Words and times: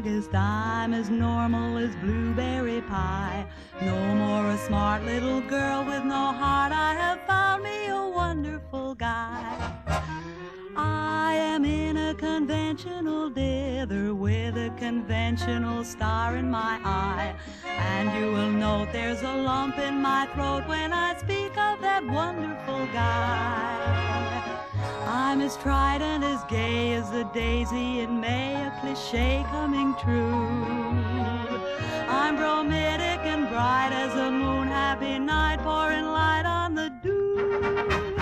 August. 0.00 0.34
I'm 0.34 0.94
as 0.94 1.10
normal 1.10 1.76
as 1.76 1.94
blueberry 1.96 2.80
pie. 2.80 3.44
No 3.82 4.14
more 4.14 4.50
a 4.50 4.56
smart 4.56 5.04
little 5.04 5.42
girl 5.42 5.84
with 5.84 6.04
no 6.04 6.32
heart. 6.32 6.72
I 6.72 6.94
have 6.94 7.20
found 7.26 7.64
me 7.64 7.88
a 7.88 8.08
wonderful 8.08 8.94
guy. 8.94 9.44
I 10.74 11.34
am 11.34 11.66
in 11.66 11.98
a 11.98 12.14
conventional 12.14 13.28
dither 13.28 14.14
with 14.14 14.56
a 14.56 14.70
conventional 14.78 15.84
star 15.84 16.36
in 16.36 16.50
my 16.50 16.80
eye. 16.82 17.34
And 17.66 18.08
you 18.18 18.32
will 18.32 18.52
note 18.52 18.88
there's 18.94 19.20
a 19.20 19.36
lump 19.36 19.78
in 19.78 20.00
my 20.00 20.26
throat 20.32 20.66
when 20.66 20.94
I 20.94 21.18
speak 21.18 21.54
of 21.58 21.82
that 21.82 22.02
wonderful 22.06 22.86
guy. 22.86 24.49
I'm 25.12 25.40
as 25.40 25.56
tried 25.56 26.02
and 26.02 26.22
as 26.22 26.44
gay 26.44 26.92
as 26.92 27.10
a 27.10 27.24
daisy 27.34 27.98
in 27.98 28.20
May, 28.20 28.54
a 28.54 28.72
cliche 28.80 29.44
coming 29.48 29.92
true. 30.00 30.32
I'm 32.08 32.36
bromidic 32.36 33.18
and 33.26 33.48
bright 33.48 33.90
as 33.92 34.14
a 34.14 34.30
moon, 34.30 34.68
happy 34.68 35.18
night 35.18 35.58
pouring 35.64 36.04
light 36.04 36.44
on 36.46 36.76
the 36.76 36.90
dew. 37.02 38.16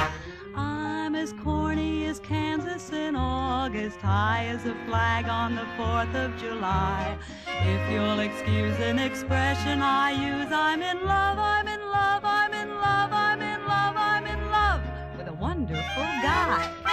I'm 0.56 1.14
as 1.14 1.34
corny 1.34 2.06
as 2.06 2.20
Kansas 2.20 2.90
in 2.90 3.14
August, 3.16 4.00
high 4.00 4.46
as 4.46 4.64
a 4.64 4.74
flag 4.86 5.28
on 5.28 5.56
the 5.56 5.66
4th 5.76 6.14
of 6.14 6.34
July. 6.40 7.18
If 7.46 7.92
you'll 7.92 8.20
excuse 8.20 8.78
an 8.80 8.98
expression 8.98 9.82
I 9.82 10.12
use, 10.12 10.50
I'm 10.50 10.80
in 10.80 11.04
love, 11.04 11.36
I'm 11.38 11.68
in 11.68 11.80
love, 11.80 12.24
I'm 12.24 12.54
in 12.54 12.70
love, 12.76 13.12
I'm 13.12 13.42
in 13.42 13.60
love, 13.66 13.94
I'm 13.94 14.26
in 14.26 14.50
love 14.50 14.80
with 15.18 15.28
a 15.28 15.34
wonderful 15.34 16.04
guy. 16.22 16.87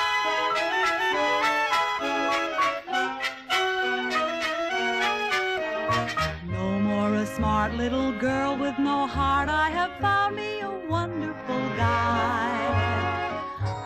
Girl 8.26 8.58
with 8.58 8.80
no 8.80 9.06
heart. 9.06 9.50
I 9.50 9.70
have 9.70 9.92
found 10.02 10.36
me 10.36 10.62
a 10.62 10.72
wonderful 10.90 11.64
guy. 11.78 12.50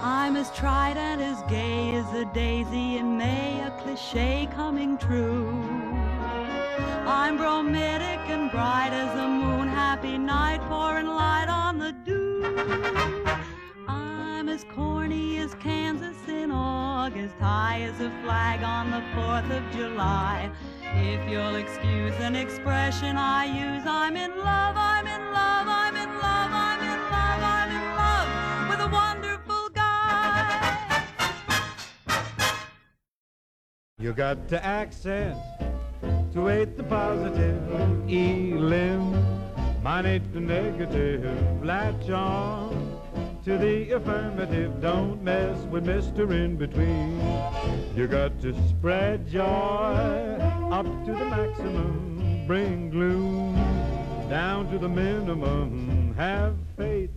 I'm 0.02 0.38
as 0.38 0.50
tried 0.52 0.96
and 0.96 1.20
as 1.22 1.40
gay 1.50 1.96
as 1.96 2.10
a 2.14 2.24
daisy 2.34 2.88
in 3.00 3.18
May, 3.18 3.60
a 3.70 3.72
cliche 3.82 4.48
coming 4.56 4.98
true. 4.98 5.62
I'm 7.18 7.36
bromidic 7.36 8.22
and 8.36 8.50
bright 8.50 8.94
as 9.04 9.12
a 9.26 9.28
moon, 9.28 9.68
happy 9.68 10.18
night 10.18 10.62
pouring 10.70 11.08
light 11.08 11.50
on 11.50 11.78
the 11.78 11.92
dew. 12.08 12.46
I'm 13.90 14.48
as 14.48 14.64
corny 14.74 15.40
as 15.40 15.54
Kansas 15.56 16.22
in 16.30 16.50
August, 16.52 17.36
high 17.42 17.82
as 17.82 18.00
a 18.00 18.10
flag 18.24 18.64
on 18.64 18.86
the 18.96 19.04
4th 19.16 19.50
of 19.58 19.64
July. 19.76 20.50
If 20.96 21.30
you'll 21.30 21.56
excuse 21.56 22.16
an 22.20 22.36
expression 22.36 23.18
I 23.18 23.46
use, 23.46 23.86
I'm 23.86 24.16
in 24.16 24.32
love, 24.38 24.76
I'm 24.78 25.08
in 25.08 25.22
love, 25.32 25.68
I'm 25.68 25.96
in 25.96 26.10
love, 26.18 26.52
I'm 26.52 26.82
in 26.82 27.00
love, 27.12 27.42
I'm 27.56 27.72
in 27.72 27.96
love 27.96 28.70
with 28.70 28.80
a 28.80 28.90
wonderful 28.90 29.70
guy. 29.70 31.04
You 34.00 34.14
got 34.14 34.48
to 34.50 34.66
accent 34.66 35.38
to 36.34 36.42
weight 36.42 36.78
the 36.78 36.84
positive, 36.84 37.72
elim, 38.08 39.14
minate 39.84 40.34
the 40.34 40.40
negative, 40.40 41.24
latch 41.64 42.10
on 42.10 42.99
to 43.50 43.58
the 43.58 43.92
affirmative. 43.94 44.80
Don't 44.80 45.24
mess 45.24 45.58
with 45.72 45.84
Mr. 45.84 46.30
In 46.30 46.56
Between. 46.56 47.20
You 47.96 48.06
got 48.06 48.40
to 48.42 48.54
spread 48.70 49.28
joy 49.28 49.42
up 50.72 50.86
to 50.86 51.12
the 51.12 51.26
maximum, 51.26 52.46
bring 52.46 52.92
gloom 52.92 53.56
down 54.30 54.70
to 54.70 54.78
the 54.78 54.88
minimum. 54.88 56.14
Have 56.16 56.58
faith 56.78 57.10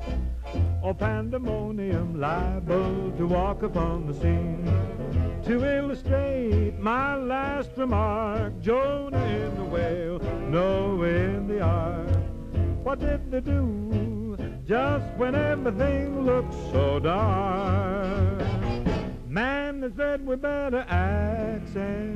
or 0.82 0.94
pandemonium 0.94 2.18
liable 2.18 3.12
to 3.18 3.26
walk 3.26 3.62
upon 3.62 4.06
the 4.06 4.14
scene. 4.14 4.64
To 5.44 5.66
illustrate 5.66 6.78
my 6.78 7.14
last 7.14 7.72
remark, 7.76 8.58
Jonah 8.62 9.22
in 9.22 9.54
the 9.54 9.64
whale, 9.64 10.18
Noah 10.48 11.08
in 11.08 11.46
the 11.46 11.60
ark. 11.60 12.08
What 12.84 13.00
did 13.00 13.30
they 13.30 13.40
do 13.40 14.11
just 14.66 15.04
when 15.16 15.34
everything 15.34 16.24
looks 16.24 16.54
so 16.72 16.98
dark? 17.00 18.40
Man 19.28 19.82
has 19.82 19.92
said 19.96 20.24
we 20.26 20.36
better 20.36 20.84
accentuate 20.88 22.10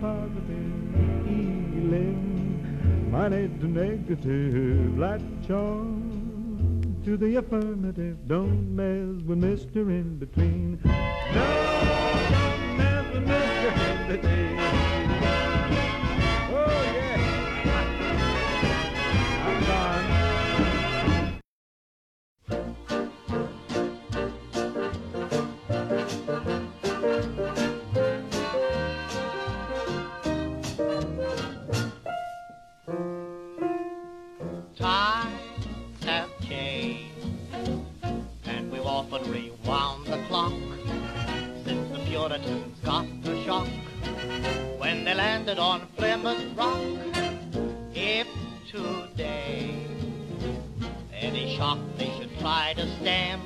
positive, 0.00 0.94
healing, 1.26 3.08
minate 3.10 3.60
the 3.60 3.68
negative, 3.68 4.98
latch 4.98 5.50
on 5.50 6.12
to 7.04 7.16
the 7.16 7.36
affirmative. 7.36 8.16
Don't 8.28 8.76
mess 8.76 9.22
with 9.24 9.40
Mr. 9.40 9.88
In 9.88 10.18
Between. 10.18 10.78
No, 10.84 10.92
don't 12.32 12.76
mess 12.76 13.14
with 13.14 13.24
Mr. 13.24 13.88
In 13.90 14.20
Between. 14.20 14.41
Landed 45.54 45.62
on 45.62 45.86
Plymouth 45.96 46.56
Rock. 46.56 46.80
If 47.94 48.26
today 48.70 49.86
any 51.12 51.56
shock 51.56 51.78
they 51.98 52.10
should 52.18 52.38
try 52.38 52.72
to 52.76 52.86
stem, 52.96 53.40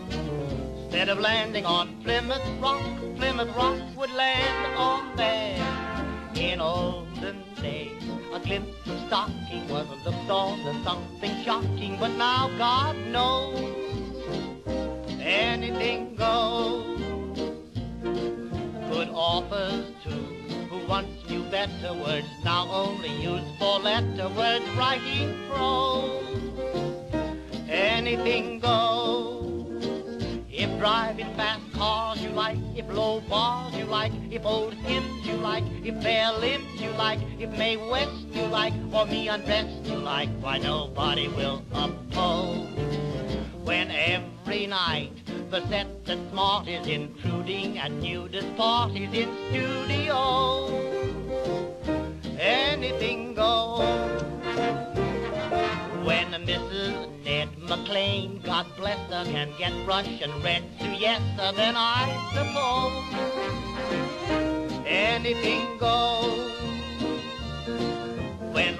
instead 0.84 1.08
of 1.08 1.18
landing 1.18 1.66
on 1.66 2.00
Plymouth 2.04 2.46
Rock, 2.60 2.82
Plymouth 3.16 3.56
Rock 3.56 3.80
would 3.96 4.12
land 4.12 4.76
on 4.76 5.16
them. 5.16 6.36
In 6.36 6.60
olden 6.60 7.42
days, 7.60 8.02
a 8.32 8.38
glimpse 8.38 8.86
of 8.86 8.98
stocking 9.08 9.68
was 9.68 9.88
looked 10.04 10.30
on 10.30 10.60
as 10.60 10.84
something 10.84 11.44
shocking, 11.44 11.96
but 11.98 12.12
now 12.16 12.48
God 12.56 12.96
knows 13.08 13.74
anything 15.20 16.14
goes. 16.14 17.00
Good 18.90 19.08
too, 20.04 20.10
who 20.10 20.25
once 20.88 21.28
knew 21.28 21.42
better 21.44 21.92
words, 21.94 22.26
now 22.44 22.68
only 22.70 23.10
use 23.22 23.42
four-letter 23.58 24.28
words 24.30 24.68
writing 24.76 25.34
prose. 25.50 26.52
Anything 27.68 28.60
goes. 28.60 29.84
If 30.48 30.78
driving 30.78 31.34
fast 31.34 31.60
cars 31.72 32.22
you 32.22 32.30
like, 32.30 32.58
if 32.74 32.88
low 32.88 33.20
bars 33.20 33.74
you 33.76 33.84
like, 33.84 34.12
if 34.30 34.46
old 34.46 34.74
hymns 34.74 35.26
you 35.26 35.34
like, 35.34 35.64
if 35.84 36.02
fair 36.02 36.32
limbs 36.32 36.80
you 36.80 36.90
like, 36.92 37.20
if 37.38 37.50
Mae 37.50 37.76
West 37.76 38.26
you 38.32 38.46
like, 38.46 38.72
or 38.92 39.06
me 39.06 39.28
undressed 39.28 39.84
you 39.84 39.96
like, 39.96 40.30
why 40.40 40.58
nobody 40.58 41.28
will 41.28 41.62
oppose. 41.72 42.68
When 43.64 43.90
every 43.90 44.66
night 44.66 45.12
the 45.50 45.66
set 45.68 45.86
that's 46.04 46.30
smart 46.30 46.68
is 46.68 46.86
intruding 46.86 47.78
at 47.78 47.90
nudist 47.92 48.56
parties 48.56 49.08
in 49.12 49.28
studios. 49.48 50.70
Anything 52.38 53.34
goes. 53.34 54.22
When 56.04 56.30
Mrs. 56.46 57.24
Ned 57.24 57.48
McLean, 57.58 58.40
God 58.44 58.66
bless 58.76 58.98
her, 59.10 59.24
can 59.24 59.50
get 59.58 59.72
Russian 59.86 60.42
red 60.42 60.62
to 60.78 60.86
yes, 60.94 61.20
then 61.56 61.74
I 61.76 62.06
suppose 62.34 63.36
anything 64.86 65.78
goes. 65.78 66.52
When 68.52 68.76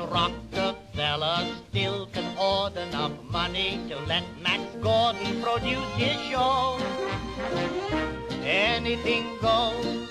Still 0.97 2.07
can 2.07 2.25
hoard 2.37 2.75
enough 2.79 3.13
money 3.31 3.79
to 3.91 3.99
let 4.07 4.25
Max 4.43 4.63
Gordon 4.83 5.43
produce 5.43 5.93
his 5.97 6.17
show, 6.31 6.79
anything 8.43 9.27
goes. 9.43 10.09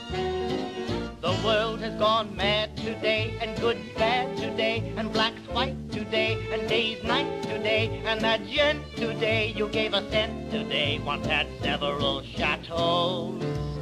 The 1.22 1.36
world 1.44 1.80
has 1.80 1.98
gone 1.98 2.36
mad 2.36 2.78
today, 2.78 3.36
and 3.42 3.60
good's 3.60 3.90
bad 3.98 4.38
today, 4.38 4.94
and 4.96 5.12
black's 5.12 5.42
white 5.48 5.92
today, 5.92 6.38
and 6.52 6.70
day's 6.70 7.04
night 7.04 7.42
today, 7.42 8.04
and 8.06 8.22
that 8.22 8.46
gent 8.46 8.84
today 8.96 9.56
you 9.58 9.68
gave 9.70 9.96
a 9.96 10.08
cent 10.12 10.52
today 10.52 11.02
once 11.04 11.26
had 11.26 11.48
several 11.64 12.22
chateaus. 12.22 13.75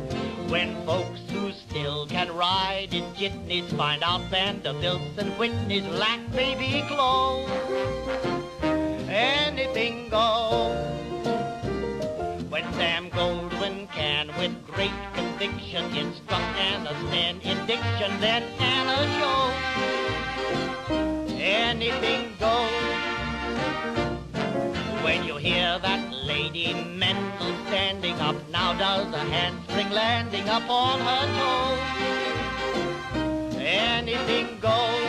When 0.54 0.86
folks 0.86 1.20
who 1.32 1.52
still 1.52 2.06
can 2.06 2.32
ride 2.36 2.90
in 2.94 3.04
jitneys 3.16 3.76
find 3.76 4.04
out 4.04 4.22
Vanderbilts 4.30 5.18
and 5.18 5.32
Whitneys 5.32 5.90
lack 5.98 6.20
baby 6.32 6.84
clothes, 6.88 7.50
anything 9.10 10.10
goes. 10.10 10.78
When 12.52 12.72
Sam 12.74 13.10
Goldwyn 13.10 13.92
can, 13.94 14.28
with 14.38 14.54
great 14.68 14.94
conviction, 15.16 15.86
instruct 15.98 16.44
Anna 16.60 16.94
Sten 17.08 17.42
in 17.42 17.66
diction, 17.66 18.20
then 18.22 18.44
Anna 18.60 19.08
shows 20.88 21.32
anything 21.42 22.36
goes. 22.40 24.03
When 25.04 25.26
you 25.26 25.36
hear 25.36 25.80
that 25.80 26.14
lady 26.14 26.74
Mendl 26.74 27.68
standing 27.68 28.18
up, 28.22 28.38
now 28.50 28.74
does 28.74 29.14
a 29.14 29.20
handspring 29.20 29.90
landing 29.90 30.48
up 30.48 30.70
on 30.70 30.98
her 31.02 31.26
toes. 31.38 31.80
Anything 33.60 34.60
goes. 34.62 35.04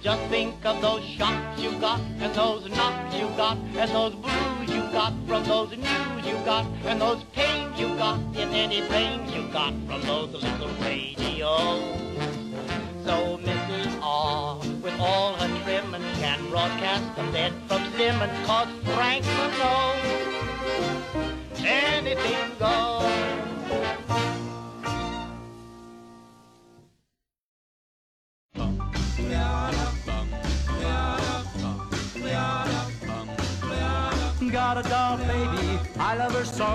Just 0.00 0.22
think 0.30 0.64
of 0.64 0.80
those 0.80 1.04
shocks 1.04 1.60
you 1.60 1.72
got, 1.80 1.98
and 2.20 2.32
those 2.32 2.68
knocks 2.70 3.16
you 3.16 3.26
got, 3.36 3.58
and 3.76 3.90
those 3.90 4.14
blues 4.14 4.70
you 4.70 4.82
got 4.92 5.12
from 5.26 5.42
those 5.44 5.70
news 5.76 6.24
you 6.24 6.36
got, 6.44 6.64
and 6.84 7.00
those 7.00 7.24
pains 7.32 7.80
you 7.80 7.88
got 7.96 8.20
in 8.36 8.50
any 8.50 8.82
pains 8.82 9.34
you 9.34 9.48
got 9.48 9.74
from 9.88 10.00
those 10.02 10.32
little 10.32 10.70
radios. 10.80 12.33
So 13.04 13.38
Mrs. 13.38 14.00
R, 14.02 14.56
with 14.82 14.98
all 14.98 15.34
her 15.34 15.62
trimmings, 15.62 16.18
can 16.18 16.48
broadcast 16.48 17.14
the 17.16 17.22
bed 17.32 17.52
from 17.68 17.92
Simmons, 17.92 18.46
cause 18.46 18.68
Franklin 18.94 19.50
knows 19.58 20.00
anything 21.58 22.50
goes. 22.58 23.04
Got 34.52 34.78
a 34.78 34.88
doll 34.88 35.16
baby, 35.18 35.63
I 36.06 36.16
love 36.16 36.34
her 36.34 36.44
so. 36.44 36.70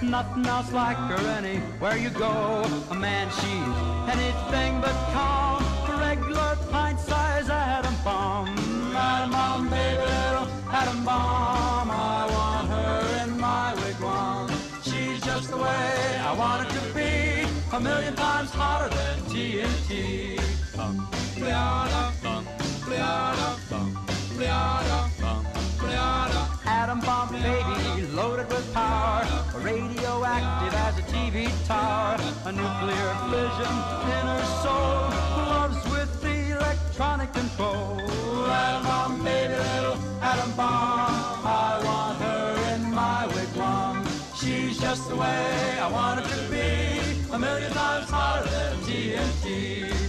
Nothing 0.00 0.46
else 0.46 0.70
like 0.70 0.96
her 0.96 1.26
anywhere 1.38 1.96
you 1.96 2.10
go. 2.10 2.64
A 2.90 2.94
man, 2.94 3.28
she's 3.38 3.76
anything 4.14 4.80
but 4.80 4.94
calm. 5.12 5.60
Regular 5.98 6.56
pint 6.70 7.00
size 7.00 7.50
atom 7.50 7.96
bomb. 8.04 8.48
Atom 8.94 9.32
bomb, 9.32 9.68
baby, 9.70 9.98
little 9.98 10.48
atom 10.72 11.04
bomb. 11.04 11.90
I 11.90 12.22
want 12.36 12.68
her 12.68 13.24
in 13.24 13.40
my 13.40 13.74
wigwam. 13.80 14.48
She's 14.84 15.20
just 15.20 15.50
the 15.50 15.56
way 15.56 16.20
I 16.28 16.32
want 16.38 16.62
her 16.62 16.70
to 16.78 16.94
be. 16.94 17.50
A 17.76 17.80
million 17.80 18.14
times 18.14 18.50
hotter 18.50 18.88
than 18.94 19.18
TNT. 19.30 20.38
Gliada, 21.40 22.12
gliada, 22.86 23.48
gliada, 23.66 23.90
gliada. 24.36 25.49
Atom 25.92 27.00
bomb 27.00 27.32
baby, 27.32 28.06
loaded 28.12 28.48
with 28.48 28.72
power, 28.72 29.26
radioactive 29.58 30.74
as 30.74 30.98
a 30.98 31.02
TV 31.02 31.48
tower, 31.66 32.16
a 32.46 32.52
nuclear 32.52 33.10
fission 33.30 33.74
in 34.16 34.24
her 34.32 34.44
soul, 34.62 35.10
loves 35.50 35.82
with 35.90 36.22
the 36.22 36.52
electronic 36.56 37.32
control. 37.32 38.00
Atom 38.50 38.82
bomb 38.84 39.24
baby, 39.24 39.54
little 39.54 39.98
atom 40.22 40.52
bomb, 40.52 41.44
I 41.44 41.80
want 41.84 42.18
her 42.18 42.74
in 42.74 42.94
my 42.94 43.26
wigwam. 43.28 44.06
She's 44.36 44.78
just 44.78 45.08
the 45.08 45.16
way 45.16 45.78
I 45.80 45.90
want 45.90 46.20
her 46.20 46.36
to 46.36 46.50
be, 46.50 47.32
a 47.32 47.38
million 47.38 47.72
times 47.72 48.08
hotter 48.10 48.48
than 48.48 48.76
TNT. 48.80 49.99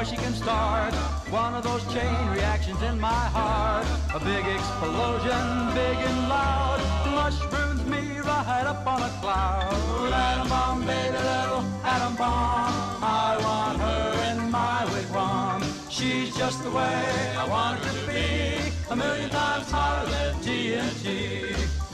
Boy 0.00 0.06
she 0.06 0.16
can 0.16 0.34
start 0.34 0.94
one 1.30 1.54
of 1.54 1.62
those 1.62 1.82
chain 1.92 2.16
reactions 2.30 2.80
in 2.82 2.98
my 2.98 3.22
heart. 3.36 3.86
A 4.14 4.20
big 4.20 4.44
explosion, 4.56 5.44
big 5.74 5.98
and 6.08 6.28
loud, 6.28 6.80
mushrooms 7.14 7.84
me 7.86 8.18
right 8.20 8.66
up 8.66 8.86
on 8.86 9.02
a 9.02 9.12
cloud. 9.20 9.72
Atom 10.12 10.48
bomb 10.48 10.80
baby, 10.86 11.18
little 11.32 11.64
atom 11.84 12.14
bomb, 12.16 12.72
I 13.02 13.38
want 13.46 13.78
her 13.86 14.06
in 14.30 14.50
my 14.50 14.84
wigwam. 14.92 15.60
She's 15.90 16.34
just 16.36 16.62
the 16.62 16.70
way 16.70 17.34
I 17.42 17.46
want 17.48 17.84
her 17.84 17.92
to 18.00 18.06
be, 18.06 18.72
a 18.90 18.96
million 18.96 19.30
times 19.30 19.70
hotter 19.70 20.10
than 20.10 20.34
TNT. 20.44 21.06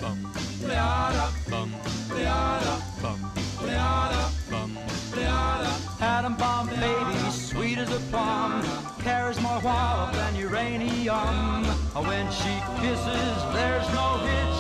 Bum, 0.01 0.19
Liada, 0.69 1.27
bum, 1.51 1.75
Liada, 2.17 2.75
bum, 3.03 3.19
bum, 4.51 4.76
Atom 5.19 6.35
bomb 6.37 6.69
baby, 6.69 7.31
sweet 7.31 7.79
as 7.79 7.91
a 7.91 8.01
plum, 8.11 8.63
carries 8.99 9.41
more 9.41 9.61
wallop 9.61 10.15
than 10.15 10.37
uranium. 10.37 11.65
Oh, 11.95 12.05
when 12.05 12.31
she 12.31 12.53
kisses, 12.83 13.37
there's 13.55 13.89
no 13.95 14.19
hitch, 14.29 14.59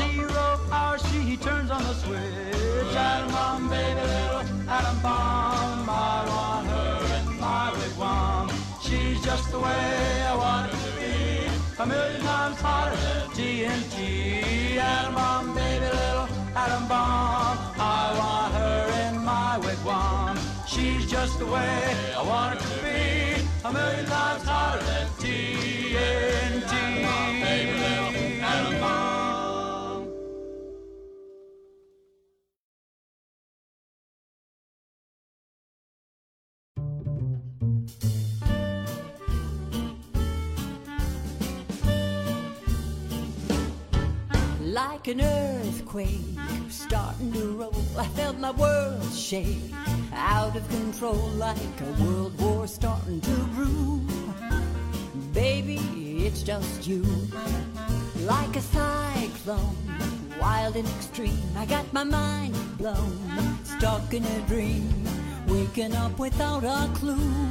zero 0.00 0.58
hour 0.72 0.98
she 0.98 1.36
turns 1.36 1.70
on 1.70 1.82
the 1.82 1.94
switch. 1.94 2.96
Atom 2.96 3.30
bomb 3.32 3.68
baby, 3.68 4.00
little 4.00 4.70
atom 4.70 4.98
bomb, 5.02 5.90
I 5.90 6.24
want 6.26 6.66
her 6.68 7.16
in 7.18 7.40
my 7.40 7.70
wigwam. 7.76 8.50
She's 8.80 9.22
just 9.22 9.50
the 9.50 9.58
way 9.60 10.22
I 10.22 10.34
want 10.34 10.72
her 10.72 10.90
to 10.90 10.96
be, 10.96 11.82
a 11.82 11.86
million 11.86 12.20
times 12.22 12.60
hotter 12.60 12.96
than 12.96 13.28
TNT. 13.36 14.76
Atom 14.78 15.14
bomb 15.14 15.54
baby, 15.54 15.84
little 15.84 16.28
atom 16.56 16.88
bomb, 16.88 17.58
I 17.78 18.14
want 18.18 18.54
her 18.54 18.87
wigwam. 19.60 20.36
She's 20.66 21.10
just 21.10 21.38
the 21.38 21.46
way 21.46 21.96
I 22.16 22.22
want 22.22 22.60
her 22.60 22.68
to 22.68 22.82
be, 22.82 23.42
a 23.64 23.72
million 23.72 24.06
times 24.06 24.42
hotter 24.44 24.84
than 24.84 25.06
TNT. 25.18 26.88
Like 44.60 45.08
an 45.08 45.20
earthquake 45.22 46.27
I 47.98 48.06
felt 48.14 48.38
my 48.38 48.52
world 48.52 49.12
shake 49.12 49.72
out 50.12 50.56
of 50.56 50.68
control, 50.68 51.16
like 51.36 51.56
a 51.80 52.02
world 52.02 52.40
war 52.40 52.68
starting 52.68 53.20
to 53.20 53.36
brew. 53.56 54.00
Baby, 55.32 55.80
it's 56.24 56.44
just 56.44 56.86
you, 56.86 57.04
like 58.20 58.54
a 58.54 58.60
cyclone, 58.60 59.76
wild 60.40 60.76
and 60.76 60.88
extreme. 60.88 61.42
I 61.56 61.66
got 61.66 61.92
my 61.92 62.04
mind 62.04 62.54
blown, 62.78 63.18
stuck 63.64 64.14
in 64.14 64.24
a 64.24 64.40
dream, 64.46 64.88
waking 65.48 65.96
up 65.96 66.20
without 66.20 66.62
a 66.62 66.88
clue. 66.94 67.48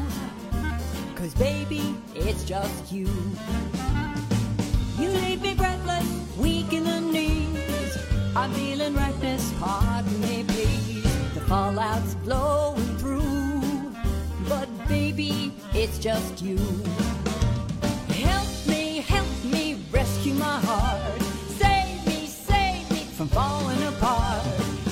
Cause 1.16 1.34
baby, 1.34 1.94
it's 2.16 2.46
just 2.46 2.90
you. 2.94 3.10
You 4.98 5.10
leave 5.10 5.42
me 5.42 5.56
breathless, 5.56 6.08
weak. 6.38 6.58
I'm 8.38 8.52
feeling 8.52 8.94
reckless, 8.94 9.52
pardon 9.60 10.22
me, 10.22 10.44
please. 10.48 11.34
The 11.34 11.42
fallout's 11.42 12.14
blowing 12.24 12.98
through, 12.98 13.96
but 14.48 14.70
baby, 14.88 15.52
it's 15.74 15.98
just 15.98 16.44
you. 16.44 16.60
Help 18.10 18.48
me, 18.68 19.00
help 19.00 19.28
me, 19.44 19.84
rescue 19.92 20.36
my 20.36 20.60
heart. 20.60 21.20
Save 21.58 22.06
me, 22.06 22.28
save 22.28 22.92
me 22.92 23.06
from 23.18 23.28
falling 23.30 23.82
apart. 23.82 24.46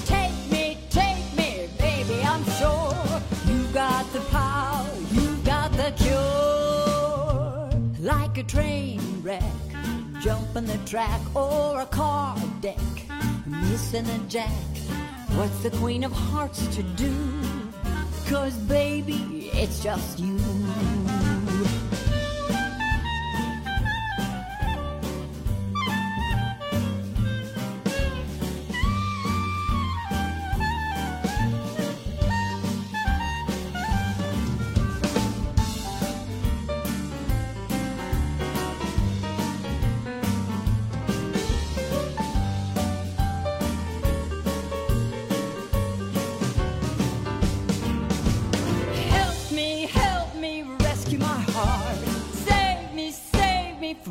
Take 0.06 0.34
me, 0.50 0.80
take 0.90 1.24
me, 1.38 1.70
baby, 1.78 2.24
I'm 2.24 2.44
sure 2.60 2.98
you 3.46 3.64
got 3.74 4.12
the 4.12 4.22
power, 4.32 4.90
you 5.12 5.36
got 5.46 5.72
the 5.74 5.94
cure. 5.98 7.70
Like 8.00 8.40
a 8.40 8.44
train 8.44 9.00
wreck 9.22 9.44
jumping 10.20 10.66
the 10.66 10.80
track 10.90 11.22
or 11.36 11.82
a 11.82 11.86
car 11.86 12.36
deck, 12.60 13.05
missing 13.46 14.06
a 14.08 14.18
jack. 14.28 14.50
What's 15.36 15.62
the 15.64 15.72
Queen 15.72 16.04
of 16.04 16.12
Hearts 16.12 16.66
to 16.75 16.84
do? 16.84 17.14
Cause 18.28 18.56
baby, 18.58 19.52
it's 19.54 19.84
just 19.84 20.20
you. 20.20 20.40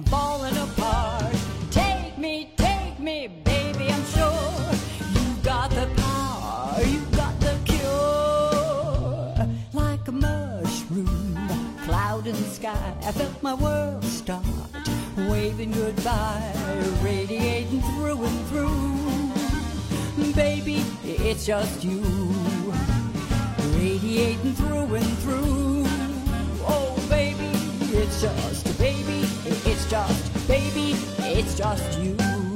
falling 0.03 0.57
apart. 0.57 1.35
Take 1.71 2.19
me, 2.19 2.51
take 2.57 2.99
me, 2.99 3.29
baby, 3.45 3.89
I'm 3.93 4.05
sure 4.07 4.71
you've 5.15 5.43
got 5.43 5.71
the 5.71 5.89
power, 5.97 6.83
you've 6.83 7.13
got 7.13 7.39
the 7.39 7.57
cure. 7.65 9.49
Like 9.73 10.09
a 10.09 10.13
mushroom, 10.13 11.39
cloud 11.85 12.27
in 12.27 12.35
the 12.35 12.49
sky, 12.49 12.95
I 13.07 13.13
felt 13.13 13.41
my 13.43 13.55
world 13.55 14.03
start 14.05 14.45
waving 15.17 15.71
goodbye, 15.71 16.53
radiating 17.03 17.81
through 17.81 18.25
and 18.25 18.47
through. 18.49 20.33
Baby, 20.35 20.85
it's 21.05 21.47
just 21.47 21.85
you, 21.85 22.03
radiating 23.77 24.55
through 24.55 24.95
and 24.95 25.19
through. 25.19 25.85
Oh, 26.67 26.97
baby 27.09 27.54
it's 28.05 28.21
just 28.21 28.79
baby, 28.79 29.21
it's 29.65 29.91
just 29.91 30.47
baby, 30.47 30.93
it's 31.21 31.57
just 31.57 31.99
you. 32.01 32.54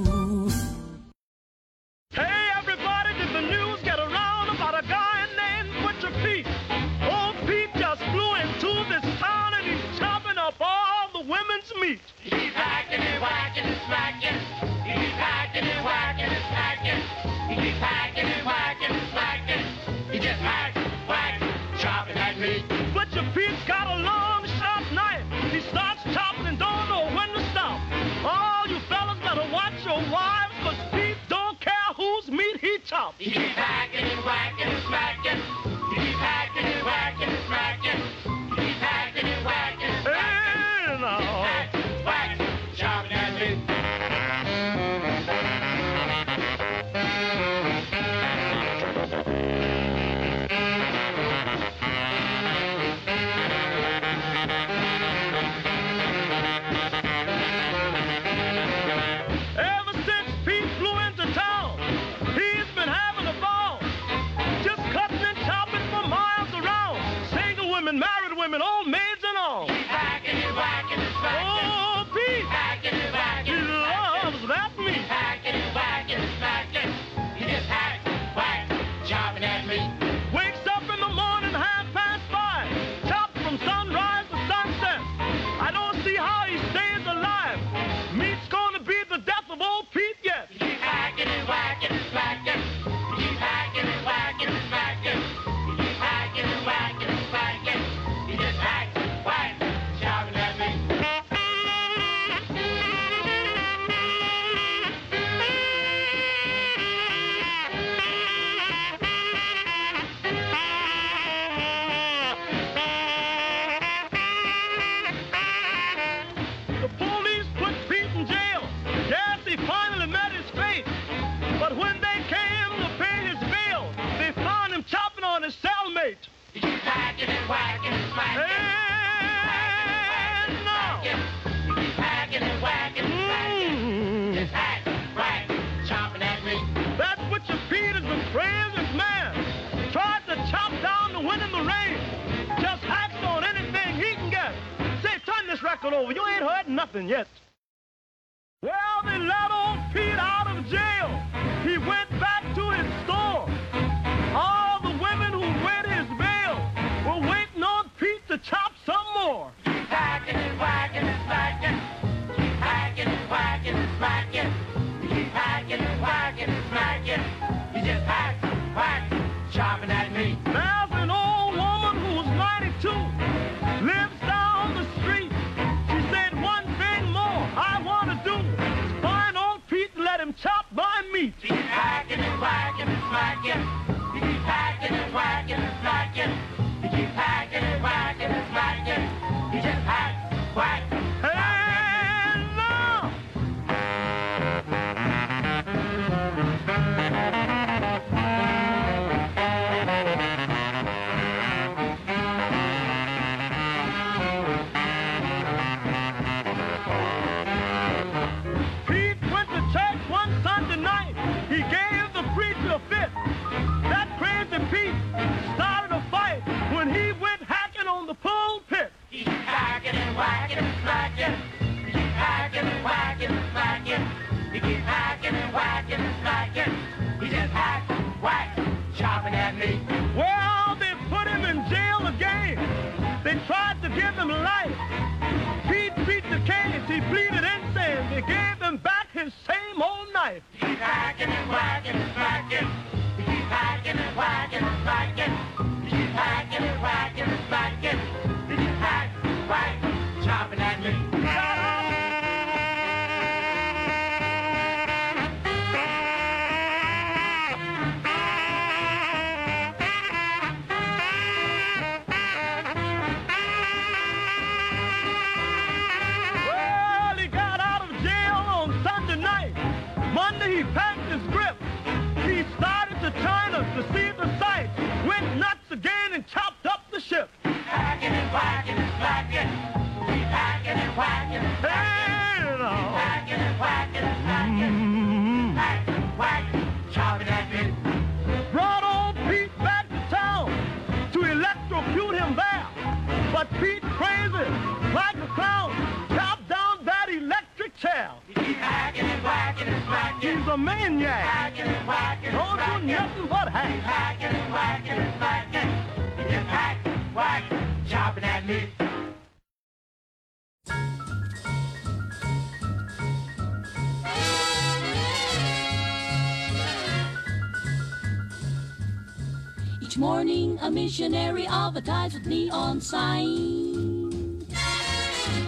A 320.68 320.70
missionary 320.70 321.46
advertised 321.46 322.12
with 322.12 322.26
neon 322.26 322.78
sign. 322.78 324.44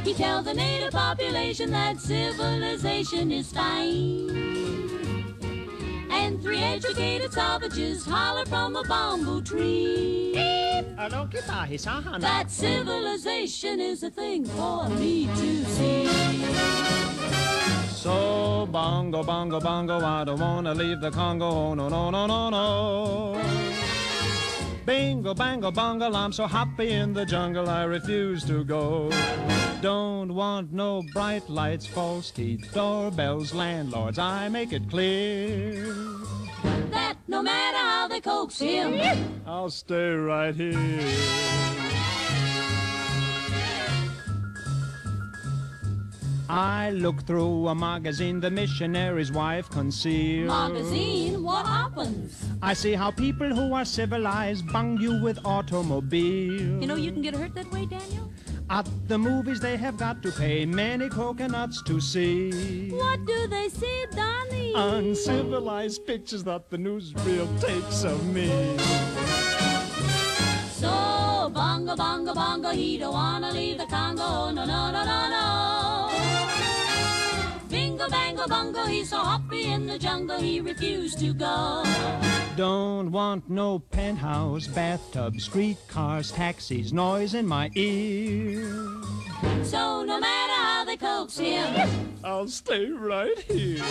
He 0.03 0.15
tells 0.15 0.47
the 0.47 0.55
native 0.55 0.93
population 0.93 1.71
that 1.73 2.00
civilization 2.00 3.31
is 3.31 3.53
fine. 3.53 4.31
And 6.11 6.43
three 6.43 6.62
educated 6.62 7.35
savages 7.35 8.07
holler 8.07 8.47
from 8.47 8.77
a 8.77 8.83
bamboo 8.85 9.43
tree. 9.43 10.33
That 10.33 12.47
civilization 12.49 13.79
is 13.79 14.03
a 14.03 14.11
thing 14.11 14.47
for 14.47 14.89
me 14.89 15.27
to 15.27 15.65
see. 15.65 16.07
So 17.93 18.67
bongo, 18.73 19.23
bongo, 19.23 19.61
bongo, 19.61 20.00
I 20.00 20.25
don't 20.25 20.41
wanna 20.41 20.75
leave 20.75 21.03
the 21.03 21.11
Congo. 21.11 21.45
Oh, 21.45 21.75
no, 21.75 21.91
no, 21.91 22.09
no, 22.09 22.27
no, 22.27 22.49
no. 22.49 23.10
Bingo, 24.87 25.35
bango, 25.35 25.71
bungle, 25.71 26.17
I'm 26.17 26.33
so 26.33 26.47
happy 26.47 26.91
in 26.91 27.13
the 27.13 27.25
jungle, 27.27 27.69
I 27.69 27.85
refuse 27.85 28.45
to 28.45 28.65
go. 28.65 29.11
Don't 29.81 30.35
want 30.35 30.73
no 30.73 31.03
bright 31.13 31.49
lights, 31.49 31.87
false 31.87 32.31
teeth, 32.31 32.71
doorbells, 32.73 33.55
landlords, 33.55 34.19
I 34.19 34.49
make 34.49 34.73
it 34.73 34.89
clear. 34.91 35.95
That 36.91 37.17
no 37.28 37.43
matter 37.43 37.78
how 37.78 38.09
they 38.09 38.21
coax 38.21 38.59
him, 38.59 39.00
I'll 39.47 39.71
stay 39.71 40.11
right 40.11 40.54
here. 40.54 41.90
I 46.50 46.91
look 46.91 47.25
through 47.28 47.69
a 47.69 47.76
magazine 47.76 48.41
the 48.41 48.50
missionary's 48.50 49.30
wife 49.30 49.71
concealed. 49.71 50.49
magazine, 50.49 51.45
what 51.45 51.65
happens? 51.65 52.45
I 52.60 52.75
see 52.75 52.95
how 52.95 53.13
people 53.13 53.54
who 53.54 53.73
are 53.73 53.84
civilized 53.84 54.67
bung 54.73 54.99
you 54.99 55.23
with 55.23 55.39
automobiles. 55.45 56.82
You 56.82 56.89
know 56.89 56.97
you 56.97 57.13
can 57.13 57.23
get 57.23 57.36
hurt 57.36 57.54
that 57.54 57.71
way, 57.71 57.86
Daniel? 57.86 58.32
At 58.69 58.89
the 59.06 59.17
movies 59.17 59.60
they 59.60 59.76
have 59.76 59.97
got 59.97 60.25
to 60.25 60.32
pay 60.32 60.67
many 60.67 61.08
coconuts 61.08 61.84
to 61.84 62.00
see. 62.00 62.91
What 62.91 63.25
do 63.26 63.47
they 63.47 63.69
see, 63.69 64.06
Donnie? 64.10 64.73
Uncivilized 64.75 66.04
pictures 66.04 66.43
that 66.45 66.69
the 66.69 66.78
newsreel 66.78 67.49
takes 67.60 68.02
of 68.02 68.26
me. 68.34 68.49
So, 70.73 71.49
bongo, 71.54 71.95
bongo, 71.95 72.34
bongo, 72.34 72.71
he 72.71 72.99
don't 72.99 73.13
wanna 73.13 73.52
leave 73.52 73.78
the 73.78 73.86
Congo, 73.86 74.50
no, 74.50 74.65
no, 74.65 74.91
no, 74.91 75.04
no, 75.04 75.28
no. 75.30 75.79
Bingo, 78.11 78.47
bango, 78.47 78.73
bongo, 78.73 78.87
he's 78.87 79.11
so 79.11 79.19
happy 79.19 79.67
in 79.67 79.87
the 79.87 79.99
jungle, 79.99 80.39
he 80.41 80.61
refused 80.61 81.21
to 81.21 81.33
go. 81.33 81.85
Don't 82.57 83.13
want 83.13 83.49
no 83.49 83.79
penthouse, 83.79 84.67
bathtub, 84.67 85.41
streetcars, 85.41 86.33
taxis, 86.33 86.93
noise 86.93 87.35
in 87.35 87.47
my 87.47 87.71
ear. 87.77 88.63
So, 89.63 90.05
no 90.05 90.19
matter 90.19 90.53
how 90.55 90.85
they 90.85 90.97
coax 90.97 91.39
him, 91.39 92.19
I'll 92.25 92.49
stay 92.49 92.91
right 92.91 93.39
here. 93.39 93.85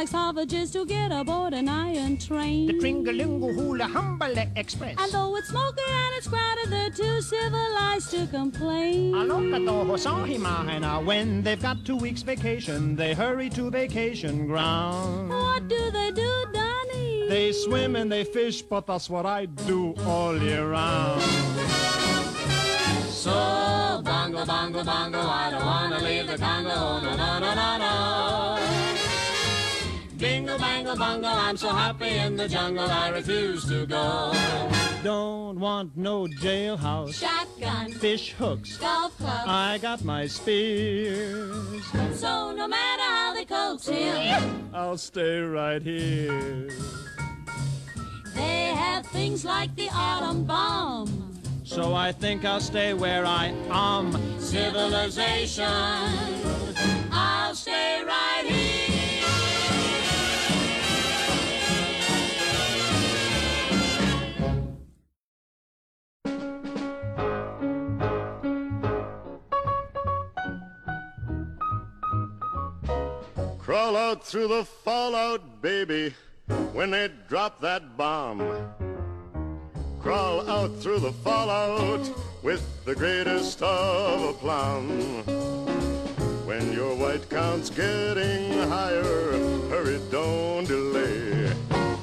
Like 0.00 0.08
savages 0.08 0.70
to 0.70 0.86
get 0.86 1.12
aboard 1.12 1.52
an 1.52 1.68
iron 1.68 2.16
train. 2.16 2.66
The 2.68 2.72
Tringalingo 2.72 3.54
Hula 3.54 3.84
Humble 3.84 4.34
Express. 4.56 4.96
And 4.98 5.12
though 5.12 5.36
it's 5.36 5.48
smoky 5.48 5.82
and 5.86 6.14
it's 6.16 6.26
crowded, 6.26 6.70
they're 6.70 6.88
too 6.88 7.20
civilized 7.20 8.10
to 8.12 8.26
complain. 8.28 9.12
Alokatoho 9.12 9.96
Sahimahana. 10.06 10.96
Uh, 10.96 11.00
when 11.02 11.42
they've 11.42 11.60
got 11.60 11.84
two 11.84 11.96
weeks 11.96 12.22
vacation, 12.22 12.96
they 12.96 13.12
hurry 13.12 13.50
to 13.50 13.70
vacation 13.70 14.46
ground. 14.46 15.28
What 15.28 15.68
do 15.68 15.90
they 15.90 16.10
do, 16.12 16.32
Donnie? 16.50 17.28
They 17.28 17.52
swim 17.52 17.94
and 17.94 18.10
they 18.10 18.24
fish, 18.24 18.62
but 18.62 18.86
that's 18.86 19.10
what 19.10 19.26
I 19.26 19.44
do 19.44 19.94
all 20.06 20.34
year 20.40 20.70
round. 20.70 21.20
So, 23.10 24.00
bongo, 24.02 24.46
bongo, 24.46 24.82
bongo, 24.82 25.20
I 25.20 25.50
don't 25.50 25.66
wanna 25.66 25.98
leave 26.02 26.26
the 26.26 26.38
Congo, 26.38 27.00
no, 27.04 27.14
no, 27.16 27.38
no, 27.38 27.54
no, 27.54 27.78
no. 27.78 28.29
Bingo, 30.20 30.58
bango, 30.58 30.94
bongo, 30.96 31.28
I'm 31.28 31.56
so 31.56 31.70
happy 31.70 32.10
in 32.10 32.36
the 32.36 32.46
jungle, 32.46 32.84
I 32.90 33.08
refuse 33.08 33.64
to 33.70 33.86
go. 33.86 34.34
Don't 35.02 35.58
want 35.58 35.96
no 35.96 36.26
jailhouse, 36.26 37.14
Shotgun, 37.14 37.90
fish 37.92 38.32
hooks. 38.32 38.76
golf 38.76 39.16
club, 39.16 39.48
I 39.48 39.78
got 39.78 40.04
my 40.04 40.26
spears. 40.26 41.82
so 42.12 42.52
no 42.52 42.68
matter 42.68 43.02
how 43.02 43.32
they 43.32 43.46
coax 43.46 43.88
him, 43.88 44.68
I'll 44.74 44.98
stay 44.98 45.40
right 45.40 45.80
here. 45.80 46.68
they 48.34 48.74
have 48.76 49.06
things 49.06 49.42
like 49.46 49.74
the 49.74 49.88
atom 49.88 50.44
bomb. 50.44 51.40
So 51.64 51.94
I 51.94 52.12
think 52.12 52.44
I'll 52.44 52.60
stay 52.60 52.92
where 52.92 53.24
I 53.24 53.54
am. 53.70 54.12
Civilization, 54.38 55.64
I'll 57.10 57.54
stay 57.54 58.02
right 58.04 58.44
here. 58.44 58.89
Crawl 73.70 73.96
out 73.96 74.24
through 74.24 74.48
the 74.48 74.64
fallout, 74.64 75.62
baby, 75.62 76.12
when 76.72 76.90
they 76.90 77.08
drop 77.28 77.60
that 77.60 77.96
bomb. 77.96 78.40
Crawl 80.00 80.50
out 80.50 80.76
through 80.78 80.98
the 80.98 81.12
fallout 81.12 82.00
with 82.42 82.84
the 82.84 82.96
greatest 82.96 83.62
of 83.62 84.34
aplomb. 84.34 85.22
When 86.46 86.72
your 86.72 86.96
white 86.96 87.30
count's 87.30 87.70
getting 87.70 88.54
higher, 88.68 89.04
hurry, 89.70 90.00
don't 90.10 90.66
delay. 90.66 91.52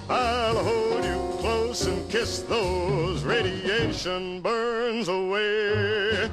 I'll 0.07 0.63
hold 0.63 1.03
you 1.03 1.37
close 1.41 1.85
and 1.85 2.09
kiss 2.09 2.43
those 2.43 3.25
radiation 3.25 4.39
burns 4.39 5.09
away. 5.09 6.31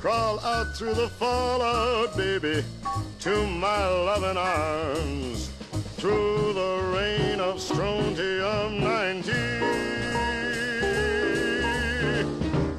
Crawl 0.00 0.40
out 0.40 0.74
through 0.74 0.94
the 0.94 1.10
fallout, 1.10 2.16
baby, 2.16 2.64
to 3.18 3.46
my 3.46 3.86
loving 3.86 4.38
arms. 4.38 5.50
Through 5.98 6.54
the 6.54 6.90
rain 6.96 7.38
of 7.38 7.60
strontium 7.60 8.80
90. 8.80 9.32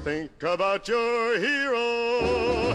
Think 0.04 0.32
about 0.42 0.88
your 0.88 1.38
hero 1.38 2.74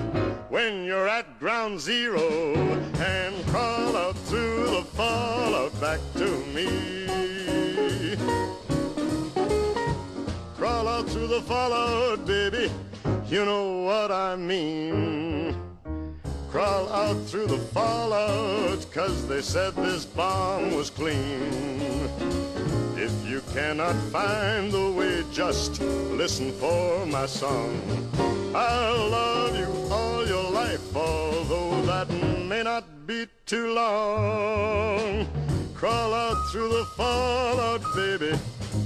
when 0.48 0.84
you're 0.84 1.08
at 1.08 1.40
ground 1.40 1.80
zero 1.80 2.54
and 3.00 3.34
crawl 3.48 3.96
out 3.96 4.16
through 4.28 4.66
the 4.66 4.82
fallout 4.94 5.80
back 5.80 5.98
to 6.14 6.28
me. 6.54 6.68
Crawl 10.56 10.86
out 10.86 11.08
through 11.08 11.26
the 11.26 11.42
fallout, 11.42 12.24
baby. 12.24 12.70
You 13.28 13.44
know 13.44 13.82
what 13.82 14.12
I 14.12 14.36
mean. 14.36 15.60
Crawl 16.48 16.88
out 16.88 17.20
through 17.26 17.48
the 17.48 17.58
fallout, 17.58 18.86
cause 18.92 19.26
they 19.26 19.42
said 19.42 19.74
this 19.74 20.04
bomb 20.04 20.76
was 20.76 20.90
clean. 20.90 22.08
If 22.96 23.12
you 23.28 23.42
cannot 23.52 23.96
find 24.12 24.70
the 24.70 24.92
way, 24.92 25.24
just 25.32 25.80
listen 25.80 26.52
for 26.52 27.04
my 27.06 27.26
song. 27.26 27.80
I'll 28.54 29.08
love 29.08 29.58
you 29.58 29.68
all 29.92 30.24
your 30.24 30.48
life, 30.50 30.94
although 30.94 31.82
that 31.82 32.08
may 32.48 32.62
not 32.62 33.08
be 33.08 33.26
too 33.44 33.74
long. 33.74 35.26
Crawl 35.74 36.14
out 36.14 36.38
through 36.52 36.68
the 36.68 36.84
fallout, 36.96 37.82
baby, 37.96 38.38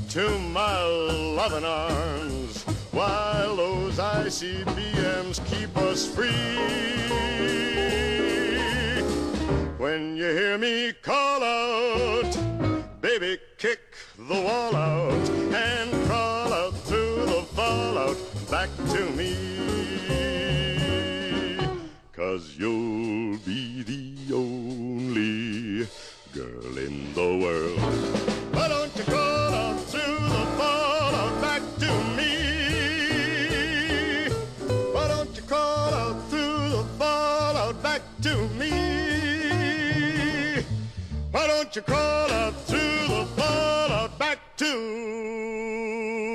to 0.08 0.38
my 0.38 0.82
loving 0.82 1.64
arms, 1.64 2.64
while 2.92 3.56
those 3.56 3.98
ICBMs 3.98 5.44
keep 5.46 5.76
us 5.76 6.06
free. 6.06 6.28
When 9.78 10.16
you 10.16 10.24
hear 10.24 10.58
me 10.58 10.92
call 11.02 11.42
out, 11.42 12.36
baby, 13.00 13.38
kick 13.58 13.80
the 14.18 14.40
wall 14.40 14.74
out 14.74 15.30
and 15.54 16.06
crawl 16.06 16.52
out 16.52 16.74
through 16.74 17.26
the 17.26 17.42
fallout 17.54 18.16
back 18.50 18.68
to 18.90 19.10
me. 19.10 19.36
Cause 22.12 22.56
you'll 22.58 23.38
be 23.38 23.82
the 23.82 24.34
only 24.34 25.88
girl 26.34 26.78
in 26.78 27.12
the 27.14 27.38
world. 27.42 27.79
Why 41.60 41.64
don't 41.64 41.76
you 41.76 41.82
crawl 41.82 42.32
out 42.32 42.54
through 42.64 43.06
the 43.08 43.26
fallout 43.36 44.18
back 44.18 44.38
to 44.56 46.29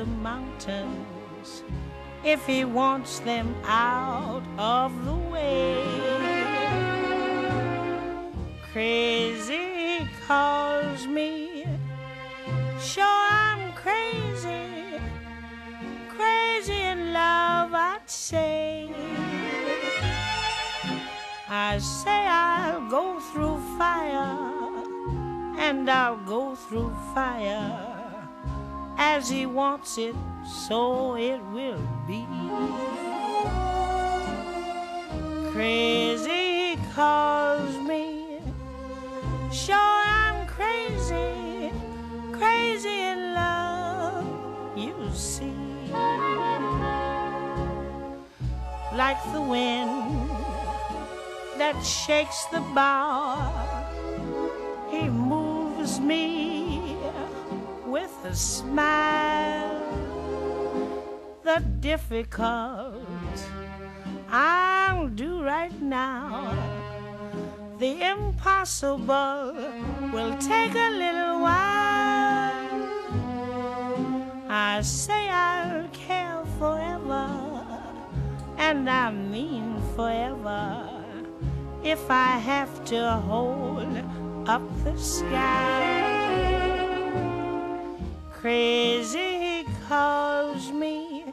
the 0.00 0.06
mountains 0.06 1.62
if 2.24 2.46
he 2.46 2.64
wants 2.64 3.18
them 3.18 3.54
out 3.66 4.42
of 4.56 4.90
the 5.04 5.18
way. 5.32 5.84
Crazy 8.72 10.08
calls 10.26 11.06
me, 11.06 11.66
sure 12.80 13.04
I'm 13.04 13.72
crazy, 13.74 14.98
crazy 16.08 16.80
in 16.92 17.12
love, 17.12 17.74
I'd 17.74 18.08
say. 18.08 18.88
I 21.46 21.76
say 21.76 22.20
I'll 22.26 22.88
go 22.88 23.20
through 23.20 23.58
fire, 23.76 24.38
and 25.58 25.90
I'll 25.90 26.24
go 26.24 26.54
through 26.54 26.90
fire 27.14 27.89
as 29.20 29.28
he 29.28 29.44
wants 29.44 29.98
it, 29.98 30.14
so 30.46 31.14
it 31.14 31.42
will 31.52 31.84
be. 32.08 32.24
Crazy 35.52 36.78
calls 36.94 37.76
me, 37.86 38.38
sure 39.52 39.76
I'm 39.76 40.46
crazy, 40.46 41.70
crazy 42.32 42.98
in 43.12 43.34
love, 43.34 44.24
you 44.74 44.96
see. 45.12 45.52
Like 49.02 49.20
the 49.34 49.42
wind 49.42 50.30
that 51.58 51.78
shakes 51.84 52.46
the 52.46 52.60
bough. 52.74 53.52
He 54.90 55.10
moves 55.10 56.00
me 56.00 56.49
a 58.30 58.34
smile. 58.34 59.82
The 61.42 61.58
difficult 61.80 63.02
I'll 64.30 65.08
do 65.08 65.42
right 65.42 65.74
now. 65.82 66.54
The 67.80 67.92
impossible 68.14 69.54
will 70.12 70.36
take 70.38 70.74
a 70.76 70.90
little 71.02 71.40
while. 71.40 72.86
I 74.48 74.80
say 74.82 75.28
I'll 75.28 75.88
care 75.88 76.44
forever, 76.60 77.26
and 78.58 78.88
I 78.88 79.10
mean 79.10 79.82
forever 79.96 80.88
if 81.82 82.08
I 82.08 82.38
have 82.50 82.84
to 82.92 83.00
hold 83.26 83.96
up 84.46 84.62
the 84.84 84.96
sky. 84.96 86.19
Crazy 88.40 89.66
calls 89.86 90.72
me, 90.72 91.24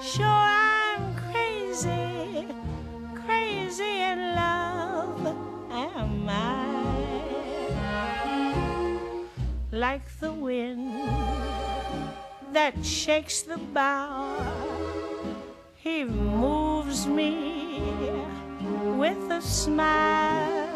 sure 0.00 0.24
I'm 0.24 1.12
crazy, 1.16 2.46
crazy 3.26 4.02
in 4.02 4.36
love 4.36 5.26
am 5.72 6.28
I. 6.28 6.62
Like 9.72 10.06
the 10.20 10.30
wind 10.30 10.94
that 12.52 12.86
shakes 12.86 13.42
the 13.42 13.58
bough, 13.58 14.46
he 15.74 16.04
moves 16.04 17.08
me 17.08 17.82
with 18.96 19.28
a 19.32 19.42
smile. 19.42 20.68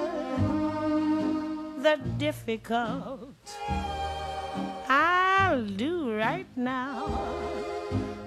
The 1.78 2.00
difficult 2.18 3.36
I'll 5.52 5.66
do 5.66 6.16
right 6.16 6.46
now. 6.56 7.12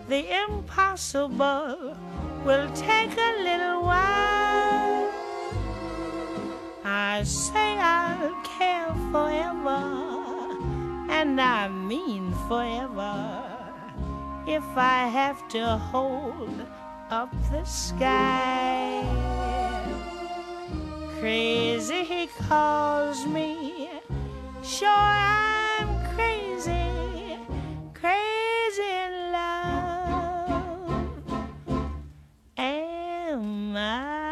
The 0.08 0.22
impossible 0.46 1.98
will 2.46 2.70
take 2.76 3.18
a 3.18 3.34
little 3.42 3.82
while. 3.82 5.10
I 6.84 7.24
say 7.24 7.80
I'll 7.80 8.30
care 8.44 8.94
forever, 9.12 9.82
and 11.10 11.42
I 11.42 11.68
mean 11.68 12.32
forever, 12.48 13.42
if 14.46 14.64
I 14.78 15.08
have 15.08 15.48
to 15.48 15.66
hold 15.78 16.62
up 17.10 17.34
the 17.50 17.64
sky. 17.64 19.02
Crazy 21.18 22.04
he 22.04 22.28
calls 22.48 23.26
me, 23.26 23.90
sure 24.64 24.90
I'm 24.90 25.90
crazy, 26.14 26.86
crazy 28.06 28.92
in 29.06 29.32
love. 29.32 31.10
Am 32.56 33.76
I 33.76 34.25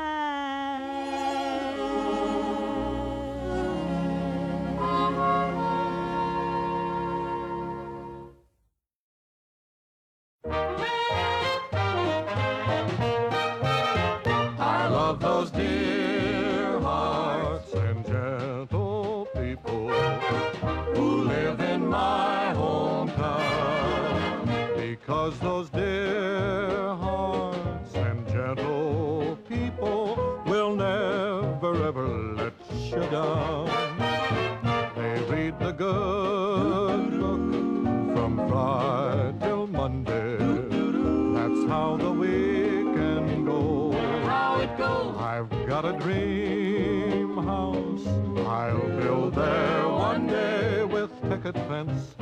I've 45.34 45.50
got 45.66 45.84
a 45.84 45.94
dream 45.94 47.38
house. 47.38 48.06
I'll 48.46 48.88
build 49.00 49.34
there 49.34 49.90
one 49.90 50.28
day 50.28 50.84
with 50.84 51.10
picket 51.24 51.56
fence 51.68 52.14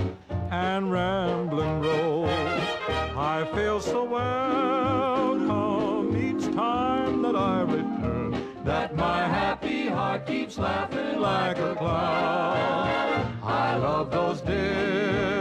and 0.50 0.89
rambling 0.89 1.82
road. 1.82 2.30
I 3.17 3.43
feel 3.54 3.82
so 3.82 4.06
welcome 4.06 5.36
each 6.15 6.56
time 6.56 7.21
that 7.24 7.36
I 7.36 7.63
return 7.63 8.63
that 8.63 8.95
my 8.95 9.28
happy 9.28 9.89
heart 9.89 10.26
keeps 10.26 10.58
laughing 10.58 11.19
like 11.19 11.58
a 11.58 11.76
clown. 11.76 13.38
I 13.43 13.76
love 13.76 14.10
those 14.10 14.39
dear 14.39 15.41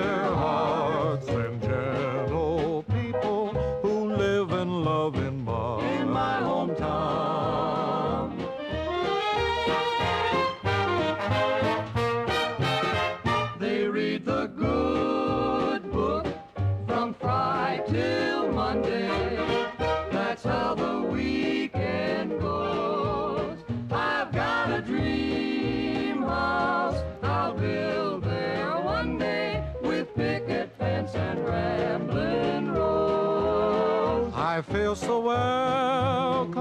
I 34.60 34.62
feel 34.62 34.94
so 34.94 35.20
welcome 35.20 36.52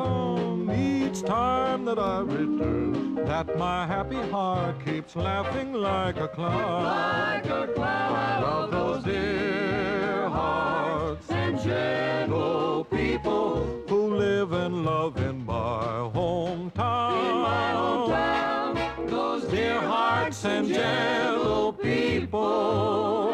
each 0.71 1.21
time 1.21 1.83
that 1.83 1.99
I 1.99 2.21
return 2.21 3.15
that 3.25 3.57
my 3.57 3.85
happy 3.85 4.21
heart 4.29 4.85
keeps 4.85 5.17
laughing 5.17 5.73
like 5.73 6.15
a 6.15 6.29
clown. 6.29 6.83
Like 6.83 7.45
a 7.47 7.67
clown. 7.73 8.15
I 8.15 8.39
love 8.39 8.71
those 8.71 9.03
dear 9.03 10.29
hearts 10.29 11.29
and 11.29 11.59
gentle 11.59 12.85
people 12.85 13.65
who 13.89 14.15
live 14.15 14.53
and 14.53 14.85
love 14.85 15.17
in 15.17 15.45
my 15.45 16.09
hometown. 16.15 17.19
In 17.19 17.35
my 17.41 17.73
hometown. 17.75 19.09
Those 19.09 19.43
dear 19.51 19.81
hearts 19.81 20.45
and 20.45 20.69
gentle 20.69 21.73
people 21.73 23.28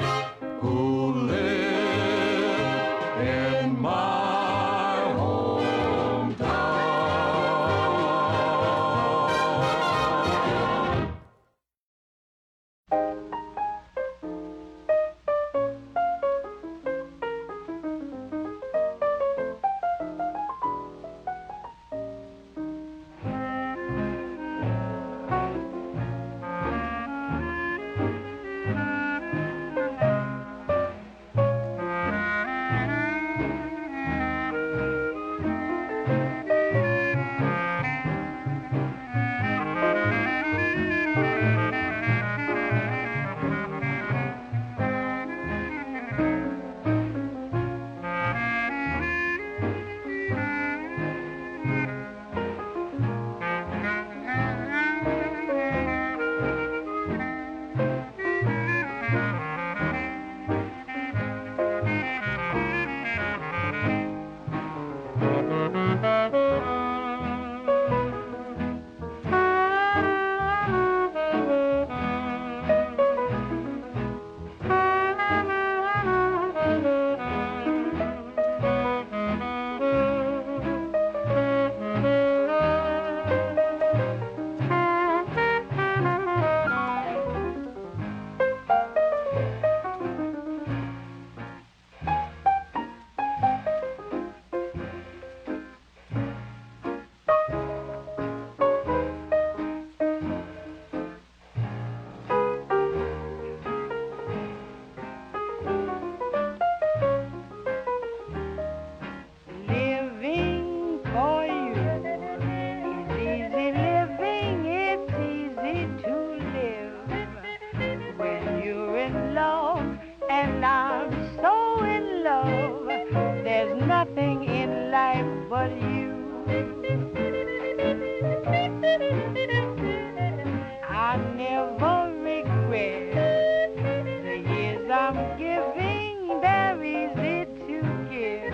I'm 135.08 135.38
giving, 135.38 136.41
they're 136.41 136.84
easy 136.84 137.46
to 137.68 137.82
give. 138.10 138.54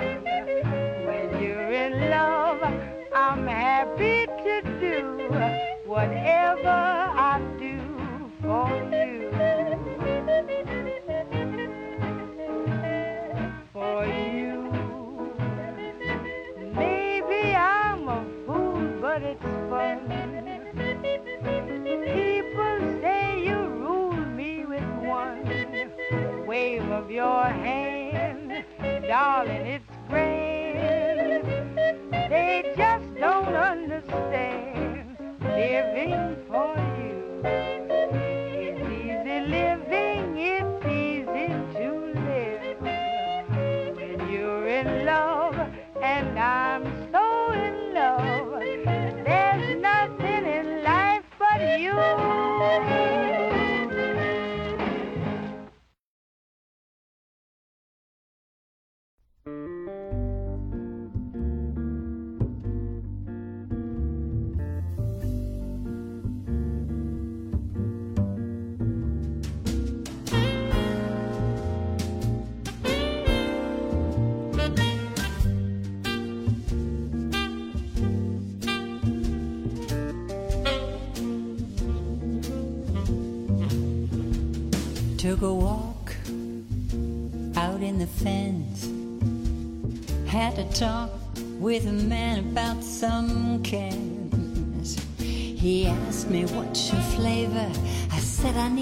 When 1.07 1.41
you're 1.41 1.71
in 1.71 2.09
love, 2.09 2.61
I'm 3.13 3.47
happy 3.47 4.25
to 4.25 4.61
do 4.81 5.29
whatever 5.85 7.00
darling, 29.11 29.67
it's 29.67 29.80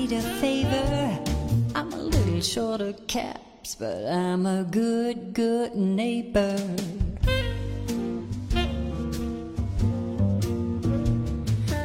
need 0.10 0.18
a 0.18 0.22
favor. 0.40 1.20
I'm 1.76 1.94
a 1.94 1.98
little 1.98 2.42
short 2.42 2.82
of 2.82 3.06
caps, 3.08 3.76
but 3.76 4.06
I'm 4.08 4.46
a 4.46 4.64
good, 4.64 5.34
good 5.34 5.76
neighbor. 5.76 6.58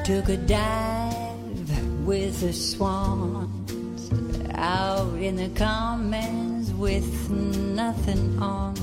Took 0.05 0.29
a 0.29 0.37
dive 0.37 2.07
with 2.07 2.41
the 2.41 2.53
swans 2.53 4.11
out 4.55 5.15
in 5.15 5.37
the 5.37 5.51
commons 5.55 6.73
with 6.73 7.31
nothing 7.31 8.39
on. 8.41 8.75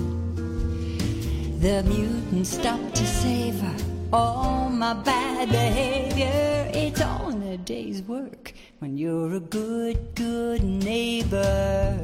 The 1.62 1.84
mutant 1.84 2.47
stopped 2.47 2.95
to 2.95 3.06
savor 3.06 3.75
all 4.12 4.69
my 4.69 4.93
bad 4.93 5.49
behavior. 5.49 6.69
It's 6.73 7.01
a 7.01 7.08
day's 7.71 8.01
work 8.01 8.53
when 8.79 8.97
you're 8.97 9.34
a 9.36 9.39
good, 9.39 9.97
good 10.13 10.62
neighbor. 10.62 11.97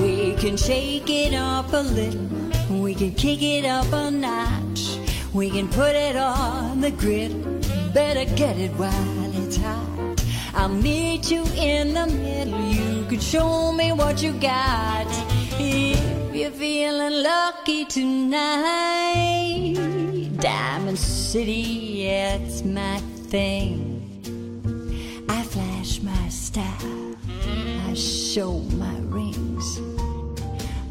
We 0.00 0.34
can 0.42 0.56
shake 0.56 1.08
it 1.08 1.32
up 1.34 1.72
a 1.72 1.82
little, 1.98 2.28
we 2.82 2.96
can 2.96 3.12
kick 3.14 3.42
it 3.42 3.64
up 3.64 3.92
a 3.92 4.10
notch, 4.10 4.98
we 5.32 5.50
can 5.50 5.68
put 5.68 5.94
it 5.94 6.16
on 6.16 6.80
the 6.80 6.90
griddle. 6.90 7.60
Better 7.92 8.24
get 8.34 8.58
it 8.58 8.72
while 8.72 9.30
it's 9.40 9.56
hot. 9.56 10.24
I'll 10.52 10.68
meet 10.68 11.30
you 11.30 11.44
in 11.54 11.94
the 11.94 12.08
middle. 12.08 12.60
You 12.78 13.04
can 13.08 13.20
show 13.20 13.70
me 13.70 13.92
what 13.92 14.20
you 14.20 14.32
got. 14.32 15.06
If 15.60 16.34
you're 16.34 16.50
feeling 16.50 17.22
lucky 17.22 17.84
tonight, 17.84 19.74
Diamond 20.44 20.98
City, 20.98 22.02
yeah, 22.04 22.34
it's 22.34 22.62
my 22.62 22.98
thing. 23.32 25.24
I 25.26 25.42
flash 25.42 26.02
my 26.02 26.28
style, 26.28 27.16
I 27.88 27.94
show 27.94 28.58
my 28.76 28.94
rings. 29.04 29.80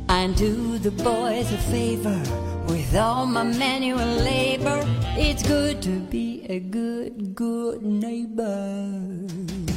I 0.09 0.25
do 0.35 0.79
the 0.79 0.89
boys 0.89 1.53
a 1.53 1.59
favor 1.69 2.19
with 2.67 2.95
all 2.95 3.27
my 3.27 3.43
manual 3.43 4.15
labor. 4.25 4.81
It's 5.15 5.47
good 5.47 5.83
to 5.83 5.99
be 5.99 6.47
a 6.49 6.59
good, 6.59 7.35
good 7.35 7.83
neighbor. 7.83 9.72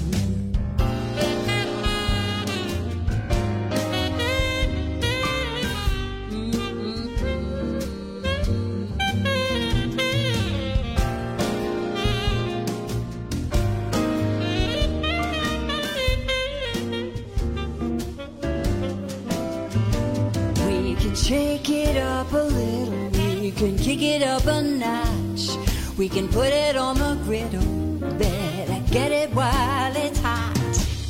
Shake 21.17 21.71
it 21.71 21.97
up 21.97 22.31
a 22.33 22.37
little, 22.37 23.41
we 23.41 23.51
can 23.51 23.77
kick 23.77 24.01
it 24.01 24.23
up 24.23 24.47
a 24.47 24.63
notch, 24.63 25.57
we 25.99 26.09
can 26.09 26.29
put 26.29 26.53
it 26.53 26.77
on 26.77 26.99
the 26.99 27.19
griddle. 27.25 28.09
Better 28.17 28.81
get 28.93 29.11
it 29.11 29.31
while 29.35 29.97
it's 29.97 30.21
hot. 30.21 30.57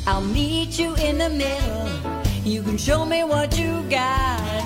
I'll 0.07 0.21
meet 0.21 0.79
you 0.79 0.95
in 0.95 1.19
the 1.19 1.29
middle, 1.29 2.23
you 2.43 2.63
can 2.63 2.77
show 2.77 3.05
me 3.05 3.23
what 3.25 3.59
you 3.59 3.83
got. 3.91 4.65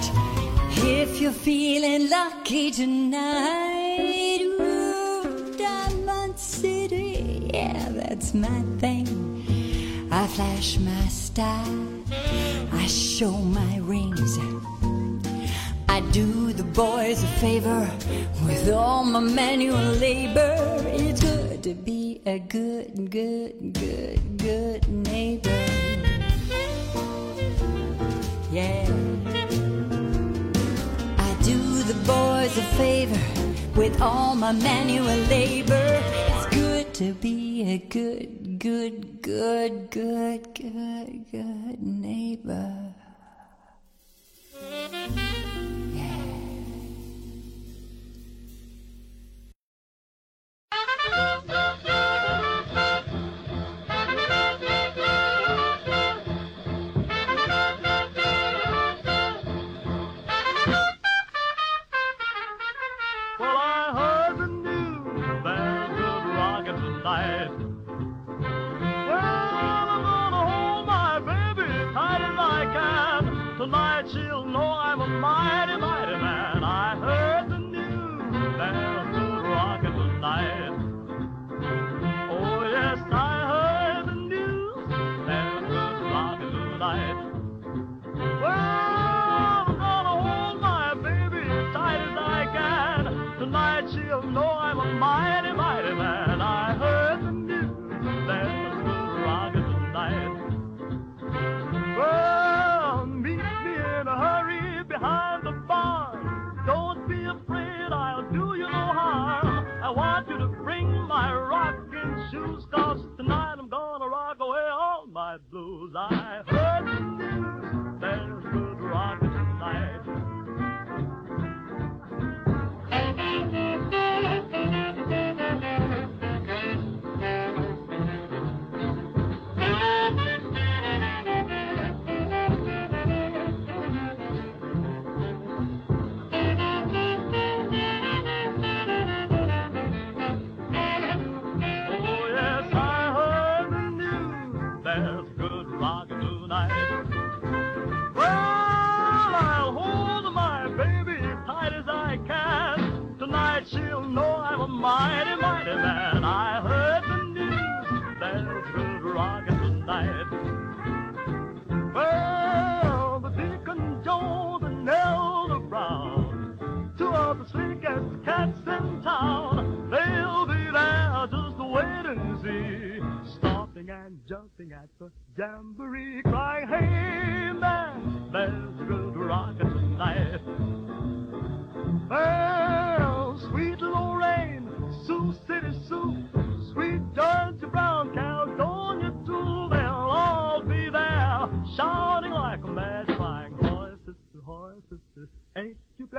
If 0.77 1.19
you're 1.19 1.33
feeling 1.33 2.09
lucky 2.09 2.71
tonight, 2.71 4.39
ooh, 4.41 5.53
Diamond 5.57 6.39
City, 6.39 7.49
yeah, 7.53 7.89
that's 7.89 8.33
my 8.33 8.61
thing. 8.79 10.07
I 10.11 10.27
flash 10.27 10.77
my 10.77 11.07
style, 11.07 11.87
I 12.71 12.87
show 12.87 13.31
my 13.31 13.79
rings. 13.79 14.37
Do 16.11 16.51
the 16.51 16.63
boys 16.63 17.23
a 17.23 17.27
favor 17.39 17.89
with 18.45 18.69
all 18.69 19.05
my 19.05 19.21
manual 19.21 19.77
labor. 19.77 20.57
It's 20.87 21.21
good 21.21 21.63
to 21.63 21.73
be 21.73 22.21
a 22.25 22.37
good, 22.37 23.09
good, 23.09 23.71
good, 23.71 24.37
good 24.37 24.89
neighbor. 24.89 25.65
Yeah. 28.51 28.83
I 31.17 31.37
do 31.43 31.83
the 31.83 31.97
boys 32.05 32.57
a 32.57 32.67
favor 32.75 33.79
with 33.79 34.01
all 34.01 34.35
my 34.35 34.51
manual 34.51 35.17
labor. 35.29 36.03
It's 36.03 36.47
good 36.53 36.93
to 36.95 37.13
be 37.13 37.63
a 37.71 37.77
good, 37.77 38.59
good, 38.59 39.21
good, 39.21 39.89
good, 39.89 40.53
good, 40.53 41.31
good 41.31 41.81
neighbor. 41.81 42.91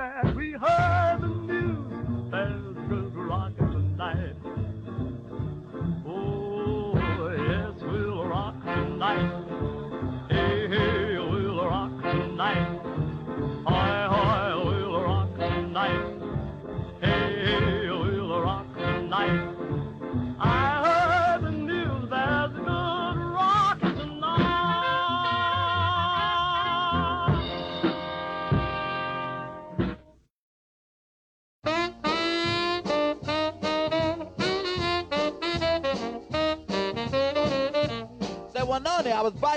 Glad 0.03 0.35
we 0.35 0.51
heard 0.51 1.21
the 1.21 1.27
news? 1.27 1.52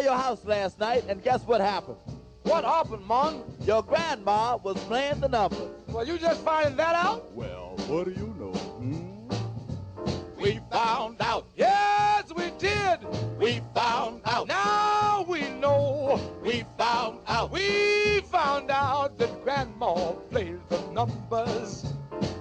Your 0.07 0.17
house 0.17 0.45
last 0.45 0.79
night, 0.79 1.03
and 1.09 1.21
guess 1.21 1.43
what 1.43 1.61
happened? 1.61 1.97
What 2.45 2.63
happened, 2.63 3.05
Mom? 3.05 3.43
Your 3.63 3.83
grandma 3.83 4.57
was 4.57 4.79
playing 4.85 5.19
the 5.19 5.29
numbers. 5.29 5.69
Well, 5.89 6.07
you 6.07 6.17
just 6.17 6.43
finding 6.43 6.77
that 6.77 6.95
out? 6.95 7.35
Well, 7.35 7.75
what 7.89 8.05
do 8.05 8.13
you 8.13 8.33
know? 8.39 8.53
Hmm? 8.53 10.41
We 10.41 10.61
found 10.71 11.17
out. 11.21 11.49
Yes, 11.57 12.33
we 12.37 12.53
did. 12.57 13.01
We 13.41 13.61
found 13.75 14.21
out. 14.27 14.47
Now 14.47 15.27
we 15.29 15.49
know. 15.49 16.21
We 16.41 16.65
found 16.79 17.19
out. 17.27 17.51
We 17.51 18.21
found 18.31 18.71
out 18.71 19.19
that 19.19 19.43
Grandma 19.43 20.13
plays 20.31 20.61
the 20.69 20.81
numbers. 20.93 21.85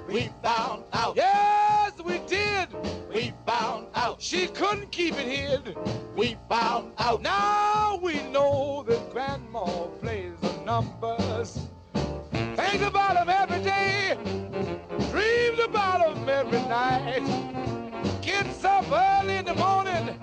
We 0.07 0.30
found 0.43 0.84
out. 0.93 1.16
Yes, 1.16 1.93
we 2.05 2.20
did. 2.28 2.68
We 3.11 3.34
found 3.47 3.85
out. 4.16 4.22
She 4.22 4.47
couldn't 4.47 4.91
keep 4.91 5.13
it 5.13 5.28
hid. 5.28 5.78
We 6.16 6.38
found 6.49 6.93
out. 6.97 7.22
Now 7.22 7.99
we 8.01 8.22
know 8.32 8.84
that 8.88 9.11
Grandma 9.11 9.66
plays 10.01 10.34
the 10.41 10.53
numbers. 10.66 11.68
Think 12.55 12.82
about 12.82 13.18
'em 13.18 13.30
every 13.30 13.61
day. 13.63 14.18
Dreams 15.11 15.59
about 15.59 16.01
'em 16.01 16.30
every 16.30 16.61
night. 16.61 17.24
Gets 18.22 18.63
up 18.63 18.86
early 18.91 19.38
in 19.38 19.45
the 19.45 19.55
morning. 19.55 20.18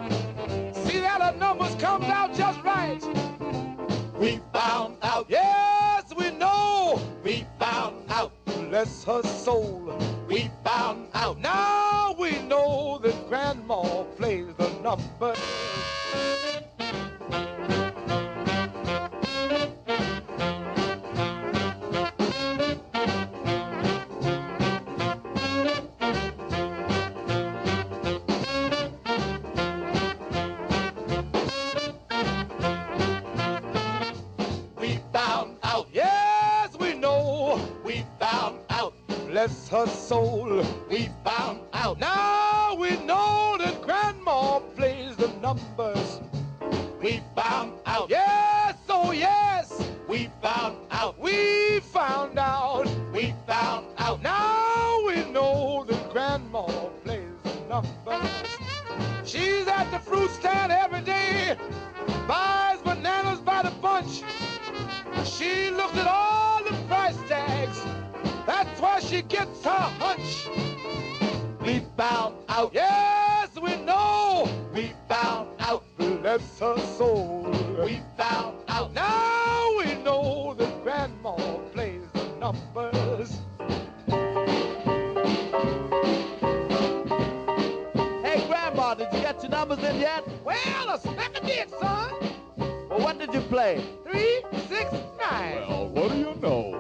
See 0.74 1.00
that 1.00 1.20
her 1.22 1.36
numbers 1.38 1.74
comes 1.76 2.06
out 2.06 2.34
just 2.34 2.60
right. 2.62 3.02
We 4.18 4.40
found 4.52 4.96
out. 5.02 5.26
Yes, 5.28 6.04
we 6.16 6.30
know. 6.30 7.00
We 7.24 7.46
found 7.58 8.10
out. 8.10 8.32
Bless 8.44 9.04
her 9.04 9.22
soul. 9.22 9.92
We 10.32 10.50
found 10.64 11.08
out. 11.12 11.38
Now 11.40 12.16
we 12.18 12.40
know 12.48 12.98
that 13.02 13.28
Grandma 13.28 14.04
plays 14.16 14.46
the 14.56 14.70
numbers. 14.82 15.38
Bless 39.42 39.68
her 39.70 39.88
soul. 39.88 40.64
We 40.88 41.08
found 41.24 41.62
out. 41.72 41.98
Now 41.98 42.76
we 42.78 42.90
know 43.04 43.56
that 43.58 43.82
Grandma 43.82 44.60
plays 44.76 45.16
the 45.16 45.32
numbers. 45.42 46.20
We 47.02 47.20
found 47.34 47.72
out. 47.84 48.08
Yes, 48.08 48.76
oh 48.88 49.10
yes. 49.10 49.82
We 50.06 50.30
found 50.40 50.76
out. 50.92 51.18
We 51.18 51.80
found 51.80 52.38
out. 52.38 52.86
We 53.12 53.34
found 53.48 53.86
out. 53.98 54.22
Now 54.22 55.04
we 55.08 55.24
know 55.32 55.86
that 55.88 56.12
Grandma 56.12 56.66
plays 57.02 57.34
the 57.42 57.54
numbers. 57.68 58.30
She's 59.24 59.66
at 59.66 59.90
the 59.90 59.98
fruit 59.98 60.30
stand 60.30 60.70
every 60.70 61.00
day. 61.00 61.56
Buys 62.28 62.80
bananas 62.82 63.40
by 63.40 63.62
the 63.62 63.72
bunch. 63.82 64.22
She 65.24 65.70
looks 65.70 65.96
at 65.96 66.06
all 66.06 66.31
she 69.08 69.22
gets 69.22 69.64
her 69.64 69.70
hunch. 69.70 70.48
We 71.60 71.80
found 71.96 72.34
out. 72.48 72.72
Yes, 72.74 73.50
we 73.60 73.76
know. 73.76 74.48
We 74.74 74.92
found 75.08 75.48
out. 75.60 75.84
Bless 75.96 76.58
her 76.60 76.78
soul. 76.96 77.50
We 77.84 78.00
found 78.16 78.58
out. 78.68 78.92
Now 78.92 79.76
we 79.78 79.94
know 80.02 80.54
that 80.58 80.82
Grandma 80.82 81.36
plays 81.72 82.02
the 82.12 82.24
numbers. 82.38 83.40
Hey, 88.22 88.46
Grandma, 88.46 88.94
did 88.94 89.08
you 89.12 89.20
get 89.20 89.42
your 89.42 89.50
numbers 89.50 89.78
in 89.78 90.00
yet? 90.00 90.26
Well, 90.44 90.56
I 90.90 90.98
smack 90.98 91.36
a 91.42 91.46
did, 91.46 91.70
son. 91.70 92.12
Well, 92.88 93.00
what 93.00 93.18
did 93.18 93.32
you 93.34 93.40
play? 93.42 93.82
Three, 94.04 94.42
six, 94.68 94.92
nine. 95.18 95.56
Well, 95.68 95.88
what 95.88 96.12
do 96.12 96.18
you 96.18 96.34
know? 96.40 96.71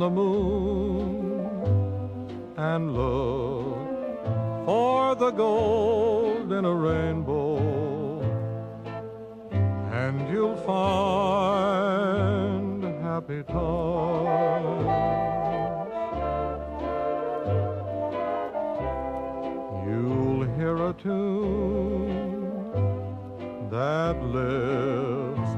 The 0.00 0.08
moon 0.08 1.46
and 2.56 2.94
look 2.94 3.76
for 4.64 5.14
the 5.14 5.30
gold 5.30 6.50
in 6.52 6.64
a 6.64 6.74
rainbow, 6.74 7.58
and 9.92 10.26
you'll 10.30 10.56
find 10.72 11.82
happy 13.02 13.42
times. 13.42 14.86
You'll 19.86 20.44
hear 20.56 20.76
a 20.90 20.92
tune 20.94 22.40
that 23.70 24.16
lives 24.22 25.50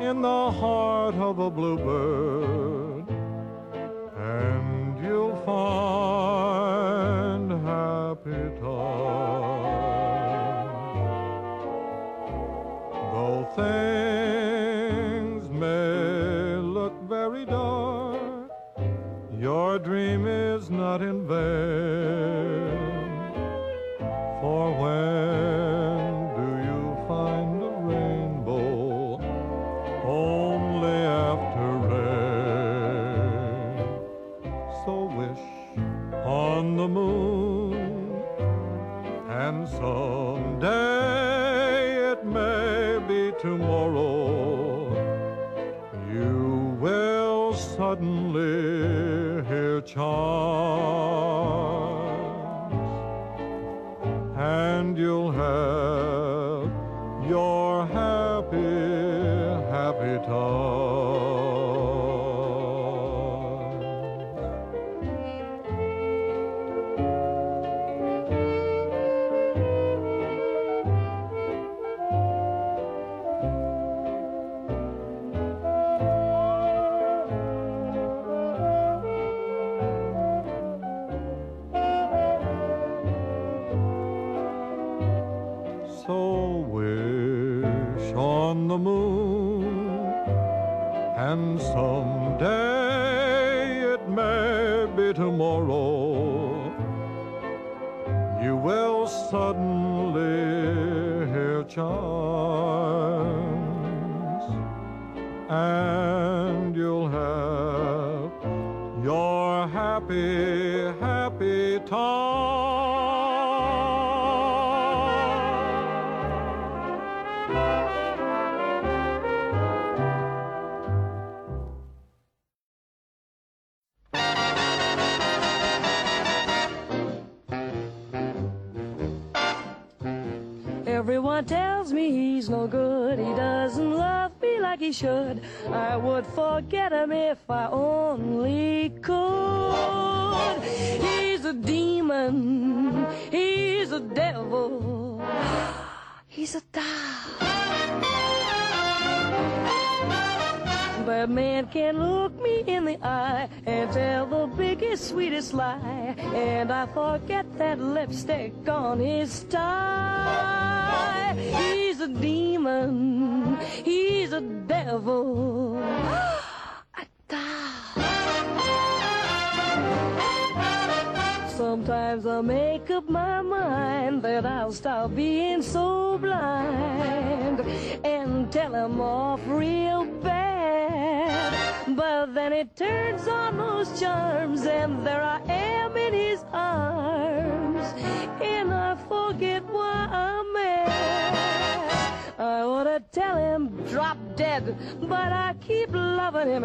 in 0.00 0.20
the 0.22 0.50
heart 0.50 1.14
of 1.14 1.38
a 1.38 1.48
bluebird, 1.48 2.77
find 7.38 7.50
happy 7.66 8.42
times. 8.60 9.07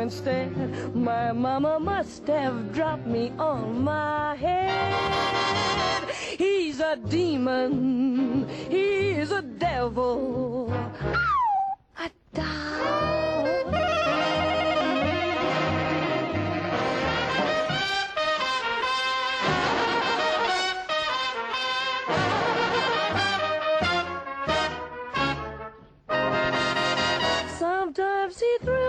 Instead. 0.04 0.52
My 0.94 1.32
mama 1.32 1.80
must 1.80 2.28
have 2.28 2.74
dropped 2.74 3.08
me 3.08 3.32
on 3.40 3.84
my 3.84 4.36
head. 4.36 6.10
He's 6.38 6.82
a 6.82 6.98
demon, 6.98 7.83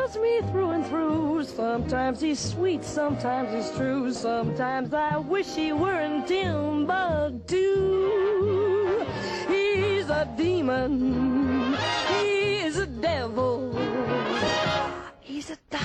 he 0.04 0.10
thrills 0.10 0.22
me 0.22 0.40
through 0.50 0.70
and 0.70 0.86
through. 0.86 1.44
Sometimes 1.44 2.20
he's 2.20 2.38
sweet, 2.38 2.84
sometimes 2.84 3.52
he's 3.54 3.76
true. 3.76 4.12
Sometimes 4.12 4.92
I 4.92 5.16
wish 5.16 5.54
he 5.54 5.72
were 5.72 6.00
in 6.00 6.24
Timbuktu. 6.24 7.64
He's 9.48 10.10
a 10.10 10.28
demon. 10.36 11.76
He's 12.08 12.78
a 12.78 12.86
devil. 12.86 13.72
He's 15.20 15.50
a 15.50 15.56
dog. 15.70 15.80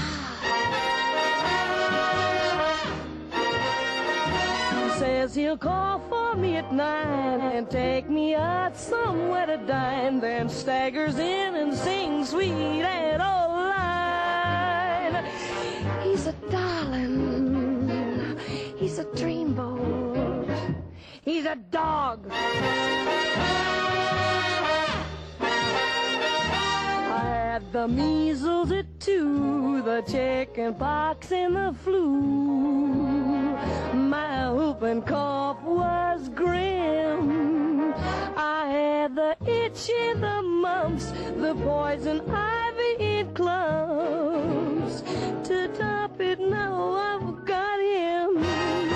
He 4.73 4.89
says 4.99 5.35
he'll 5.35 5.57
call 5.57 5.99
for 6.09 6.35
me 6.35 6.57
at 6.57 6.73
nine 6.73 7.41
and 7.41 7.69
take 7.69 8.09
me 8.09 8.35
out 8.35 8.75
somewhere 8.75 9.45
to 9.45 9.57
dine, 9.57 10.19
then 10.19 10.49
staggers 10.49 11.17
in 11.17 11.55
and 11.55 11.73
sings 11.73 12.29
Sweet 12.29 12.83
Adeline 12.83 13.48
a 18.99 19.05
dreamboat. 19.15 20.75
He's 21.21 21.45
a 21.45 21.55
dog. 21.55 22.29
I 22.31 22.59
had 27.23 27.71
the 27.71 27.87
measles 27.87 28.73
at 28.73 28.99
too, 28.99 29.81
the 29.83 30.01
chicken 30.01 30.75
pox 30.75 31.31
and 31.31 31.55
the 31.55 31.73
flu. 31.81 32.09
My 33.93 34.51
whooping 34.51 35.03
cough 35.03 35.63
was 35.63 36.27
grim. 36.29 37.93
I 38.35 38.67
had 38.67 39.15
the 39.15 39.37
itch 39.45 39.89
and 39.97 40.21
the 40.21 40.41
mumps, 40.41 41.11
the 41.37 41.55
poison 41.63 42.21
ivy 42.29 42.95
in 42.99 43.33
clumps. 43.33 45.03
To 45.47 45.69
top 45.69 46.19
it, 46.19 46.39
now 46.41 46.91
I've 46.95 47.45
got 47.45 47.79
him. 47.79 48.88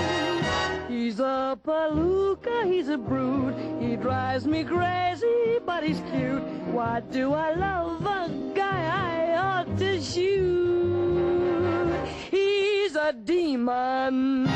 He's 1.04 1.20
a 1.20 1.58
palooka, 1.62 2.64
he's 2.64 2.88
a 2.88 2.96
brood. 2.96 3.54
He 3.78 3.94
drives 3.94 4.46
me 4.46 4.64
crazy, 4.64 5.58
but 5.66 5.84
he's 5.84 6.00
cute. 6.10 6.42
Why 6.72 7.00
do 7.00 7.34
I 7.34 7.52
love 7.52 8.06
a 8.06 8.30
guy 8.54 8.80
I 8.86 9.36
ought 9.36 9.78
to 9.80 10.00
shoot? 10.00 11.94
He's 12.30 12.96
a 12.96 13.12
demon. 13.12 14.48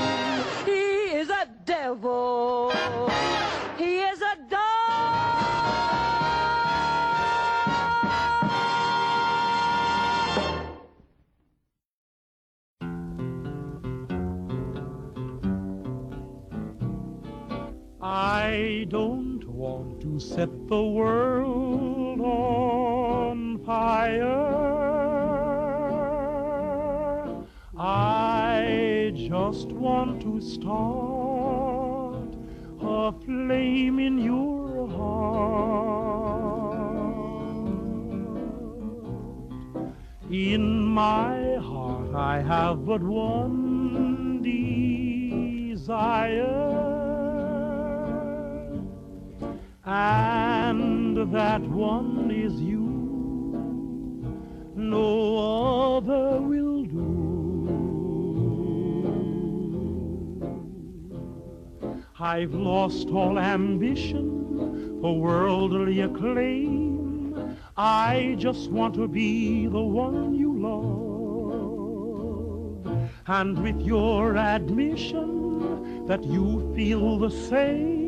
He 0.64 1.18
is 1.20 1.28
a 1.28 1.46
devil. 1.66 2.72
I 18.20 18.86
don't 18.88 19.46
want 19.48 20.00
to 20.00 20.18
set 20.18 20.50
the 20.66 20.82
world 20.82 22.20
on 22.20 23.58
fire. 23.64 24.34
I 27.78 29.12
just 29.14 29.68
want 29.68 30.20
to 30.22 30.40
start 30.40 32.34
a 32.80 33.12
flame 33.24 34.00
in 34.00 34.18
your 34.18 34.88
heart. 34.88 35.78
In 40.28 40.82
my 40.82 41.54
heart 41.70 42.14
I 42.16 42.42
have 42.42 42.84
but 42.84 43.00
one 43.00 44.42
desire 45.72 46.97
and 49.88 51.32
that 51.32 51.62
one 51.62 52.30
is 52.30 52.60
you. 52.60 52.84
No 54.76 55.96
other 55.96 56.42
will 56.42 56.84
do. 56.84 57.08
I've 62.20 62.52
lost 62.52 63.08
all 63.08 63.38
ambition 63.38 64.98
for 65.00 65.18
worldly 65.18 66.02
acclaim. 66.02 67.56
I 67.78 68.34
just 68.38 68.70
want 68.70 68.94
to 68.96 69.08
be 69.08 69.68
the 69.68 69.80
one 69.80 70.34
you 70.34 70.52
love. 70.58 71.08
And 73.26 73.62
with 73.62 73.80
your 73.80 74.36
admission 74.36 76.04
that 76.06 76.24
you 76.24 76.74
feel 76.76 77.18
the 77.18 77.30
same, 77.30 78.07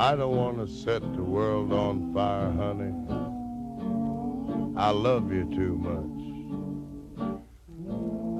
I 0.00 0.16
don't 0.16 0.34
want 0.34 0.56
to 0.56 0.66
set 0.66 1.02
the 1.02 1.22
world 1.22 1.74
on 1.74 2.14
fire, 2.14 2.50
honey. 2.52 2.94
I 4.74 4.88
love 4.92 5.30
you 5.30 5.44
too 5.54 5.76
much. 5.76 6.22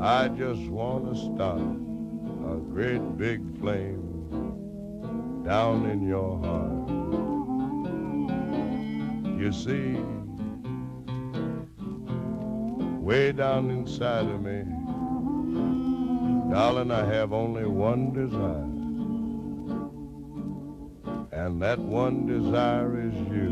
I 0.02 0.28
just 0.28 0.62
want 0.70 1.12
to 1.12 1.20
start 1.20 1.60
a 2.50 2.56
great 2.72 3.18
big 3.18 3.42
flame 3.60 4.00
down 5.44 5.84
in 5.84 6.08
your 6.08 6.38
heart. 6.40 6.88
You 9.38 9.52
see, 9.52 9.98
way 13.02 13.32
down 13.32 13.68
inside 13.70 14.24
of 14.24 14.40
me, 14.40 14.64
darling, 16.50 16.90
I 16.90 17.04
have 17.04 17.34
only 17.34 17.66
one 17.66 18.14
desire. 18.14 18.79
And 21.50 21.60
that 21.62 21.80
one 21.80 22.26
desire 22.26 23.00
is 23.00 23.12
you. 23.12 23.50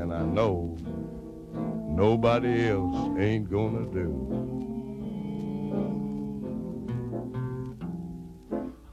And 0.00 0.14
I 0.14 0.22
know 0.22 0.78
nobody 1.94 2.70
else 2.70 3.10
ain't 3.18 3.50
gonna 3.50 3.84
do. 3.92 4.08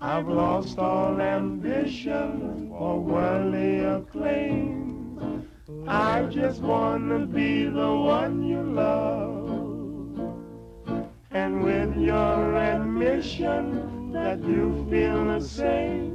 I've 0.02 0.28
lost 0.28 0.78
all 0.78 1.22
ambition 1.22 2.68
for 2.78 3.00
worldly 3.00 3.80
acclaim. 3.86 5.48
I 5.88 6.24
just 6.24 6.62
wanna 6.62 7.26
be 7.26 7.68
the 7.68 7.94
one 8.18 8.44
you 8.44 8.64
love. 8.64 9.48
And 11.32 11.64
with 11.64 11.96
your 11.96 12.58
admission 12.58 14.12
that 14.12 14.44
you 14.44 14.86
feel 14.90 15.24
the 15.24 15.40
same, 15.40 16.15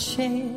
Chair. 0.00 0.48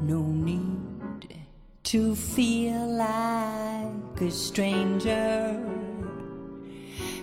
No 0.00 0.22
need 0.22 1.42
to 1.82 2.14
feel 2.14 2.86
like 2.86 4.20
a 4.20 4.30
stranger. 4.30 5.58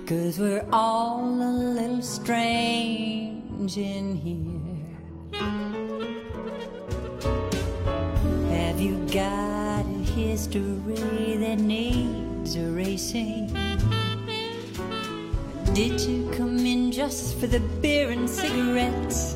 Cause 0.05 0.39
we're 0.39 0.65
all 0.73 1.23
a 1.23 1.53
little 1.77 2.01
strange 2.01 3.77
in 3.77 4.15
here. 4.17 5.39
Have 8.51 8.81
you 8.81 8.97
got 9.07 9.85
a 9.85 10.03
history 10.19 11.37
that 11.37 11.59
needs 11.59 12.55
erasing? 12.57 13.55
Did 15.73 16.01
you 16.01 16.29
come 16.35 16.57
in 16.65 16.91
just 16.91 17.37
for 17.39 17.47
the 17.47 17.61
beer 17.81 18.09
and 18.09 18.29
cigarettes? 18.29 19.28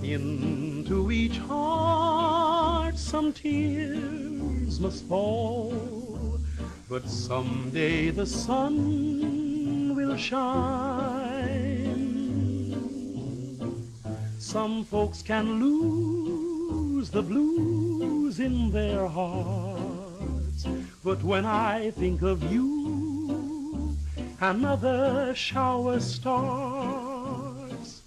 Into 0.00 1.10
each 1.10 1.38
heart 1.38 2.96
some 2.96 3.32
tears 3.32 4.78
must 4.78 5.04
fall, 5.06 6.38
but 6.88 7.08
someday 7.08 8.10
the 8.10 8.26
sun 8.26 9.96
will 9.96 10.16
shine. 10.16 11.56
Some 14.38 14.84
folks 14.84 15.20
can 15.20 15.58
lose 15.58 17.10
the 17.10 17.22
blues 17.22 18.38
in 18.38 18.70
their 18.70 19.08
hearts, 19.08 20.64
but 21.02 21.24
when 21.24 21.44
I 21.44 21.90
think 21.90 22.22
of 22.22 22.40
you, 22.52 22.75
another 24.40 25.34
shower 25.34 26.00
starts. 26.00 28.02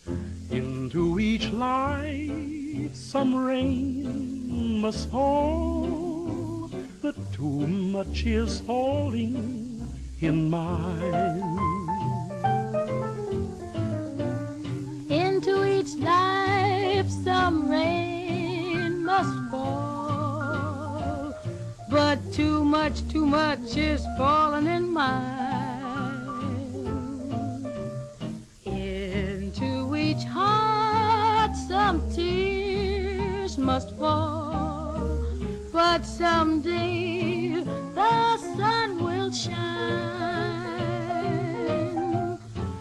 Into 0.51 1.19
each 1.19 1.51
life 1.51 2.95
some 2.95 3.36
rain 3.36 4.82
must 4.82 5.09
fall, 5.09 6.69
but 7.01 7.15
too 7.34 7.67
much 7.67 8.25
is 8.25 8.61
falling 8.61 9.88
in 10.21 10.49
mine. 10.49 11.43
Into 15.09 15.65
each 15.65 15.95
life 15.95 17.09
some 17.09 17.69
rain 17.69 19.03
must 19.03 19.51
fall. 19.51 21.34
But 21.89 22.19
too 22.34 22.63
much, 22.63 23.07
too 23.09 23.25
much 23.25 23.77
is 23.77 24.05
falling 24.17 24.67
in 24.67 24.91
mine. 24.91 25.38
Must 33.80 33.95
fall. 33.95 34.99
But 35.71 36.05
someday 36.05 37.63
the 37.95 38.38
sun 38.57 39.01
will 39.05 39.32
shine. 39.32 39.57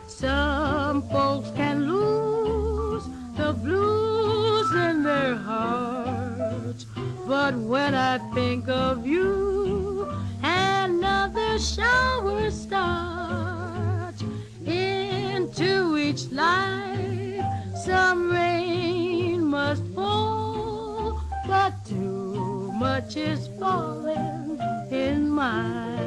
Some 0.08 1.02
folks 1.08 1.52
can 1.54 1.86
lose 1.92 3.04
the 3.36 3.52
blues 3.52 4.72
in 4.88 5.04
their 5.04 5.36
hearts. 5.36 6.86
But 7.28 7.54
when 7.54 7.94
I 7.94 8.18
think 8.34 8.68
of 8.68 9.06
you, 9.06 10.08
another 10.42 11.60
shower 11.60 12.50
starts. 12.50 14.24
Into 14.66 15.96
each 15.96 16.32
life, 16.32 17.44
some 17.84 18.32
rain 18.32 18.67
too 22.98 23.04
much 23.04 23.16
is 23.16 23.48
falling 23.60 24.58
in 24.90 25.28
mine. 25.28 25.98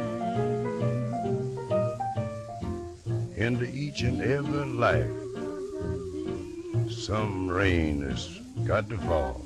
Into 3.37 3.65
each 3.65 4.01
and 4.01 4.21
every 4.21 4.65
life, 4.65 5.09
some 6.91 7.47
rain 7.47 8.01
has 8.01 8.39
got 8.65 8.89
to 8.89 8.97
fall. 8.97 9.41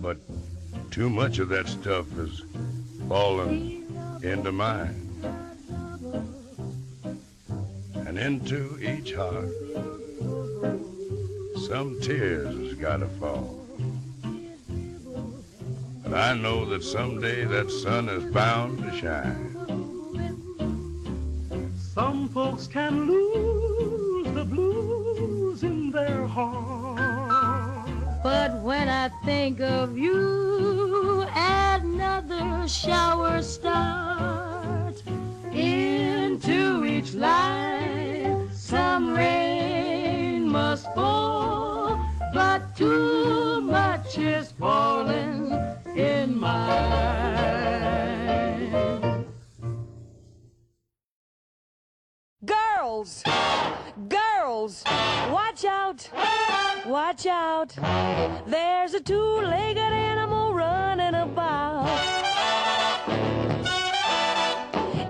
But 0.00 0.16
too 0.90 1.10
much 1.10 1.38
of 1.38 1.50
that 1.50 1.68
stuff 1.68 2.06
is 2.18 2.42
falling 3.06 3.84
into 4.22 4.50
mine. 4.50 4.98
And 8.06 8.18
into 8.18 8.78
each 8.80 9.12
heart, 9.12 9.50
some 11.68 11.98
tears 12.00 12.56
has 12.56 12.74
got 12.74 12.98
to 12.98 13.08
fall. 13.20 13.61
But 16.02 16.14
I 16.14 16.34
know 16.34 16.64
that 16.66 16.82
someday 16.82 17.44
that 17.44 17.70
sun 17.70 18.08
is 18.08 18.24
bound 18.32 18.78
to 18.82 18.96
shine. 18.96 19.56
Some 21.76 22.28
folks 22.28 22.66
can 22.66 23.06
lose 23.06 24.32
the 24.34 24.44
blues 24.44 25.62
in 25.62 25.90
their 25.90 26.26
heart. 26.26 27.88
But 28.22 28.60
when 28.62 28.88
I 28.88 29.10
think 29.24 29.60
of 29.60 29.98
you, 29.98 31.26
another 31.34 32.66
shower 32.68 33.42
starts. 33.42 35.02
Into 35.52 36.84
each 36.86 37.12
life, 37.12 37.91
Watch 57.12 57.26
out! 57.26 57.74
There's 58.46 58.94
a 58.94 59.00
two-legged 59.00 59.76
animal 59.76 60.54
running 60.54 61.14
about. 61.14 61.86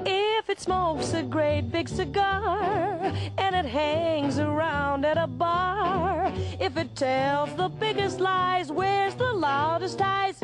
If 0.05 0.51
it 0.51 0.61
smokes 0.61 1.15
a 1.15 1.23
great 1.23 1.71
big 1.71 1.89
cigar 1.89 3.15
and 3.39 3.55
it 3.55 3.67
hangs 3.67 4.41
around 4.41 5.05
at 5.05 5.17
a 5.17 5.29
bar, 5.29 6.33
if 6.59 6.77
it 6.77 6.97
tells 6.97 7.55
the 7.55 7.69
biggest 7.69 8.19
lies, 8.19 8.73
wears 8.73 9.15
the 9.15 9.33
loudest 9.33 10.01
ties, 10.01 10.41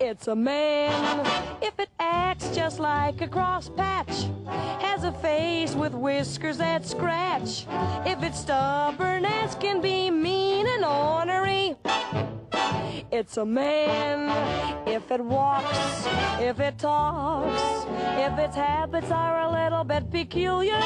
it's 0.00 0.28
a 0.28 0.34
man. 0.34 1.26
If 1.62 1.78
it 1.78 1.88
acts 1.98 2.54
just 2.54 2.78
like 2.78 3.20
a 3.20 3.28
cross 3.28 3.68
patch, 3.68 4.26
has 4.80 5.04
a 5.04 5.12
face 5.12 5.74
with 5.74 5.94
whiskers 5.94 6.58
that 6.58 6.86
scratch, 6.86 7.66
if 8.06 8.22
it's 8.22 8.40
stubborn 8.40 9.24
as 9.24 9.54
can 9.54 9.80
be 9.80 10.10
mean 10.10 10.66
and 10.66 10.84
ornery, 10.84 11.76
it's 13.14 13.36
a 13.36 13.44
man. 13.44 14.28
If 14.88 15.10
it 15.12 15.20
walks, 15.20 16.06
if 16.40 16.58
it 16.58 16.78
talks, 16.78 17.86
if 18.18 18.38
its 18.38 18.56
habits 18.56 19.10
are 19.12 19.42
a 19.42 19.50
little 19.50 19.84
bit 19.84 20.10
peculiar, 20.10 20.82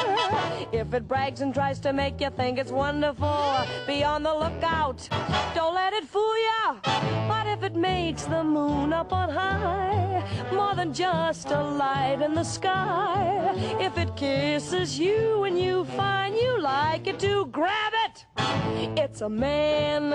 if 0.71 0.93
it 0.93 1.07
brags 1.07 1.41
and 1.41 1.53
tries 1.53 1.79
to 1.79 1.91
make 1.91 2.21
you 2.21 2.29
think 2.29 2.59
it's 2.59 2.71
wonderful, 2.71 3.57
be 3.87 4.03
on 4.03 4.21
the 4.21 4.33
lookout. 4.33 5.09
Don't 5.55 5.73
let 5.73 5.93
it 5.93 6.05
fool 6.05 6.35
ya. 6.49 6.75
But 7.27 7.47
if 7.47 7.63
it 7.63 7.75
makes 7.75 8.25
the 8.25 8.43
moon 8.43 8.93
up 8.93 9.11
on 9.11 9.29
high 9.29 10.23
more 10.53 10.75
than 10.75 10.93
just 10.93 11.49
a 11.49 11.63
light 11.63 12.21
in 12.21 12.35
the 12.35 12.43
sky? 12.43 13.53
If 13.79 13.97
it 13.97 14.15
kisses 14.15 14.99
you 14.99 15.45
and 15.45 15.59
you 15.59 15.85
find 15.97 16.35
you 16.35 16.61
like 16.61 17.07
it 17.07 17.19
to 17.19 17.47
grab 17.47 17.93
it 18.05 18.25
It's 18.97 19.21
a 19.21 19.29
man. 19.29 20.13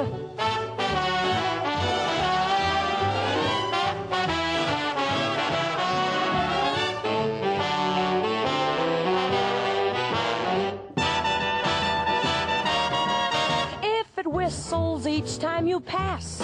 Whistles 14.45 15.07
each 15.07 15.39
time 15.39 15.67
you 15.67 15.81
pass, 15.81 16.43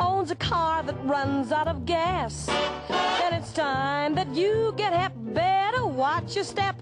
owns 0.00 0.30
a 0.30 0.34
car 0.36 0.82
that 0.82 0.96
runs 1.04 1.52
out 1.52 1.68
of 1.68 1.84
gas, 1.84 2.46
then 2.88 3.34
it's 3.34 3.52
time 3.52 4.14
that 4.14 4.34
you 4.34 4.72
get 4.78 4.94
hep. 4.94 5.09
Better 5.32 5.86
watch 5.86 6.34
your 6.34 6.44
step. 6.44 6.76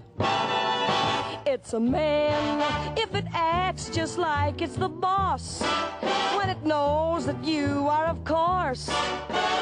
It's 1.45 1.73
a 1.73 1.79
man 1.79 2.97
if 2.97 3.13
it 3.13 3.25
acts 3.33 3.89
just 3.89 4.17
like 4.17 4.61
it's 4.61 4.75
the 4.75 4.89
boss. 4.89 5.61
When 6.35 6.49
it 6.49 6.63
knows 6.63 7.25
that 7.25 7.43
you 7.43 7.87
are, 7.87 8.05
of 8.05 8.23
course. 8.23 8.89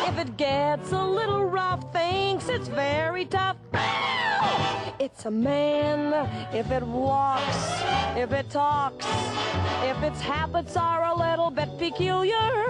If 0.07 0.17
it 0.17 0.37
gets 0.37 0.91
a 0.91 1.03
little 1.03 1.45
rough, 1.45 1.91
thinks 1.91 2.49
it's 2.49 2.67
very 2.67 3.25
tough. 3.25 3.57
It's 4.99 5.25
a 5.25 5.31
man 5.31 6.13
if 6.53 6.71
it 6.71 6.83
walks, 6.83 7.81
if 8.15 8.31
it 8.31 8.49
talks, 8.49 9.05
if 9.83 10.01
its 10.03 10.19
habits 10.19 10.75
are 10.75 11.03
a 11.05 11.15
little 11.15 11.51
bit 11.51 11.69
peculiar. 11.77 12.65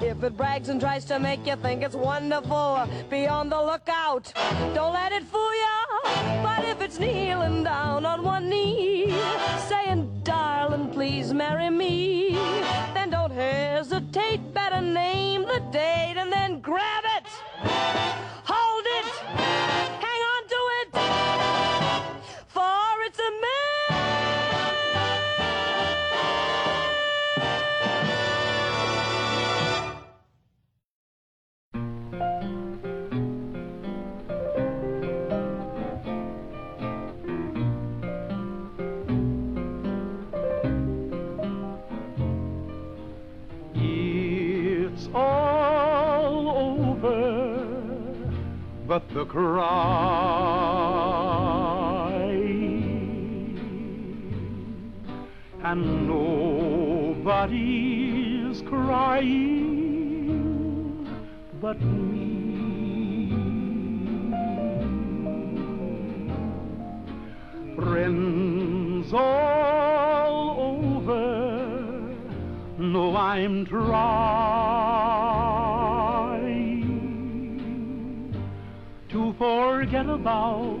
If 0.00 0.22
it 0.22 0.36
brags 0.36 0.68
and 0.68 0.80
tries 0.80 1.04
to 1.06 1.18
make 1.18 1.46
you 1.46 1.56
think 1.56 1.82
it's 1.82 1.94
wonderful, 1.94 2.88
be 3.10 3.26
on 3.26 3.48
the 3.48 3.60
lookout. 3.60 4.32
Don't 4.74 4.92
let 4.92 5.12
it 5.12 5.24
fool 5.24 5.53
ya. 5.62 6.42
But 6.42 6.64
if 6.64 6.80
it's 6.80 6.98
kneeling 6.98 7.64
down 7.64 8.04
on 8.04 8.22
one 8.22 8.48
knee, 8.48 9.14
saying, 9.68 10.10
darling, 10.22 10.90
please 10.90 11.32
marry 11.32 11.70
me, 11.70 12.34
then 12.94 13.10
don't 13.10 13.32
hesitate. 13.32 14.40
Better 14.52 14.80
name 14.80 15.42
the 15.42 15.60
date 15.70 16.16
and 16.16 16.32
then 16.32 16.60
grab 16.60 17.04
it. 17.16 17.26
Hold 18.44 18.86
it. 18.98 20.03
But 48.94 49.08
the 49.12 49.24
cry 49.24 49.58
and 55.64 56.06
nobody's 56.06 57.42
crying 58.68 59.58
but 61.60 61.80
me. 61.82 62.44
Friends 67.74 69.12
all 69.12 70.54
over 70.78 71.26
know 72.78 73.16
I'm 73.16 73.66
trying 73.66 74.94
to 79.14 79.32
forget 79.38 80.06
about 80.08 80.76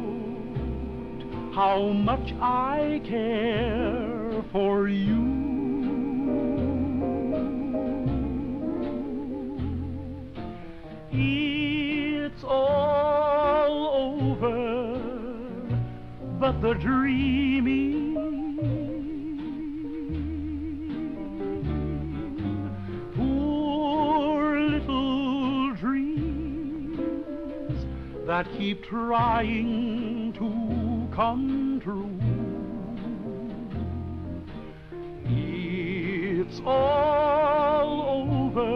how 1.54 1.92
much 1.92 2.34
I 2.40 3.00
care 3.04 4.42
for 4.50 4.88
you. 4.88 5.44
It's 11.12 12.42
all 12.42 13.86
over, 14.10 14.98
but 16.40 16.60
the 16.60 16.74
dreaming, 16.74 18.03
that 28.34 28.50
keep 28.58 28.82
trying 28.82 30.32
to 30.32 30.48
come 31.14 31.80
true. 31.84 32.18
It's 35.24 36.60
all 36.66 38.02
over, 38.18 38.74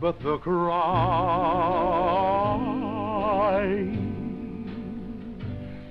but 0.00 0.20
the 0.20 0.38
cry 0.38 0.68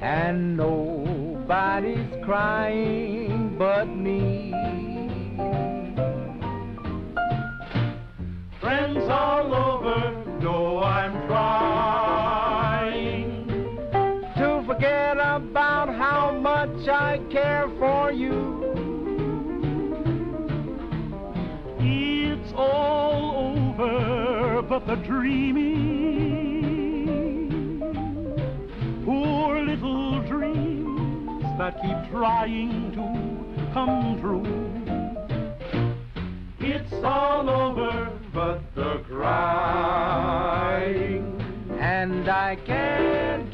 and 0.00 0.56
nobody's 0.56 2.24
crying 2.24 3.54
but 3.58 3.84
me. 3.86 4.50
Friends 8.60 9.08
all 9.08 9.54
over 9.54 10.24
know 10.40 10.82
I'm 10.82 11.26
trying 11.26 13.46
to 14.36 14.62
forget 14.66 15.16
about 15.18 15.88
how 15.88 16.32
much 16.40 16.88
I 16.88 17.20
care 17.30 17.68
for 17.78 18.10
you. 18.12 18.62
It's 21.78 22.52
all 22.56 23.56
over, 23.56 24.62
but 24.62 24.86
the 24.86 24.96
dreaming, 24.96 26.25
that 31.58 31.80
keep 31.80 32.10
trying 32.10 32.92
to 32.92 33.06
come 33.72 34.20
true. 34.20 34.44
It's 36.58 36.92
all 37.02 37.48
over, 37.48 38.12
but 38.34 38.60
the 38.74 38.98
crying, 39.08 40.42
and 41.80 42.28
I 42.28 42.56
can't 42.56 43.50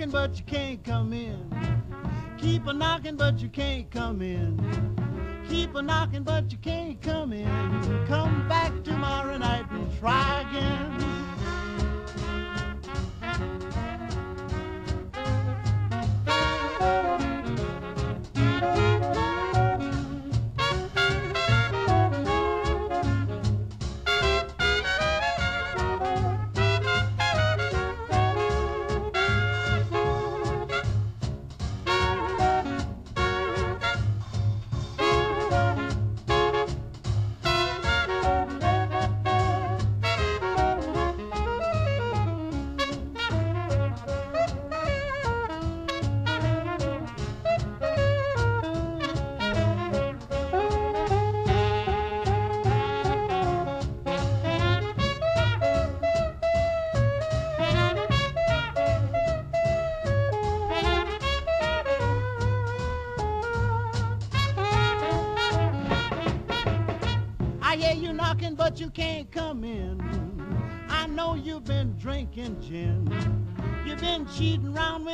knocking, 0.00 0.10
but 0.10 0.38
you 0.38 0.44
can't 0.46 0.84
come 0.84 1.12
in. 1.12 2.36
Keep 2.38 2.66
a 2.66 2.72
knocking, 2.72 3.16
but 3.16 3.38
you 3.40 3.48
can't 3.48 3.90
come 3.90 4.22
in. 4.22 4.56
Keep 5.48 5.74
a 5.74 5.82
knocking, 5.82 6.22
but 6.22 6.50
you 6.50 6.58
can't 6.58 7.00
come 7.02 7.32
in. 7.32 8.06
Come 8.06 8.48
back 8.48 8.72
tomorrow 8.82 9.36
night 9.36 9.70
and 9.70 9.98
try 9.98 10.40
again. 10.48 11.19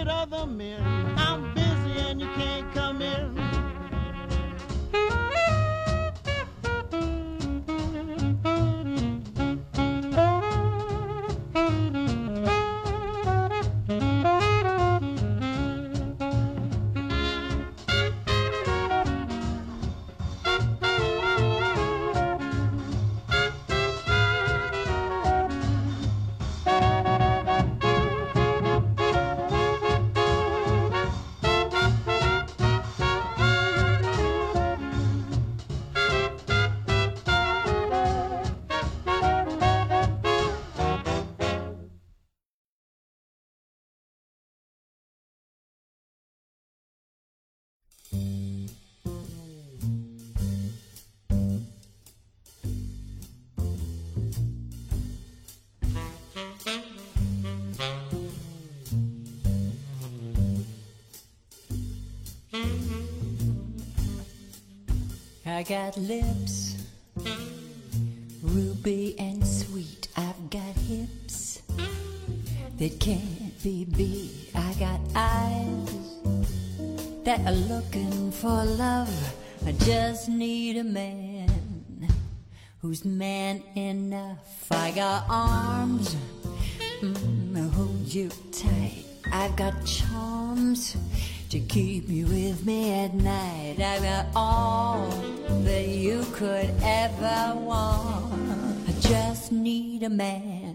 Other 0.08 0.46
men. 0.46 0.80
I'm 1.16 1.54
busy 1.54 1.98
and 2.00 2.20
you 2.20 2.28
can't 2.36 2.72
come 2.72 3.02
in. 3.02 3.55
I 65.48 65.62
got 65.62 65.96
lips, 65.96 66.76
ruby 68.42 69.14
and 69.16 69.46
sweet. 69.46 70.08
I've 70.16 70.50
got 70.50 70.74
hips 70.88 71.62
that 72.78 72.98
can't 72.98 73.62
be 73.62 73.84
beat. 73.84 74.50
I 74.56 74.74
got 74.74 75.00
eyes 75.14 76.16
that 77.24 77.40
are 77.46 77.52
looking 77.52 78.32
for 78.32 78.64
love. 78.64 79.34
I 79.64 79.70
just 79.72 80.28
need 80.28 80.78
a 80.78 80.84
man 80.84 82.08
who's 82.82 83.04
man 83.04 83.62
enough. 83.76 84.66
I 84.72 84.90
got 84.90 85.26
arms 85.28 86.16
mm, 87.00 87.70
hold 87.70 88.12
you 88.12 88.30
tight. 88.50 89.04
I've 89.32 89.54
got 89.56 89.74
charms 89.84 90.96
to 91.50 91.60
keep 91.60 92.08
you 92.08 92.26
with 92.26 92.66
me 92.66 92.92
at 93.04 93.14
night. 93.14 93.76
I've 93.78 94.02
got 94.02 94.26
all 94.34 95.08
that 95.62 95.86
you 95.86 96.24
could 96.32 96.70
ever 96.82 97.54
want. 97.54 98.88
I 98.88 98.92
just 99.00 99.52
need 99.52 100.02
a 100.02 100.10
man 100.10 100.74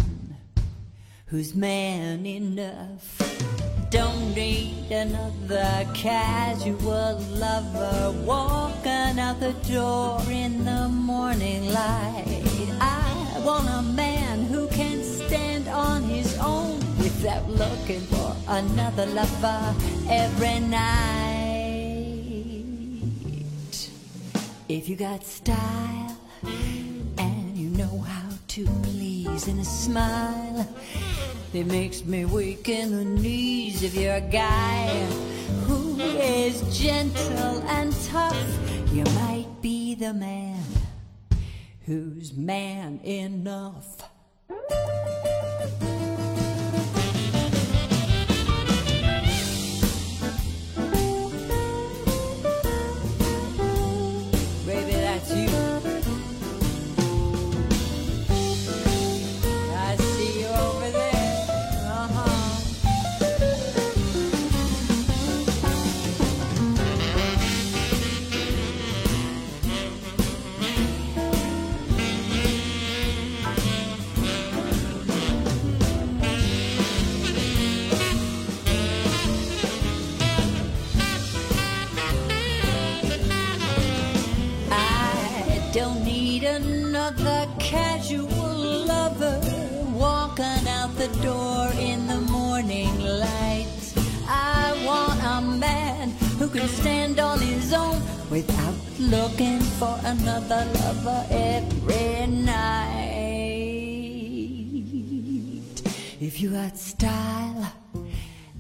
who's 1.26 1.54
man 1.54 2.26
enough. 2.26 3.18
Don't 3.90 4.34
need 4.34 4.90
another 4.92 5.86
casual 5.94 7.20
lover 7.20 8.14
walking 8.26 9.20
out 9.20 9.42
the 9.42 9.54
door 9.70 10.22
in 10.30 10.64
the 10.64 10.88
morning 10.88 11.66
light. 11.74 12.44
I 12.80 13.42
want 13.44 13.68
a 13.68 13.82
man 13.82 14.46
who 14.46 14.68
can 14.70 15.04
stand 15.04 15.68
on 15.68 16.04
his 16.04 16.38
own 16.38 16.80
without 16.98 17.50
looking 17.50 18.02
for 18.02 18.31
another 18.52 19.06
lover 19.06 19.74
every 20.10 20.60
night. 20.60 20.82
If 24.68 24.90
you 24.90 24.98
got 24.98 25.26
style 25.26 26.18
and 27.18 27.58
you 27.58 27.70
know 27.70 28.00
how 28.00 28.30
to 28.50 28.66
please 28.84 29.48
in 29.48 29.58
a 29.60 29.64
smile, 29.64 30.68
it 31.54 31.66
makes 31.66 32.04
me 32.04 32.26
weak 32.26 32.68
in 32.68 32.92
the 32.98 33.06
knees. 33.06 33.84
If 33.84 33.96
you're 33.96 34.16
a 34.16 34.22
guy 34.22 34.88
who 35.66 35.98
is 36.02 36.62
gentle 36.78 37.64
and 37.68 37.94
tough, 38.08 38.38
you 38.92 39.06
might 39.24 39.48
be 39.62 39.96
the 39.96 40.14
man 40.14 40.62
who's 41.86 42.34
man 42.34 43.00
enough. 43.06 44.04
Can 96.52 96.68
stand 96.68 97.18
on 97.20 97.40
his 97.40 97.74
own 97.74 98.02
without 98.30 98.76
looking 99.00 99.60
for 99.80 99.98
another 100.04 100.68
lover 100.76 101.26
every 101.30 102.28
night. 102.28 103.22
If 106.20 106.42
you 106.42 106.52
got 106.52 106.78
style 106.78 107.72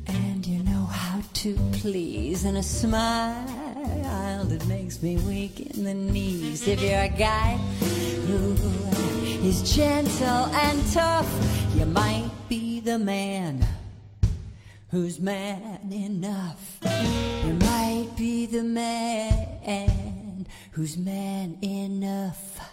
and 0.08 0.48
you 0.48 0.64
know 0.64 0.86
how 0.86 1.22
to 1.44 1.56
please 1.74 2.46
and 2.46 2.58
a 2.58 2.64
smile 2.64 4.46
that 4.46 4.66
makes 4.68 5.04
me 5.04 5.18
weak 5.18 5.60
in 5.60 5.84
the 5.84 5.94
knees. 5.94 6.68
If 6.68 6.82
you're 6.82 7.02
a 7.02 7.10
guy 7.10 7.58
who 8.28 8.56
is 9.46 9.76
gentle 9.76 10.46
and 10.66 10.94
tough, 10.94 11.30
you 11.76 11.86
might 11.86 12.32
be 12.48 12.80
the 12.80 12.98
man 12.98 13.66
who's 14.92 15.20
man 15.22 15.80
enough. 15.92 16.80
You 17.46 17.54
might 17.54 18.10
be 18.18 18.46
the 18.46 18.62
man 18.62 20.46
who's 20.72 20.98
man 20.98 21.58
enough. 21.64 22.71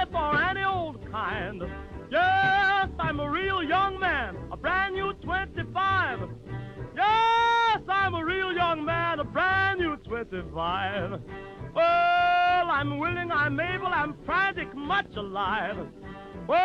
Ready 0.00 0.10
for 0.10 0.42
any 0.42 0.64
old 0.64 1.10
kind. 1.10 1.62
Yes, 2.10 2.88
I'm 2.98 3.20
a 3.20 3.30
real 3.30 3.62
young 3.62 3.98
man, 3.98 4.36
a 4.52 4.56
brand 4.56 4.94
new 4.94 5.12
25. 5.14 6.20
Yes, 6.96 7.82
I'm 7.88 8.14
a 8.14 8.24
real 8.24 8.52
young 8.52 8.84
man, 8.84 9.20
a 9.20 9.24
brand 9.24 9.80
new 9.80 9.96
25. 9.96 11.20
Well, 11.74 12.70
I'm 12.70 12.98
willing, 12.98 13.30
I'm 13.30 13.58
able, 13.60 13.86
I'm 13.86 14.16
frantic, 14.24 14.74
much 14.74 15.14
alive. 15.16 15.76
Well, 16.48 16.58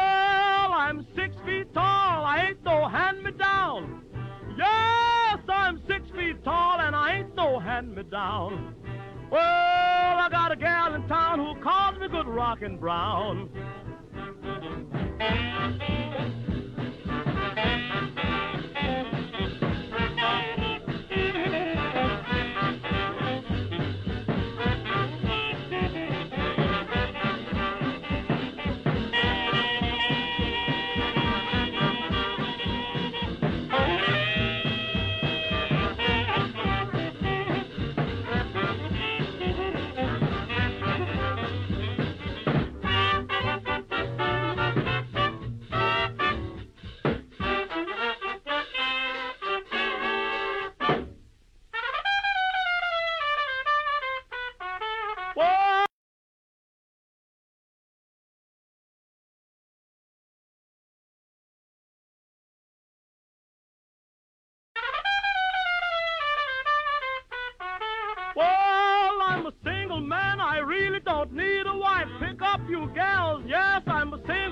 I'm 0.73 1.05
six 1.15 1.35
feet 1.45 1.73
tall, 1.73 2.25
I 2.25 2.47
ain't 2.49 2.63
no 2.63 2.87
hand-me-down. 2.87 4.03
Yes, 4.57 5.39
I'm 5.47 5.81
six 5.87 6.09
feet 6.15 6.43
tall 6.43 6.79
and 6.79 6.95
I 6.95 7.17
ain't 7.17 7.35
no 7.35 7.59
hand-me-down. 7.59 8.75
Well, 9.35 9.43
I 9.43 10.29
got 10.31 10.53
a 10.53 10.55
gal 10.55 10.95
in 10.95 11.05
town 11.09 11.39
who 11.39 11.61
calls 11.61 11.99
me 11.99 12.07
good 12.07 12.25
rockin' 12.25 12.77
brown. 12.77 13.49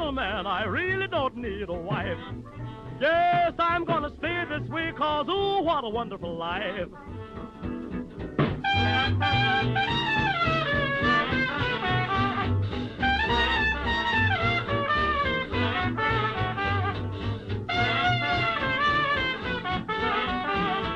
I'm 0.04 0.18
a 0.18 0.22
single 0.22 0.22
man, 0.22 0.48
I 0.48 0.66
really 0.66 1.08
don't 1.08 1.38
need 1.38 1.70
a 1.70 1.74
wife. 1.74 2.18
Yes, 3.00 3.54
I'm 3.58 3.86
gonna 3.86 4.12
stay 4.18 4.44
this 4.50 4.68
way, 4.70 4.92
cause 4.98 5.28
ooh, 5.30 5.64
what 5.64 5.86
a 5.86 5.90
wonderful 5.90 6.38
life. 6.38 6.90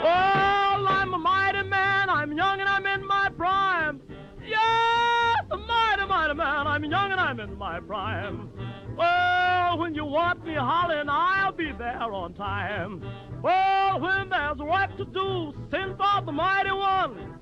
Well, 0.03 0.87
I'm 0.87 1.13
a 1.13 1.17
mighty 1.17 1.63
man, 1.63 2.09
I'm 2.09 2.35
young 2.35 2.59
and 2.59 2.67
I'm 2.67 2.85
in 2.85 3.07
my 3.07 3.29
prime. 3.37 4.01
Yes, 4.45 5.45
a 5.49 5.57
mighty, 5.57 6.05
mighty 6.07 6.33
man, 6.33 6.67
I'm 6.67 6.83
young 6.83 7.11
and 7.11 7.21
I'm 7.21 7.39
in 7.39 7.57
my 7.57 7.79
prime. 7.79 8.51
Well, 8.97 9.77
when 9.77 9.93
you 9.93 10.05
want 10.05 10.43
me 10.43 10.55
hollering, 10.55 11.07
I'll 11.09 11.51
be 11.51 11.71
there 11.77 12.11
on 12.11 12.33
time. 12.33 13.03
Well, 13.43 13.99
when 13.99 14.29
there's 14.29 14.57
work 14.57 14.97
to 14.97 15.05
do, 15.05 15.53
send 15.69 15.97
for 15.97 16.25
the 16.25 16.31
mighty 16.31 16.71
one. 16.71 17.39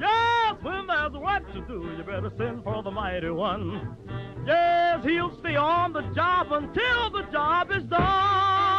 Yes, 0.00 0.56
when 0.62 0.86
there's 0.86 1.12
work 1.12 1.46
to 1.54 1.60
do, 1.66 1.94
you 1.96 2.02
better 2.02 2.32
send 2.36 2.64
for 2.64 2.82
the 2.82 2.90
mighty 2.90 3.30
one. 3.30 3.96
Yes, 4.46 5.04
he'll 5.04 5.38
stay 5.40 5.56
on 5.56 5.92
the 5.92 6.02
job 6.14 6.48
until 6.50 7.10
the 7.10 7.22
job 7.32 7.70
is 7.70 7.84
done. 7.84 8.75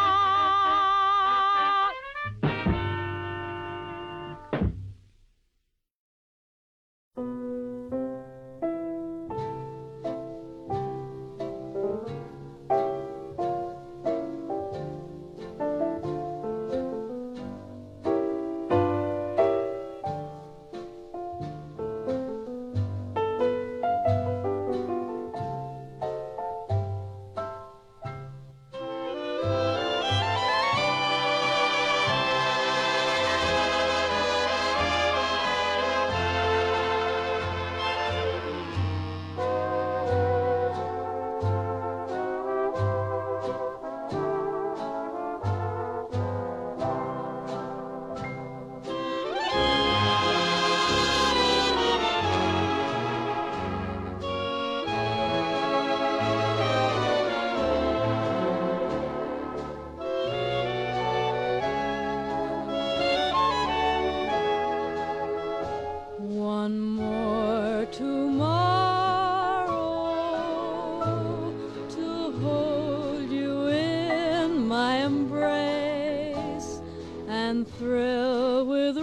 embrace 75.08 76.82
and 77.30 77.66
thrill 77.78 78.66
with 78.66 78.98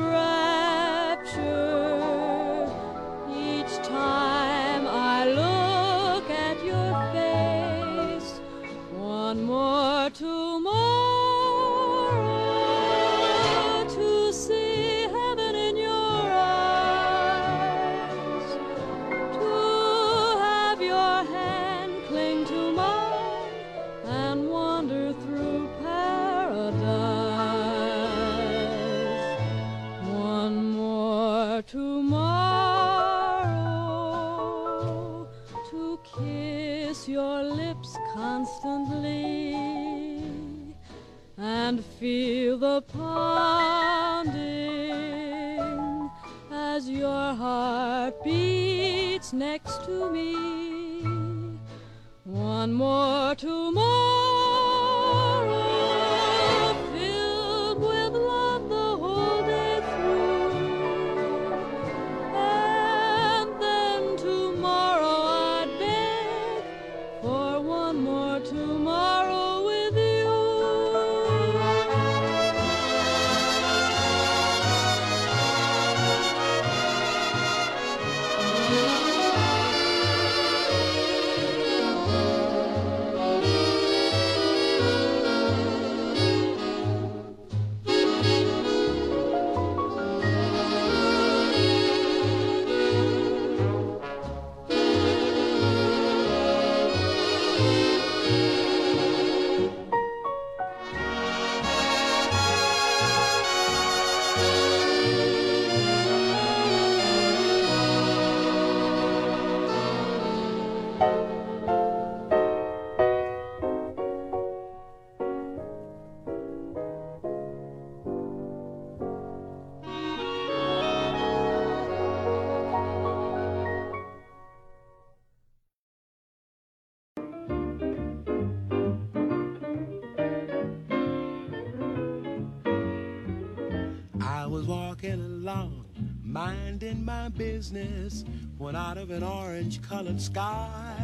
minding 136.84 137.04
my 137.04 137.28
business, 137.30 138.24
when 138.58 138.76
out 138.76 138.98
of 138.98 139.10
an 139.10 139.22
orange 139.22 139.80
colored 139.82 140.20
sky. 140.20 140.94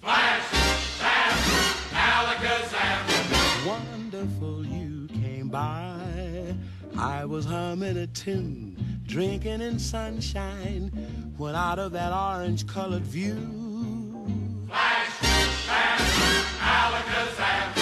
Flash, 0.00 1.00
bam, 1.00 1.32
alakazam. 1.92 3.66
Wonderful 3.66 4.66
you 4.66 5.08
came 5.08 5.48
by. 5.48 6.54
I 6.98 7.24
was 7.24 7.44
humming 7.44 7.96
a 7.96 8.06
tune, 8.08 8.76
drinking 9.06 9.62
in 9.62 9.78
sunshine, 9.78 10.88
when 11.36 11.54
out 11.54 11.78
of 11.78 11.92
that 11.92 12.12
orange 12.12 12.66
colored 12.66 13.02
view. 13.02 13.36
Flash, 14.68 15.20
bam, 15.66 15.98
alakazam. 16.58 17.72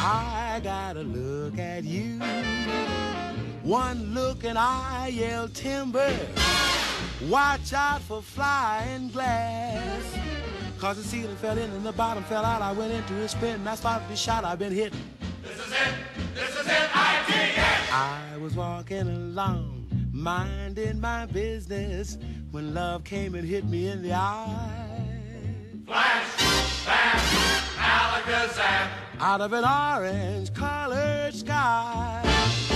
I 0.00 0.60
gotta 0.62 1.00
look 1.00 1.16
at 1.16 1.22
you. 1.22 1.27
One 3.68 4.14
look 4.14 4.44
and 4.44 4.56
I 4.56 5.08
yell 5.08 5.46
timber. 5.46 6.10
Watch 7.28 7.74
out 7.74 8.00
for 8.00 8.22
flying 8.22 9.10
glass. 9.10 10.18
Cause 10.78 10.96
the 10.96 11.02
ceiling 11.02 11.36
fell 11.36 11.58
in 11.58 11.70
and 11.72 11.84
the 11.84 11.92
bottom 11.92 12.24
fell 12.24 12.46
out. 12.46 12.62
I 12.62 12.72
went 12.72 12.94
into 12.94 13.14
a 13.16 13.28
spin 13.28 13.56
and 13.56 13.68
I 13.68 13.74
started 13.74 14.08
to 14.08 14.16
shout. 14.16 14.46
I've 14.46 14.58
been 14.58 14.72
hit. 14.72 14.94
This 15.42 15.66
is 15.66 15.70
it. 15.70 15.94
This 16.34 16.58
is 16.58 16.66
it. 16.66 16.96
I 16.96 17.22
did 17.26 17.58
it. 17.58 17.94
I 17.94 18.38
was 18.38 18.54
walking 18.54 19.06
along, 19.06 19.86
minding 20.14 20.98
my 20.98 21.26
business, 21.26 22.16
when 22.50 22.72
love 22.72 23.04
came 23.04 23.34
and 23.34 23.46
hit 23.46 23.66
me 23.66 23.88
in 23.88 24.00
the 24.00 24.14
eye. 24.14 25.04
Flash, 25.86 26.24
flash, 26.86 27.76
alakazam. 27.76 28.88
Out 29.20 29.42
of 29.42 29.52
an 29.52 29.64
orange 29.66 30.54
colored 30.54 31.34
sky. 31.34 32.67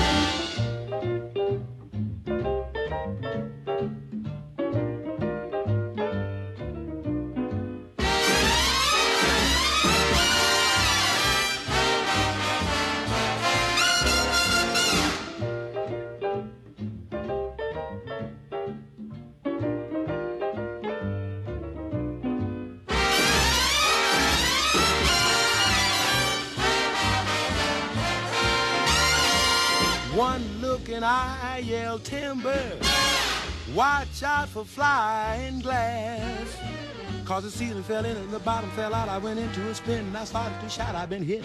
And 31.03 31.11
I 31.11 31.59
yell 31.59 31.99
timber. 31.99 32.63
Watch 33.75 34.23
out 34.23 34.49
for 34.49 34.65
flying 34.65 35.59
glass. 35.59 36.57
Cause 37.25 37.43
the 37.43 37.51
ceiling 37.51 37.83
fell 37.83 38.05
in 38.05 38.17
and 38.17 38.31
the 38.31 38.39
bottom 38.39 38.71
fell 38.71 38.95
out. 38.95 39.09
I 39.09 39.19
went 39.19 39.41
into 39.41 39.69
a 39.69 39.75
spin 39.75 40.07
and 40.07 40.17
I 40.17 40.25
started 40.25 40.61
to 40.61 40.69
shout. 40.69 40.95
I've 40.95 41.11
been 41.11 41.25
hit. 41.25 41.43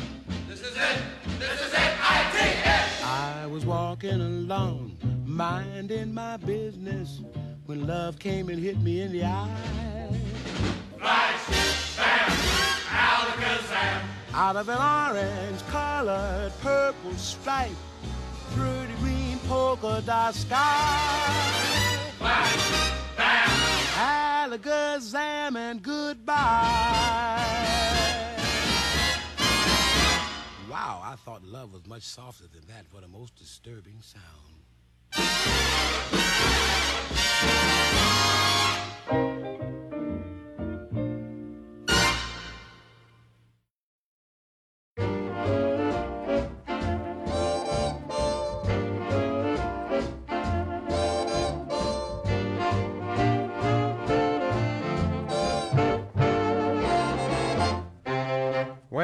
This 0.48 0.62
is 0.62 0.76
it. 0.76 1.00
This 1.40 1.60
is 1.66 1.74
it. 1.74 1.80
I-T-N. 1.80 2.90
I 3.04 3.48
was 3.48 3.66
walking 3.66 4.22
along, 4.22 4.96
minding 5.26 6.14
my 6.14 6.38
business, 6.38 7.22
when 7.66 7.88
love 7.88 8.20
came 8.20 8.50
and 8.50 8.60
hit 8.60 8.80
me 8.80 9.02
in 9.02 9.12
the 9.12 9.24
eye. 9.24 10.20
Flash, 11.00 11.98
bam, 11.98 12.30
alakazam. 12.90 14.02
Out 14.34 14.56
of 14.56 14.70
an 14.70 14.78
orange 14.78 15.66
colored 15.68 16.52
purple 16.62 17.14
stripe, 17.16 17.72
green 18.54 18.87
polka 19.48 20.02
dot 20.06 20.36
sky. 20.36 21.34
Flash, 22.18 22.92
bam. 23.18 23.50
Alakazam 24.52 25.56
and 25.56 25.82
goodbye. 25.82 26.36
Wow, 30.70 31.02
I 31.04 31.16
thought 31.24 31.44
love 31.44 31.74
was 31.74 31.86
much 31.88 32.04
softer 32.04 32.48
than 32.54 32.66
that. 32.68 32.86
What 32.92 33.04
a 33.04 33.08
most 33.08 33.36
disturbing 33.36 34.02
sound. 34.02 34.24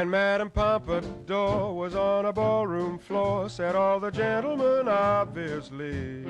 When 0.03 0.09
Madame 0.09 0.49
Pompadour 0.49 1.73
was 1.73 1.95
on 1.95 2.25
a 2.25 2.33
ballroom 2.33 2.99
floor, 2.99 3.47
said 3.47 3.73
all 3.73 4.01
the 4.01 4.11
gentlemen, 4.11 4.89
obviously. 4.89 6.23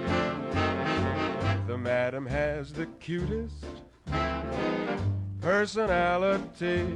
The 1.66 1.76
madam 1.80 2.28
has 2.28 2.72
the 2.72 2.86
cutest 3.00 3.66
personality. 5.42 6.96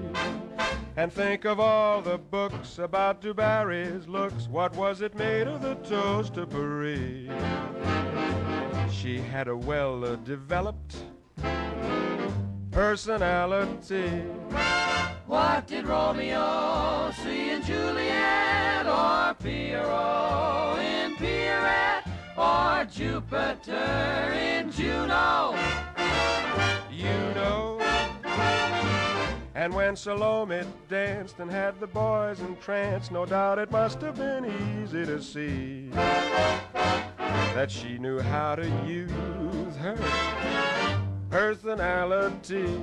And 0.95 1.11
think 1.11 1.45
of 1.45 1.59
all 1.59 2.03
the 2.03 2.19
books 2.19 2.77
about 2.77 3.23
DuBarry's 3.23 4.07
looks. 4.07 4.47
What 4.47 4.75
was 4.75 5.01
it 5.01 5.15
made 5.15 5.47
of 5.47 5.63
the 5.63 5.73
toast 5.77 6.35
to 6.35 6.45
Paris? 6.45 7.27
She 8.93 9.17
had 9.17 9.47
a 9.47 9.57
well 9.57 10.15
developed 10.17 10.97
personality. 12.77 14.21
What 15.25 15.65
did 15.65 15.87
Romeo 15.87 17.09
see 17.23 17.49
in 17.49 17.63
Juliet 17.63 18.85
or 18.85 19.33
Pierrot 19.41 20.77
in 20.77 21.15
Pierrette 21.15 22.07
or 22.37 22.85
Jupiter 22.85 24.31
in 24.31 24.71
Juno? 24.71 25.57
You 26.91 27.17
know. 27.33 27.79
And 29.55 29.73
when 29.73 29.95
Salome 29.95 30.61
danced 30.87 31.39
and 31.39 31.49
had 31.49 31.79
the 31.79 31.87
boys 31.87 32.41
entranced, 32.41 33.11
no 33.11 33.25
doubt 33.25 33.57
it 33.57 33.71
must 33.71 34.01
have 34.01 34.17
been 34.17 34.45
easy 34.45 35.03
to 35.03 35.19
see 35.19 35.89
that 37.55 37.71
she 37.71 37.97
knew 37.97 38.19
how 38.19 38.53
to 38.53 38.69
use 38.85 39.75
her 39.77 40.76
personality. 41.29 42.79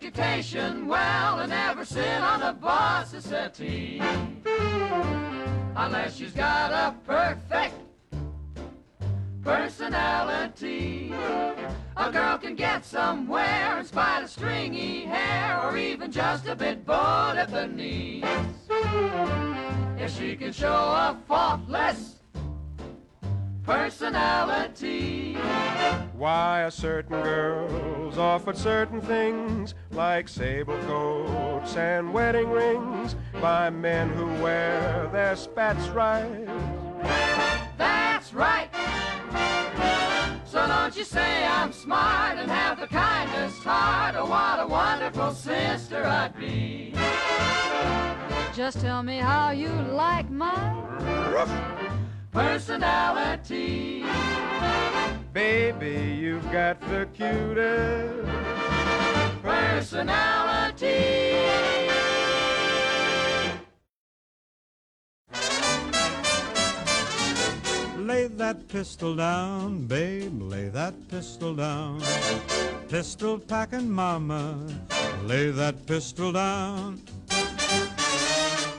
Dictation 0.00 0.86
well 0.86 1.40
and 1.40 1.50
never 1.50 1.84
sit 1.84 2.20
on 2.22 2.42
a 2.42 2.52
boss's 2.52 3.24
settee. 3.24 4.00
Unless 5.76 6.16
she's 6.16 6.32
got 6.32 6.72
a 6.72 6.94
perfect 7.06 7.74
personality. 9.42 11.12
A 11.96 12.10
girl 12.10 12.38
can 12.38 12.54
get 12.54 12.84
somewhere 12.84 13.78
in 13.78 13.84
spite 13.84 14.22
of 14.22 14.30
stringy 14.30 15.04
hair 15.04 15.60
or 15.62 15.76
even 15.76 16.10
just 16.10 16.46
a 16.46 16.56
bit 16.56 16.84
bowed 16.86 17.36
at 17.36 17.50
the 17.50 17.66
knees. 17.66 18.24
If 19.98 20.16
she 20.16 20.34
can 20.34 20.52
show 20.52 20.72
a 20.72 21.16
faultless 21.28 22.19
personality. 23.70 25.34
Why 26.14 26.62
a 26.62 26.70
certain 26.70 27.22
girl's 27.22 28.18
offered 28.18 28.56
certain 28.56 29.00
things 29.00 29.74
like 29.92 30.28
sable 30.28 30.78
coats 30.80 31.76
and 31.76 32.12
wedding 32.12 32.50
rings 32.50 33.14
by 33.40 33.70
men 33.70 34.10
who 34.10 34.26
wear 34.42 35.08
their 35.12 35.36
spats 35.36 35.86
right. 35.88 36.46
That's 37.78 38.34
right. 38.34 38.70
So 40.44 40.66
don't 40.66 40.96
you 40.96 41.04
say 41.04 41.44
I'm 41.46 41.72
smart 41.72 42.38
and 42.38 42.50
have 42.50 42.80
the 42.80 42.88
kindest 42.88 43.62
heart. 43.62 44.16
Oh, 44.18 44.26
what 44.26 44.58
a 44.58 44.66
wonderful 44.66 45.32
sister 45.32 46.04
I'd 46.04 46.36
be. 46.36 46.92
Just 48.52 48.80
tell 48.80 49.04
me 49.04 49.18
how 49.18 49.52
you 49.52 49.70
like 49.92 50.28
my 50.28 50.80
personality. 52.32 54.04
Baby, 55.32 56.18
you've 56.20 56.50
got 56.52 56.80
the 56.80 57.06
cutest 57.14 58.28
personality. 59.42 61.30
Lay 67.98 68.26
that 68.26 68.68
pistol 68.68 69.14
down, 69.14 69.86
babe, 69.86 70.42
lay 70.42 70.68
that 70.68 70.94
pistol 71.08 71.54
down. 71.54 72.02
Pistol 72.88 73.38
packing 73.38 73.88
mama, 73.88 74.58
lay 75.24 75.50
that 75.50 75.86
pistol 75.86 76.32
down. 76.32 77.00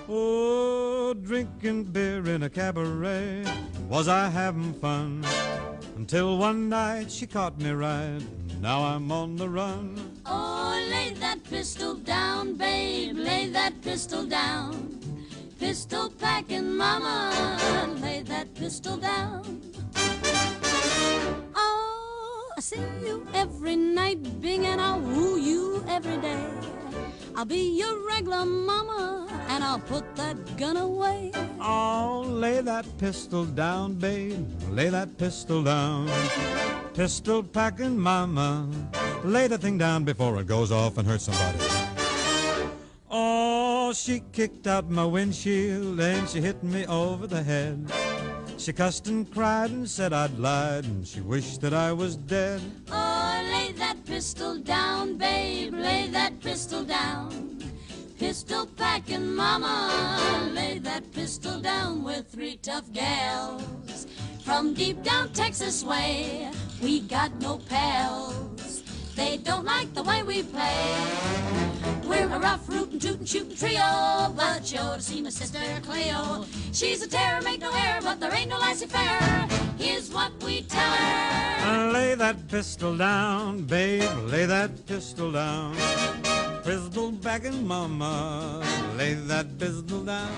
Oh, 0.10 0.71
drinking 1.14 1.86
beer 1.86 2.28
in 2.28 2.44
a 2.44 2.50
cabaret, 2.50 3.44
was 3.90 4.08
I 4.08 4.30
having 4.30 4.74
fun? 4.74 5.26
Until 5.96 6.38
one 6.38 6.70
night 6.70 7.12
she 7.12 7.28
caught 7.28 7.60
me 7.60 7.72
right, 7.72 8.22
now 8.62 8.84
I'm 8.84 9.12
on 9.12 9.36
the 9.36 9.50
run. 9.50 10.00
Oh, 10.26 10.74
lay 10.90 11.14
that 11.20 11.44
pistol 11.44 11.96
down, 11.96 12.56
babe, 12.56 13.18
lay 13.18 13.50
that 13.50 13.82
pistol 13.82 14.26
down. 14.26 15.00
Pistol 15.60 16.10
packing 16.10 16.76
mama, 16.76 17.98
lay 18.02 18.24
that 18.24 18.54
pistol 18.56 18.98
down. 18.98 19.62
Oh, 21.56 22.52
I 22.58 22.62
see 22.62 22.82
you 23.06 23.28
every 23.34 23.76
night, 23.76 24.42
Bing, 24.42 24.66
and 24.66 24.82
I'll 24.82 25.00
woo 25.00 25.38
you 25.38 25.84
every 25.88 26.18
day. 26.18 26.52
I'll 27.36 27.46
be 27.46 27.78
your 27.78 28.08
regular 28.08 28.46
mama, 28.46 29.28
and 29.52 29.66
I'll 29.66 29.80
put 29.80 30.16
that 30.16 30.38
gun 30.56 30.78
away. 30.78 31.32
Oh, 31.60 32.24
lay 32.26 32.62
that 32.62 32.86
pistol 32.98 33.44
down, 33.44 33.96
babe, 33.96 34.48
lay 34.70 34.88
that 34.90 35.18
pistol 35.18 35.62
down. 35.62 36.10
Pistol 36.94 37.44
packing 37.44 38.00
mama, 38.00 38.70
lay 39.26 39.48
the 39.48 39.58
thing 39.58 39.78
down 39.78 40.06
before 40.06 40.40
it 40.40 40.48
goes 40.48 40.72
off 40.72 40.98
and 40.98 41.06
hurts 41.06 41.26
somebody. 41.26 41.60
Oh, 43.10 43.92
she 43.94 44.24
kicked 44.32 44.68
out 44.68 44.90
my 44.90 45.06
windshield 45.06 46.00
and 46.00 46.30
she 46.30 46.40
hit 46.40 46.64
me 46.64 46.86
over 46.86 47.28
the 47.28 47.44
head. 47.44 47.92
She 48.58 48.72
cussed 48.72 49.08
and 49.08 49.30
cried 49.34 49.72
and 49.72 49.90
said 49.90 50.14
I'd 50.14 50.40
lied 50.40 50.86
and 50.86 51.06
she 51.06 51.20
wished 51.20 51.60
that 51.62 51.74
I 51.74 51.92
was 51.92 52.16
dead. 52.16 52.62
Oh, 52.90 53.50
lay 53.52 53.74
that 53.74 54.06
pistol 54.06 54.58
down, 54.60 55.18
babe, 55.18 55.74
lay 55.74 56.08
that 56.08 56.40
pistol 56.40 56.84
down. 56.86 57.51
Pistol 58.22 58.68
packing 58.78 59.36
mama, 59.36 60.52
lay 60.54 60.78
that 60.78 61.12
pistol 61.12 61.60
down 61.60 62.04
with 62.04 62.28
three 62.32 62.56
tough 62.62 62.86
gals. 62.94 64.06
From 64.46 64.76
deep 64.76 65.02
down 65.02 65.34
Texas 65.34 65.84
way, 65.84 66.52
we 66.84 67.00
got 67.00 67.34
no 67.42 67.58
pals. 67.58 68.84
They 69.16 69.38
don't 69.38 69.66
like 69.66 69.92
the 69.96 70.04
way 70.04 70.22
we 70.22 70.44
play. 70.44 70.96
We're 72.06 72.30
a 72.32 72.38
rough, 72.38 72.70
rootin', 72.70 73.00
tootin', 73.00 73.26
shootin' 73.26 73.56
trio, 73.56 74.32
but 74.38 74.72
you 74.72 74.78
ought 74.78 74.98
to 74.98 75.02
see 75.02 75.24
my 75.24 75.32
sister 75.32 75.58
Cleo. 75.82 76.46
She's 76.74 77.02
a 77.02 77.10
terror, 77.10 77.42
make 77.42 77.62
no 77.62 77.72
error, 77.74 78.02
but 78.04 78.20
there 78.20 78.36
ain't 78.36 78.52
no 78.52 78.60
laissez-faire. 78.60 79.48
Here's 79.80 80.14
what 80.14 80.32
we 80.44 80.62
tell 80.62 80.92
her. 80.92 81.92
Lay 81.92 82.14
that 82.14 82.48
pistol 82.48 82.96
down, 82.96 83.64
babe, 83.64 84.08
lay 84.28 84.46
that 84.46 84.86
pistol 84.86 85.32
down. 85.32 85.76
Pistol 86.64 87.12
packing 87.24 87.66
mama, 87.68 88.62
lay 88.96 89.16
that 89.16 89.58
pistol 89.58 90.04
down. 90.04 90.32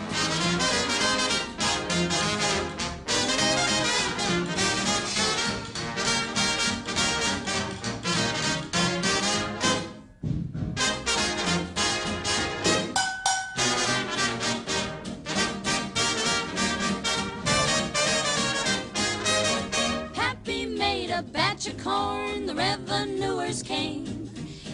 Pappy 20.14 20.66
made 20.66 21.12
a 21.12 21.22
batch 21.22 21.68
of 21.68 21.78
corn, 21.84 22.46
the 22.46 22.56
revenuers 22.56 23.62
came. 23.62 24.23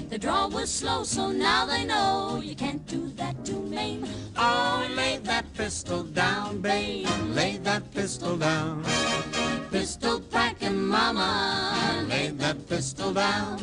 The 0.10 0.18
draw 0.18 0.48
was 0.48 0.72
slow, 0.74 1.04
so 1.04 1.32
now 1.32 1.68
they 1.68 1.86
know 1.86 2.42
you 2.44 2.56
can't 2.56 2.84
do 2.88 3.12
that 3.16 3.46
to 3.46 3.54
Maine. 3.54 4.10
Oh, 4.36 4.90
lay 4.96 5.18
that 5.18 5.46
pistol 5.54 6.02
down, 6.02 6.62
babe, 6.62 7.08
lay 7.28 7.58
that 7.58 7.94
pistol 7.94 8.36
down. 8.36 8.84
Pistol 9.70 10.20
packing 10.20 10.84
mama, 10.84 12.08
lay 12.10 12.30
that 12.30 12.68
pistol 12.68 13.14
down. 13.14 13.62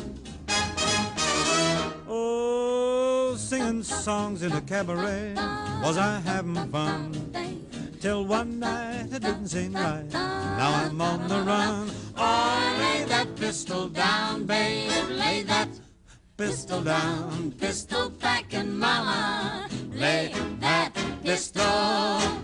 Oh, 2.07 3.35
singing 3.37 3.83
songs 3.83 4.41
in 4.41 4.51
the 4.53 4.61
cabaret, 4.61 5.33
was 5.83 5.97
I 5.97 6.21
having 6.21 6.55
fun? 6.71 7.11
Till 7.99 8.23
one 8.23 8.59
night 8.59 9.11
it 9.11 9.21
didn't 9.21 9.49
seem 9.49 9.73
right, 9.73 10.07
now 10.13 10.85
I'm 10.85 11.01
on 11.01 11.27
the 11.27 11.41
run. 11.41 11.91
Oh, 12.15 12.77
lay 12.79 13.03
that 13.03 13.35
pistol 13.35 13.89
down, 13.89 14.45
babe, 14.45 14.89
lay 15.09 15.43
that 15.43 15.67
pistol 16.37 16.81
down, 16.81 17.51
pistol 17.53 18.09
back, 18.11 18.53
and 18.53 18.79
mama, 18.79 19.67
lay 19.91 20.31
that 20.59 20.93
pistol 21.23 21.63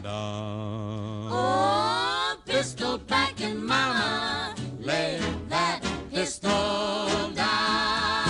down. 0.02 1.30
Oh, 1.32 2.36
pistol 2.44 2.98
back, 2.98 3.40
and 3.42 3.64
mama, 3.64 4.56
lay 4.80 5.20
that 5.48 5.82
pistol 6.12 6.50
down. 7.36 8.28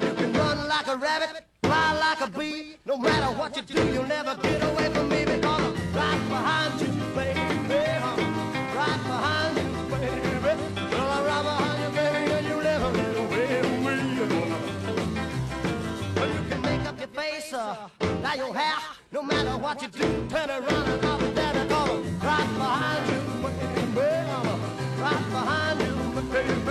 You 0.00 0.14
can 0.14 0.32
run 0.32 0.68
like 0.68 0.86
a 0.86 0.96
rabbit, 0.96 1.44
fly 1.64 1.98
like 1.98 2.20
a 2.20 2.30
bee. 2.38 2.76
No 2.84 2.96
matter 2.96 3.36
what 3.36 3.56
you 3.56 3.62
do, 3.62 3.84
you'll 3.92 4.06
never 4.06 4.36
get 4.36 4.62
away 4.62 4.88
from 4.90 5.08
me. 5.08 5.16
Now 17.52 18.34
your 18.34 18.52
have 18.54 18.98
no 19.12 19.22
matter 19.22 19.56
what 19.56 19.80
you 19.80 19.88
do, 19.88 20.26
turn 20.28 20.50
around 20.50 20.88
and 20.88 21.06
I'll 21.06 21.18
be 21.18 21.26
there 21.26 21.52
to 21.52 21.66
call 21.66 21.96
right 21.98 22.50
behind 22.58 23.08
you, 23.08 23.20
baby, 23.94 24.26
right 25.00 25.30
behind 25.30 25.80
you, 25.80 26.22
baby. 26.32 26.65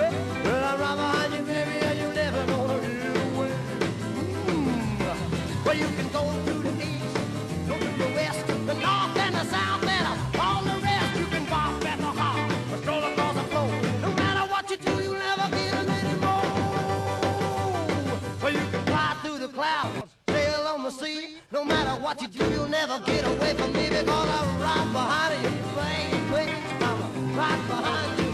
matter 21.67 22.01
what 22.01 22.21
you 22.21 22.27
do, 22.27 22.49
you'll 22.51 22.67
never 22.67 22.99
get 22.99 23.25
away 23.25 23.53
from 23.55 23.73
me 23.73 23.89
because 23.89 24.07
I'm 24.07 24.59
right 24.59 24.89
behind 24.93 25.43
you, 25.43 25.49
baby. 25.75 26.51
I'm 26.81 27.35
right 27.35 27.67
behind 27.67 28.19
you. 28.19 28.31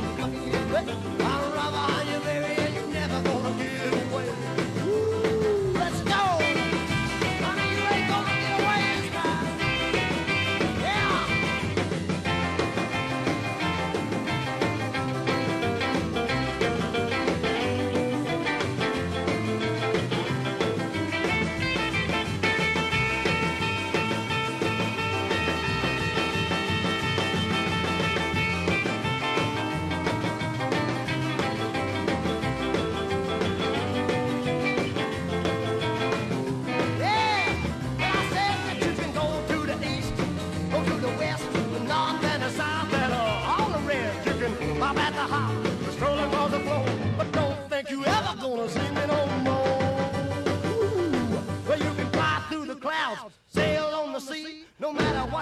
I'm 1.26 1.54
right 1.54 1.61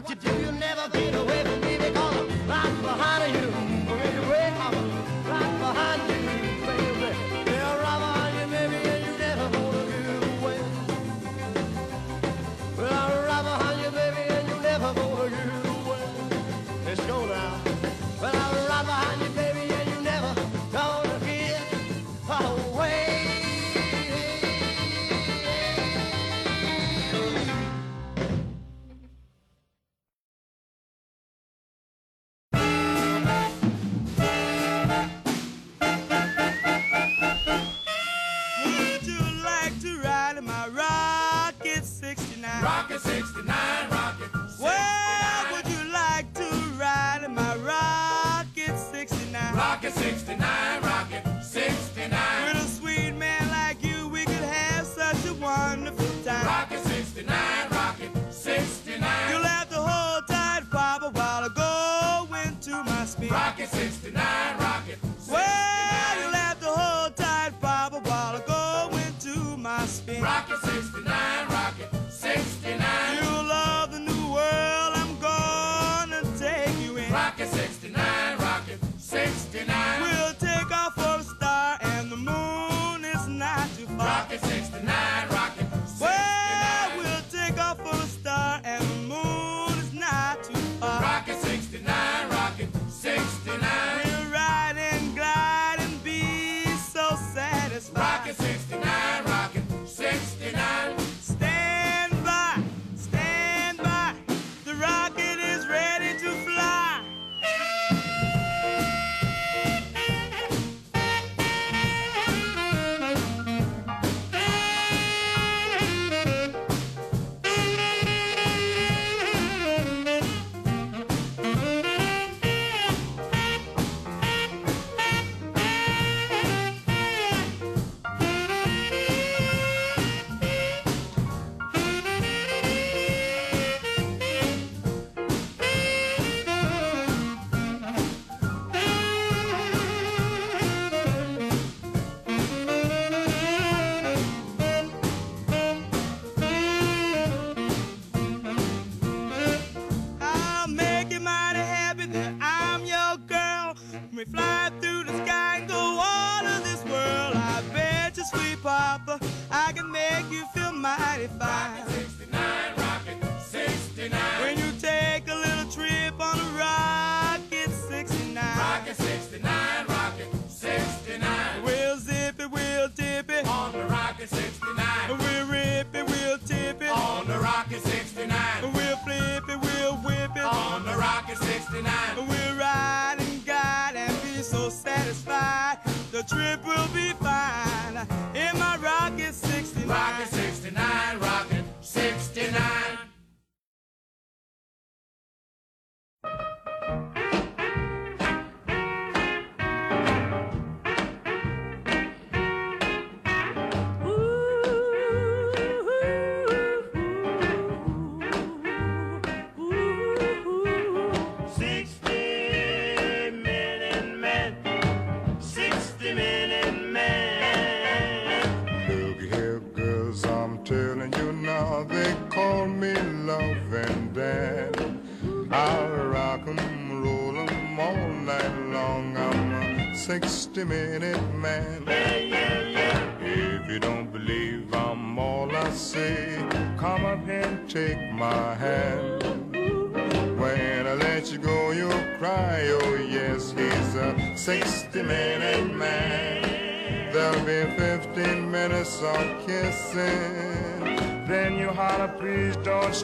what 0.02 0.10
you 0.10 0.16
do, 0.16 0.40
you 0.40 0.52
never 0.54 0.90
get 0.90 1.16
away 1.16 1.44
from 1.44 1.62
me. 1.62 1.89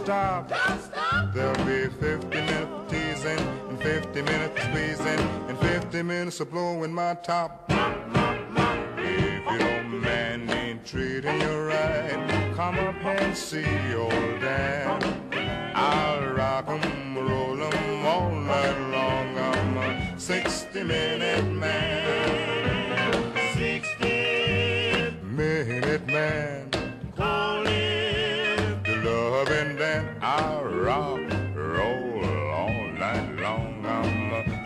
Stop. 0.06 0.50
Don't 0.50 0.82
stop. 0.82 1.34
There'll 1.34 1.66
be 1.66 1.90
50 2.00 2.28
minutes 2.28 2.92
teasing, 2.92 3.40
and 3.70 3.82
50 3.82 4.22
minutes 4.22 4.62
squeezing, 4.62 5.20
and 5.50 5.58
50 5.58 6.02
minutes 6.04 6.40
of 6.40 6.52
blowing 6.52 6.94
my 6.94 7.16
top. 7.16 7.66
If 8.98 9.60
your 9.60 9.84
man 9.84 10.50
ain't 10.50 10.86
treating 10.86 11.42
you 11.42 11.58
right, 11.64 12.54
come 12.56 12.78
up 12.80 13.04
and 13.04 13.36
see 13.36 13.66
old 13.96 14.12
Dan. 14.42 15.02
I'll 15.74 16.34
rock 16.34 16.68
'em, 16.68 17.18
roll 17.18 17.62
'em 17.64 18.06
all 18.06 18.30
night 18.30 18.80
long. 18.92 19.38
I'm 19.40 19.78
a 19.78 20.20
60 20.20 20.84
minute 20.84 21.46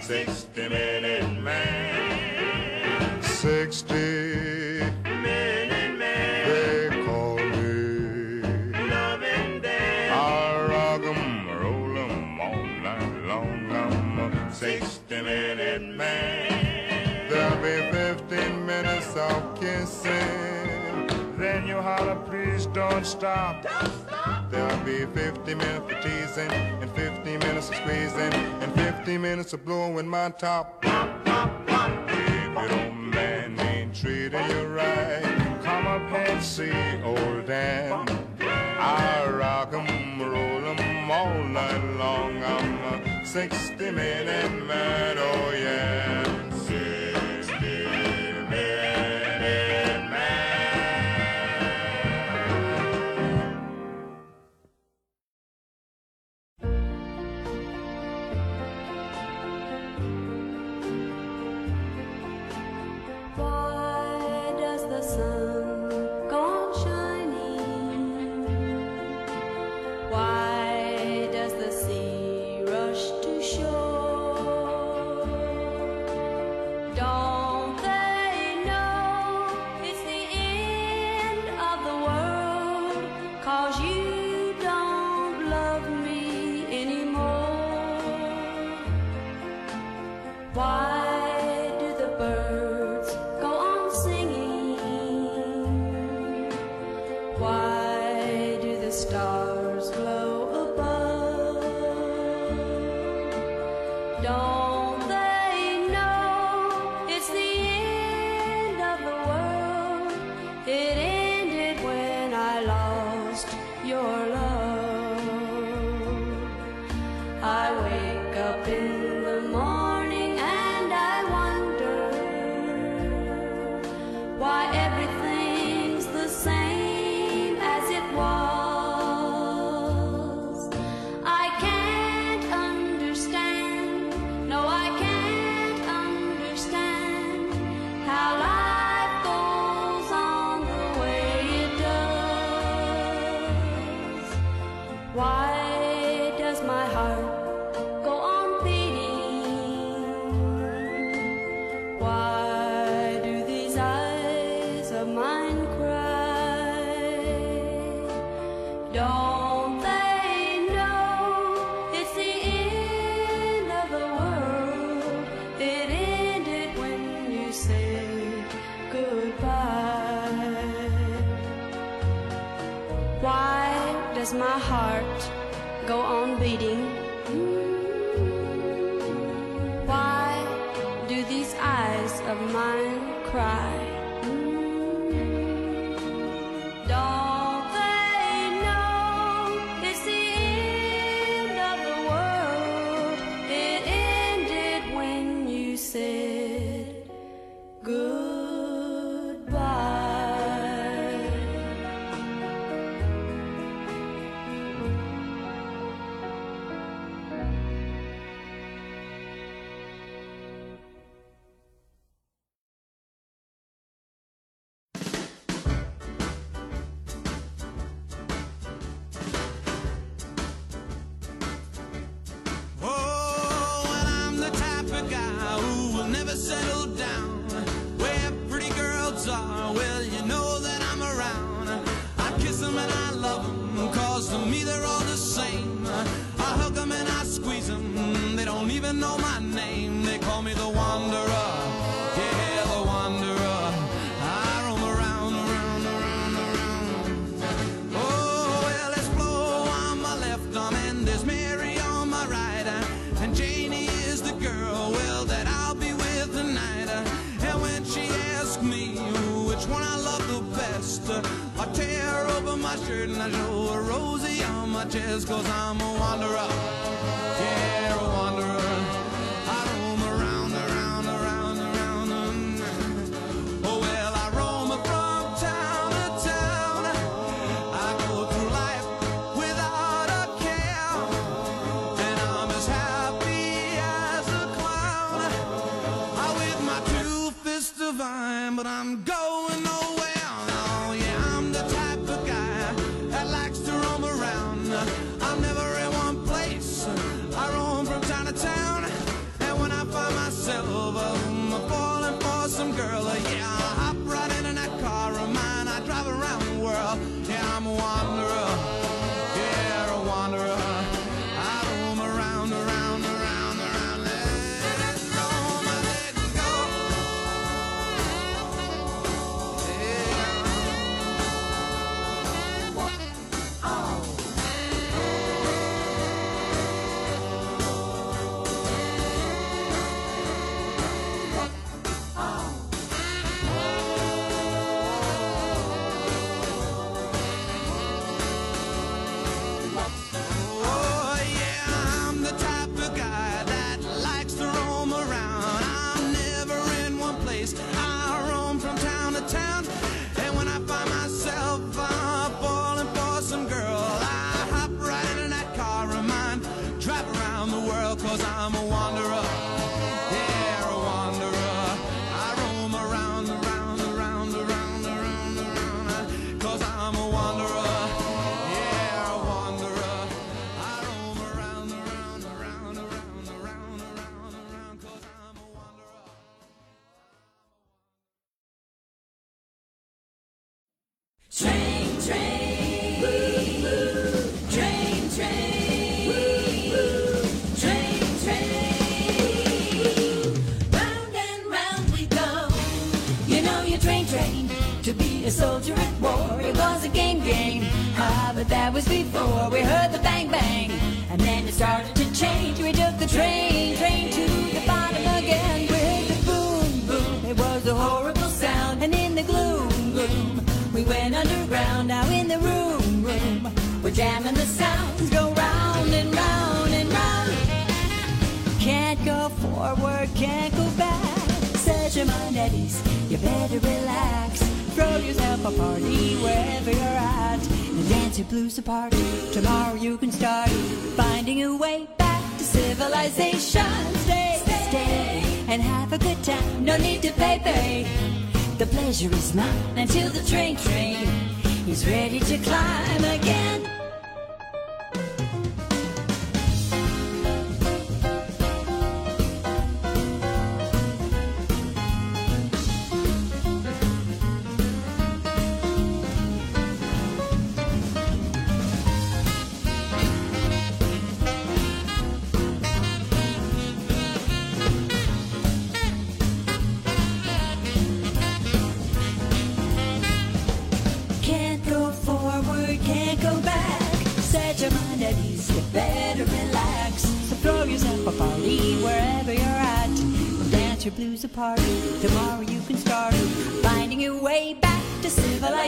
60 0.09 0.69
minute 0.69 1.39
man. 1.39 3.21
60 3.21 3.93
minute 3.93 5.99
man. 5.99 6.49
They 6.49 6.89
call 7.05 7.37
me 7.37 8.41
loving 8.89 9.61
Dan. 9.61 10.11
I'll 10.11 10.67
rock 10.67 11.03
'em, 11.03 11.47
roll 11.61 11.95
'em 11.95 12.41
all 12.41 12.65
night 12.87 13.13
long. 13.27 13.71
I'm 13.71 14.19
a 14.19 14.51
60 14.51 15.21
minute 15.21 15.95
man. 15.95 17.29
There'll 17.29 17.61
be 17.61 17.77
15 17.91 18.65
minutes 18.65 19.15
of 19.15 19.59
kissing. 19.59 21.05
Then 21.37 21.67
you 21.67 21.75
holler, 21.75 22.15
please 22.25 22.65
don't 22.65 23.05
stop. 23.05 23.61
Don't 23.61 23.73
stop. 23.73 23.98
There'll 24.51 24.83
be 24.83 25.05
50 25.05 25.53
minutes 25.53 25.93
of 25.93 26.01
teasing, 26.01 26.51
and 26.51 26.91
50 26.91 27.37
minutes 27.37 27.69
of 27.69 27.75
squeezing, 27.75 28.33
and 28.33 28.73
50 28.73 29.17
minutes 29.17 29.53
of 29.53 29.63
blowing 29.63 30.07
my 30.07 30.29
top. 30.31 30.83
If 30.83 32.71
your 32.71 32.91
man 32.91 33.59
ain't 33.59 33.95
treating 33.95 34.49
you 34.49 34.65
right, 34.67 35.59
come 35.63 35.85
up 35.87 36.11
and 36.11 36.43
see 36.43 36.71
old 37.03 37.45
Dan. 37.45 38.07
I 38.41 39.29
rock 39.29 39.73
'em, 39.73 40.19
roll 40.19 40.65
'em 40.65 41.11
all 41.11 41.43
night 41.43 41.83
long. 41.97 42.43
I'm 42.43 42.83
a 42.93 43.25
60 43.25 43.91
minute 43.91 44.65
man, 44.65 45.17
oh 45.19 45.51
yeah. 45.51 46.08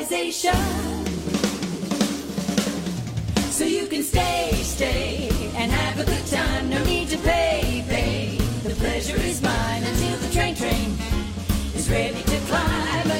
civilization. 0.04 0.54
So 3.52 3.66
you 3.66 3.88
can 3.88 4.04
stay, 4.04 4.52
stay, 4.54 5.30
and 5.56 5.72
have 5.72 6.00
a 6.00 6.06
good 6.06 6.26
time. 6.28 6.70
No 6.70 6.84
need 6.86 7.10
to 7.10 7.18
pay, 7.20 7.84
pay. 7.88 8.38
The 8.64 8.76
pleasure 8.76 9.18
is 9.18 9.42
mine 9.42 9.84
until 9.84 10.18
the 10.18 10.34
train 10.34 10.56
train 10.56 10.98
is 11.76 11.90
ready 11.90 12.24
to 12.24 12.38
climb. 12.48 13.11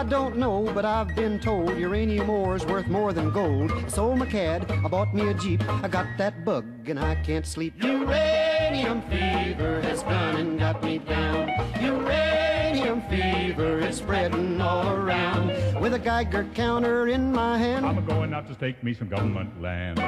I 0.00 0.04
don't 0.04 0.38
know, 0.38 0.62
but 0.74 0.86
I've 0.86 1.14
been 1.14 1.38
told 1.38 1.76
uranium 1.76 2.30
ore's 2.30 2.64
worth 2.64 2.86
more 2.86 3.12
than 3.12 3.30
gold. 3.30 3.70
Sold 3.86 4.16
my 4.16 4.24
cad, 4.24 4.70
I 4.70 4.88
bought 4.88 5.12
me 5.12 5.28
a 5.28 5.34
Jeep. 5.34 5.62
I 5.68 5.88
got 5.88 6.06
that 6.16 6.42
bug 6.42 6.64
and 6.88 6.98
I 6.98 7.16
can't 7.16 7.46
sleep. 7.46 7.74
Uranium 7.84 9.02
fever 9.02 9.82
has 9.82 10.02
done 10.04 10.36
and 10.36 10.58
got 10.58 10.82
me 10.82 11.00
down. 11.00 11.50
Uranium 11.82 13.02
fever 13.10 13.80
is 13.80 13.98
spreading 13.98 14.58
all 14.58 14.88
around. 14.88 15.48
With 15.82 15.92
a 15.92 15.98
Geiger 15.98 16.48
counter 16.54 17.08
in 17.08 17.30
my 17.30 17.58
hand. 17.58 17.84
I'm 17.84 18.02
going 18.06 18.32
out 18.32 18.48
to 18.48 18.54
stake 18.54 18.82
me 18.82 18.94
some 18.94 19.10
government 19.10 19.60
land. 19.60 19.98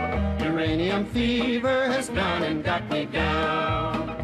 Uranium 0.41 1.05
fever 1.05 1.85
has 1.89 2.09
done 2.09 2.45
and 2.45 2.65
got 2.65 2.89
me 2.89 3.05
down. 3.05 4.22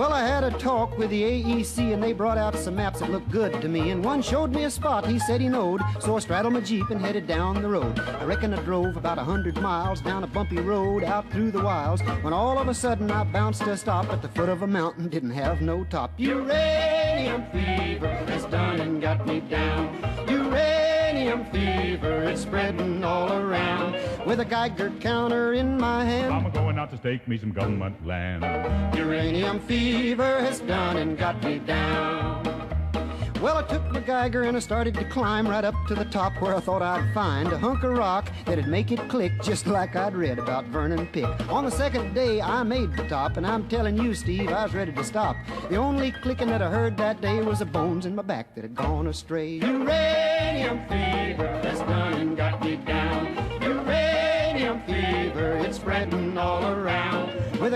Well, 0.00 0.14
I 0.14 0.26
had 0.26 0.44
a 0.44 0.50
talk 0.52 0.96
with 0.96 1.10
the 1.10 1.22
AEC 1.22 1.92
and 1.92 2.02
they 2.02 2.14
brought 2.14 2.38
out 2.38 2.56
some 2.56 2.76
maps 2.76 3.00
that 3.00 3.10
looked 3.10 3.30
good 3.30 3.60
to 3.60 3.68
me. 3.68 3.90
And 3.90 4.02
one 4.02 4.22
showed 4.22 4.50
me 4.50 4.64
a 4.64 4.70
spot 4.70 5.06
he 5.06 5.18
said 5.18 5.42
he 5.42 5.48
knowed. 5.50 5.82
So 6.00 6.16
I 6.16 6.20
straddled 6.20 6.54
my 6.54 6.60
Jeep 6.60 6.88
and 6.88 6.98
headed 6.98 7.26
down 7.26 7.60
the 7.60 7.68
road. 7.68 8.00
I 8.00 8.24
reckon 8.24 8.54
I 8.54 8.62
drove 8.62 8.96
about 8.96 9.18
a 9.18 9.22
hundred 9.22 9.60
miles 9.60 10.00
down 10.00 10.24
a 10.24 10.26
bumpy 10.26 10.56
road 10.56 11.04
out 11.04 11.30
through 11.30 11.50
the 11.50 11.62
wilds. 11.62 12.00
When 12.22 12.32
all 12.32 12.58
of 12.58 12.68
a 12.68 12.72
sudden 12.72 13.10
I 13.10 13.24
bounced 13.24 13.60
to 13.64 13.72
a 13.72 13.76
stop 13.76 14.10
at 14.10 14.22
the 14.22 14.28
foot 14.28 14.48
of 14.48 14.62
a 14.62 14.66
mountain, 14.66 15.10
didn't 15.10 15.32
have 15.32 15.60
no 15.60 15.84
top. 15.84 16.12
Uranium 16.16 17.44
fever 17.52 18.08
has 18.08 18.46
done 18.46 18.80
and 18.80 19.02
got 19.02 19.26
me 19.26 19.40
down. 19.40 19.98
Uranium 20.26 20.79
fever 21.38 22.24
is 22.24 22.40
spreading 22.40 23.04
all 23.04 23.32
around. 23.32 23.94
With 24.26 24.40
a 24.40 24.44
Geiger 24.44 24.90
counter 25.00 25.54
in 25.54 25.78
my 25.78 26.04
hand. 26.04 26.34
I'm 26.34 26.50
going 26.50 26.78
out 26.78 26.90
to 26.90 26.96
stake 26.96 27.26
me 27.28 27.38
some 27.38 27.52
government 27.52 28.04
land. 28.04 28.42
Uranium 28.96 29.60
fever 29.60 30.40
has 30.40 30.60
done 30.60 30.96
and 30.96 31.16
got 31.16 31.42
me 31.44 31.58
down. 31.60 32.79
Well, 33.40 33.56
I 33.56 33.62
took 33.62 33.90
my 33.90 34.00
Geiger 34.00 34.42
and 34.42 34.54
I 34.54 34.60
started 34.60 34.92
to 34.96 35.04
climb 35.06 35.48
right 35.48 35.64
up 35.64 35.74
to 35.88 35.94
the 35.94 36.04
top 36.04 36.34
where 36.42 36.54
I 36.54 36.60
thought 36.60 36.82
I'd 36.82 37.14
find 37.14 37.50
a 37.50 37.56
hunk 37.56 37.82
of 37.84 37.92
rock 37.92 38.30
that'd 38.44 38.68
make 38.68 38.92
it 38.92 39.08
click 39.08 39.32
just 39.42 39.66
like 39.66 39.96
I'd 39.96 40.14
read 40.14 40.38
about 40.38 40.66
Vernon 40.66 41.06
Pick. 41.06 41.24
On 41.48 41.64
the 41.64 41.70
second 41.70 42.12
day, 42.12 42.42
I 42.42 42.62
made 42.64 42.94
the 42.94 43.08
top, 43.08 43.38
and 43.38 43.46
I'm 43.46 43.66
telling 43.66 43.96
you, 43.96 44.12
Steve, 44.12 44.50
I 44.50 44.64
was 44.64 44.74
ready 44.74 44.92
to 44.92 45.04
stop. 45.04 45.36
The 45.70 45.76
only 45.76 46.12
clicking 46.12 46.48
that 46.48 46.60
I 46.60 46.68
heard 46.68 46.98
that 46.98 47.22
day 47.22 47.40
was 47.40 47.60
the 47.60 47.64
bones 47.64 48.04
in 48.04 48.14
my 48.14 48.20
back 48.20 48.54
that 48.56 48.60
had 48.62 48.74
gone 48.74 49.06
astray. 49.06 49.52
Uranium 49.54 50.86
fever 50.86 51.48
has 51.62 51.78
done 51.78 52.12
and 52.12 52.36
got 52.36 52.62
me 52.62 52.76
down. 52.76 53.62
Uranium 53.62 54.82
fever, 54.82 55.56
it's 55.64 55.78
spreading 55.78 56.19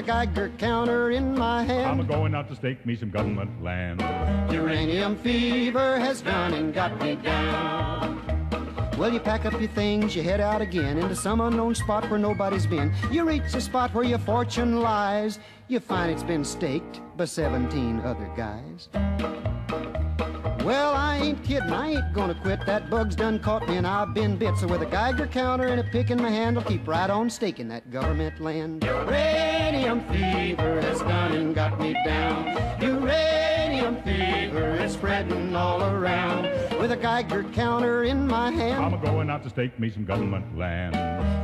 Geiger 0.06 0.51
counter 0.59 1.10
in 1.10 1.36
my 1.36 1.64
hand. 1.64 2.01
I'm 2.01 2.06
going 2.06 2.35
out 2.35 2.48
to 2.48 2.56
stake 2.56 2.85
me 2.85 2.94
some 2.94 3.10
government 3.10 3.62
land. 3.62 4.01
Uranium 4.52 5.16
fever 5.16 5.98
has 5.98 6.20
done 6.20 6.52
and 6.52 6.74
got 6.74 7.01
me 7.02 7.16
down. 7.16 8.20
Well, 8.98 9.12
you 9.12 9.18
pack 9.18 9.44
up 9.44 9.55
your 9.55 9.70
things, 9.70 10.14
you 10.14 10.22
head 10.22 10.40
out 10.40 10.60
again 10.60 10.98
into 10.98 11.16
some 11.16 11.40
unknown 11.40 11.74
spot 11.74 12.09
where 12.10 12.18
nobody's 12.18 12.66
been. 12.66 12.94
You 13.10 13.24
reach 13.24 13.51
the 13.51 13.60
spot 13.60 13.93
where 13.94 14.05
your 14.05 14.20
fortune 14.20 14.81
lies. 14.81 15.40
You 15.68 15.81
find 15.81 16.12
it's 16.12 16.22
been 16.22 16.44
staked 16.44 17.01
by 17.16 17.24
17 17.24 18.01
other 18.01 18.31
guys. 18.36 18.89
Well, 20.65 20.95
I 20.95 21.19
ain't 21.19 21.45
kidding, 21.45 21.70
I 21.70 21.91
ain't 21.91 22.15
gonna 22.15 22.35
quit. 22.35 22.65
That 22.65 22.89
bug's 22.89 23.15
done 23.15 23.39
caught 23.39 23.69
me 23.69 23.77
and 23.77 23.86
I've 23.86 24.15
been 24.15 24.39
bit. 24.39 24.57
So 24.57 24.66
with 24.66 24.81
a 24.81 24.86
Geiger 24.86 25.27
counter 25.27 25.66
and 25.66 25.78
a 25.78 25.85
pick 25.85 26.11
in 26.11 26.23
my 26.23 26.31
hand, 26.31 26.57
I'll 26.57 26.65
keep 26.65 26.89
right 26.89 27.11
on 27.11 27.28
staking 27.28 27.69
that 27.69 27.91
government 27.91 28.41
land. 28.41 28.82
Uranium 28.82 30.01
fever 30.09 30.81
has 30.81 31.01
done 31.01 31.32
and 31.32 31.55
got 31.55 31.78
me 31.78 31.93
down. 32.07 32.47
Uranium 32.81 34.03
fever 34.05 34.77
is 34.77 34.95
spreading 34.95 35.55
all 35.55 35.82
around. 35.82 36.45
With 36.81 36.93
a 36.93 36.97
Geiger 36.97 37.45
counter 37.53 38.05
in 38.05 38.27
my 38.27 38.51
hand. 38.51 38.82
I'm 38.86 38.95
a 38.95 39.05
going 39.05 39.28
out 39.28 39.43
to 39.43 39.51
stake 39.51 39.78
me 39.78 39.91
some 39.91 40.07
government 40.07 40.57
land. 40.57 40.95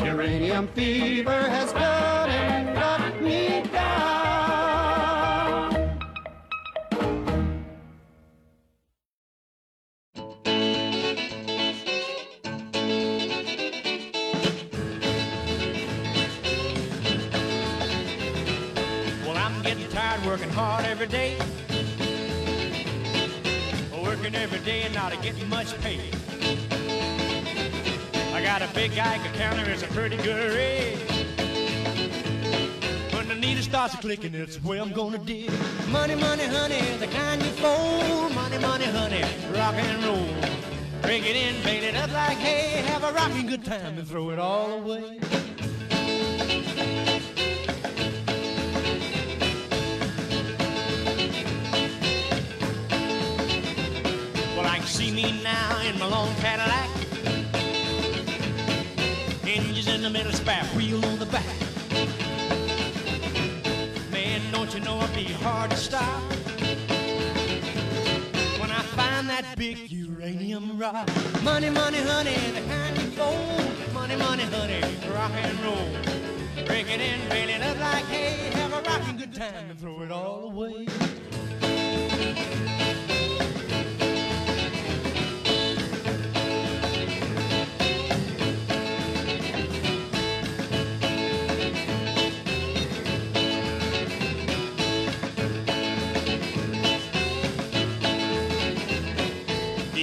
Uranium 0.03 0.67
fever 0.69 1.43
has 1.43 1.75
done 1.75 2.31
and 2.31 2.75
got 2.75 3.21
me 3.21 3.65
down. 3.71 4.60
Working 20.31 20.51
hard 20.51 20.85
every 20.85 21.09
day. 21.09 21.37
Working 24.01 24.37
every 24.37 24.61
day 24.61 24.83
and 24.83 24.95
not 24.95 25.11
getting 25.23 25.49
much 25.49 25.77
pay. 25.81 25.99
I 28.33 28.41
got 28.41 28.63
a 28.63 28.69
big 28.73 28.95
Geiger 28.95 29.29
counter, 29.35 29.69
it's 29.69 29.83
a 29.83 29.89
pretty 29.89 30.17
good 30.19 30.55
rate. 30.55 30.99
When 33.13 33.27
the 33.27 33.35
needle 33.35 33.65
starts 33.65 33.97
clicking, 33.97 34.35
it's 34.35 34.63
way 34.63 34.79
I'm 34.79 34.93
gonna 34.93 35.19
dig. 35.19 35.51
Money, 35.89 36.15
money, 36.15 36.45
honey, 36.45 36.81
the 36.99 37.09
kind 37.09 37.43
you 37.43 37.51
fold. 37.63 38.33
Money, 38.33 38.59
money, 38.59 38.85
honey, 38.85 39.25
rock 39.53 39.75
and 39.75 40.05
roll. 40.05 40.29
Break 41.03 41.25
it 41.27 41.35
in, 41.35 41.61
paint 41.65 41.83
it 41.83 41.97
up 41.97 42.13
like 42.13 42.39
hay. 42.39 42.83
Have 42.83 43.03
a 43.03 43.13
rocking 43.13 43.49
good 43.49 43.65
time 43.65 43.99
and 43.99 44.07
throw 44.07 44.31
it 44.31 44.39
all 44.39 44.75
away. 44.75 45.19
I 54.71 54.79
can 54.79 54.87
see 54.87 55.11
me 55.11 55.43
now 55.43 55.81
in 55.83 55.99
my 55.99 56.07
long 56.07 56.33
Cadillac. 56.37 56.89
Engines 59.45 59.89
in 59.89 60.01
the 60.01 60.09
middle, 60.09 60.31
spare 60.31 60.63
wheel 60.77 61.05
on 61.07 61.19
the 61.19 61.27
back. 61.27 61.45
Man, 64.13 64.41
don't 64.53 64.73
you 64.73 64.79
know 64.79 65.03
it'd 65.03 65.17
be 65.17 65.25
hard 65.25 65.73
to 65.73 65.77
stop 65.77 66.23
when 68.61 68.71
I 68.71 68.83
find 68.95 69.29
that 69.29 69.57
big 69.57 69.91
uranium 69.91 70.79
rock. 70.79 71.09
Money, 71.43 71.71
money, 71.71 71.99
honey, 71.99 72.37
the 72.55 72.61
kind 72.69 72.97
you 72.97 73.11
fold. 73.19 73.93
Money, 73.93 74.15
money, 74.15 74.45
honey, 74.45 74.83
rock 75.13 75.33
and 75.35 75.59
roll. 75.65 76.65
Break 76.65 76.89
it 76.89 77.01
in, 77.01 77.29
bail 77.29 77.49
it 77.49 77.61
up 77.61 77.77
like 77.81 78.05
hay. 78.05 78.51
Have 78.61 78.73
a 78.73 78.81
rocking 78.89 79.17
good 79.17 79.35
time 79.35 79.71
and 79.71 79.81
throw 79.81 80.01
it 80.03 80.13
all 80.13 80.45
away. 80.45 80.87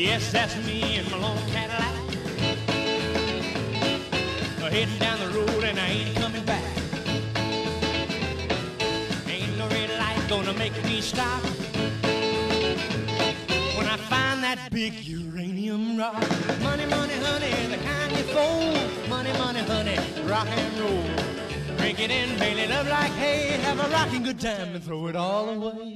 Yes, 0.07 0.31
that's 0.31 0.55
me 0.65 0.99
in 0.99 1.11
my 1.11 1.17
long 1.17 1.37
Cadillac. 1.51 1.93
Uh, 4.63 4.69
Heading 4.69 4.97
down 4.99 5.19
the 5.19 5.27
road 5.37 5.63
and 5.65 5.77
I 5.77 5.85
ain't 5.85 6.15
coming 6.15 6.45
back. 6.45 6.63
Ain't 9.27 9.57
no 9.57 9.67
red 9.67 9.89
light 9.99 10.25
gonna 10.29 10.53
make 10.53 10.71
me 10.85 11.01
stop. 11.01 11.43
When 13.75 13.85
I 13.85 13.97
find 13.97 14.41
that 14.45 14.69
big 14.71 14.93
uranium 15.05 15.97
rock. 15.97 16.13
Money, 16.61 16.85
money, 16.85 17.15
honey, 17.15 17.67
the 17.67 17.77
kind 17.83 18.11
you 18.17 18.23
fold. 18.31 19.09
Money, 19.09 19.33
money, 19.33 19.59
honey, 19.59 19.97
rock 20.23 20.47
and 20.47 20.79
roll. 20.79 21.03
Break 21.75 21.99
it 21.99 22.11
in, 22.11 22.39
bail 22.39 22.57
it 22.57 22.71
up 22.71 22.89
like 22.89 23.11
hay. 23.11 23.57
Have 23.63 23.81
a 23.81 23.89
rocking 23.89 24.23
good 24.23 24.39
time 24.39 24.73
and 24.73 24.81
throw 24.81 25.07
it 25.07 25.17
all 25.17 25.49
away. 25.49 25.86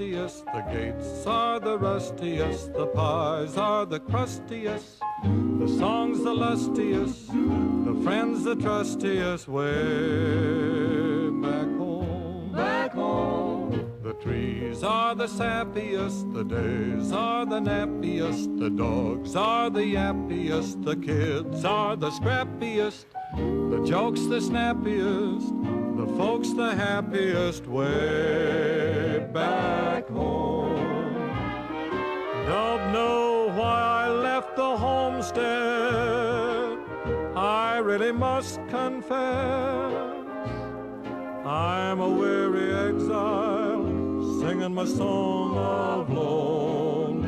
The 0.00 0.64
gates 0.72 1.26
are 1.26 1.60
the 1.60 1.78
rustiest, 1.78 2.72
the 2.72 2.86
pies 2.86 3.58
are 3.58 3.84
the 3.84 4.00
crustiest, 4.00 4.98
the 5.22 5.68
songs 5.78 6.22
the 6.24 6.32
lustiest, 6.32 7.26
the 7.28 8.00
friends 8.02 8.44
the 8.44 8.56
trustiest, 8.56 9.46
way 9.46 11.28
back 11.42 11.79
trees 14.22 14.82
are 14.82 15.14
the 15.14 15.26
sappiest, 15.26 16.32
the 16.34 16.44
days 16.44 17.12
are 17.12 17.46
the 17.46 17.60
nappiest, 17.60 18.58
the 18.58 18.68
dogs 18.68 19.34
are 19.34 19.70
the 19.70 19.80
yappiest, 19.80 20.84
the 20.84 20.96
kids 20.96 21.64
are 21.64 21.96
the 21.96 22.10
scrappiest, 22.10 23.06
the 23.36 23.82
jokes 23.86 24.20
the 24.26 24.40
snappiest, 24.40 25.48
the 25.96 26.06
folks 26.18 26.52
the 26.52 26.74
happiest 26.74 27.66
way 27.66 29.26
back 29.32 30.08
home. 30.08 30.76
Don't 32.46 32.92
know 32.92 33.52
why 33.56 34.04
I 34.04 34.08
left 34.08 34.56
the 34.56 34.76
homestead. 34.76 36.78
I 37.36 37.78
really 37.78 38.12
must 38.12 38.56
confess. 38.68 40.16
I'm 41.46 42.00
a 42.00 42.08
weary 42.08 42.90
exile 42.90 43.69
singing 44.40 44.74
my 44.74 44.86
song 44.86 45.56
of 45.58 46.10
loneliness. 46.10 47.24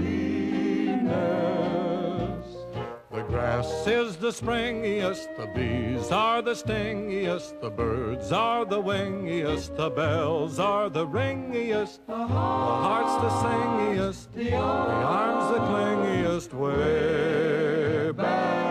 The 3.13 3.23
grass 3.29 3.87
is 3.87 4.17
the 4.17 4.33
springiest, 4.33 5.37
the 5.37 5.47
bees 5.55 6.11
are 6.11 6.41
the 6.41 6.55
stingiest, 6.55 7.61
the 7.61 7.69
birds 7.69 8.33
are 8.33 8.65
the 8.65 8.81
wingiest, 8.81 9.77
the 9.77 9.91
bells 9.91 10.59
are 10.59 10.89
the 10.89 11.07
ringiest, 11.07 11.99
the 12.07 12.27
heart's 12.27 13.17
the 13.23 13.29
singiest, 13.45 14.33
the 14.33 14.55
arms 14.55 15.53
the 15.53 15.61
clingiest, 15.69 16.55
way 16.55 18.11
back 18.13 18.62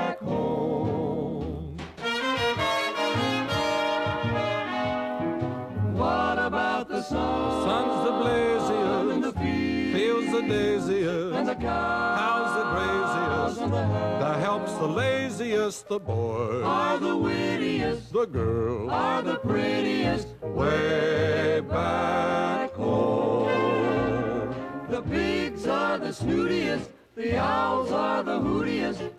the 14.81 14.87
laziest, 14.87 15.87
the 15.89 15.99
boys 15.99 16.63
are 16.65 16.97
the 16.97 17.15
wittiest, 17.15 18.11
the 18.11 18.25
girls 18.25 18.89
are 18.91 19.21
the 19.21 19.35
prettiest. 19.35 20.29
way 20.41 21.61
back 21.69 22.73
home. 22.73 24.55
The 24.89 25.03
pigs 25.03 25.67
are 25.67 25.99
the 25.99 26.07
snootiest, 26.07 26.87
the 27.15 27.37
owls 27.37 27.91
are 27.91 28.23
the 28.23 28.39
hootiest. 28.39 29.11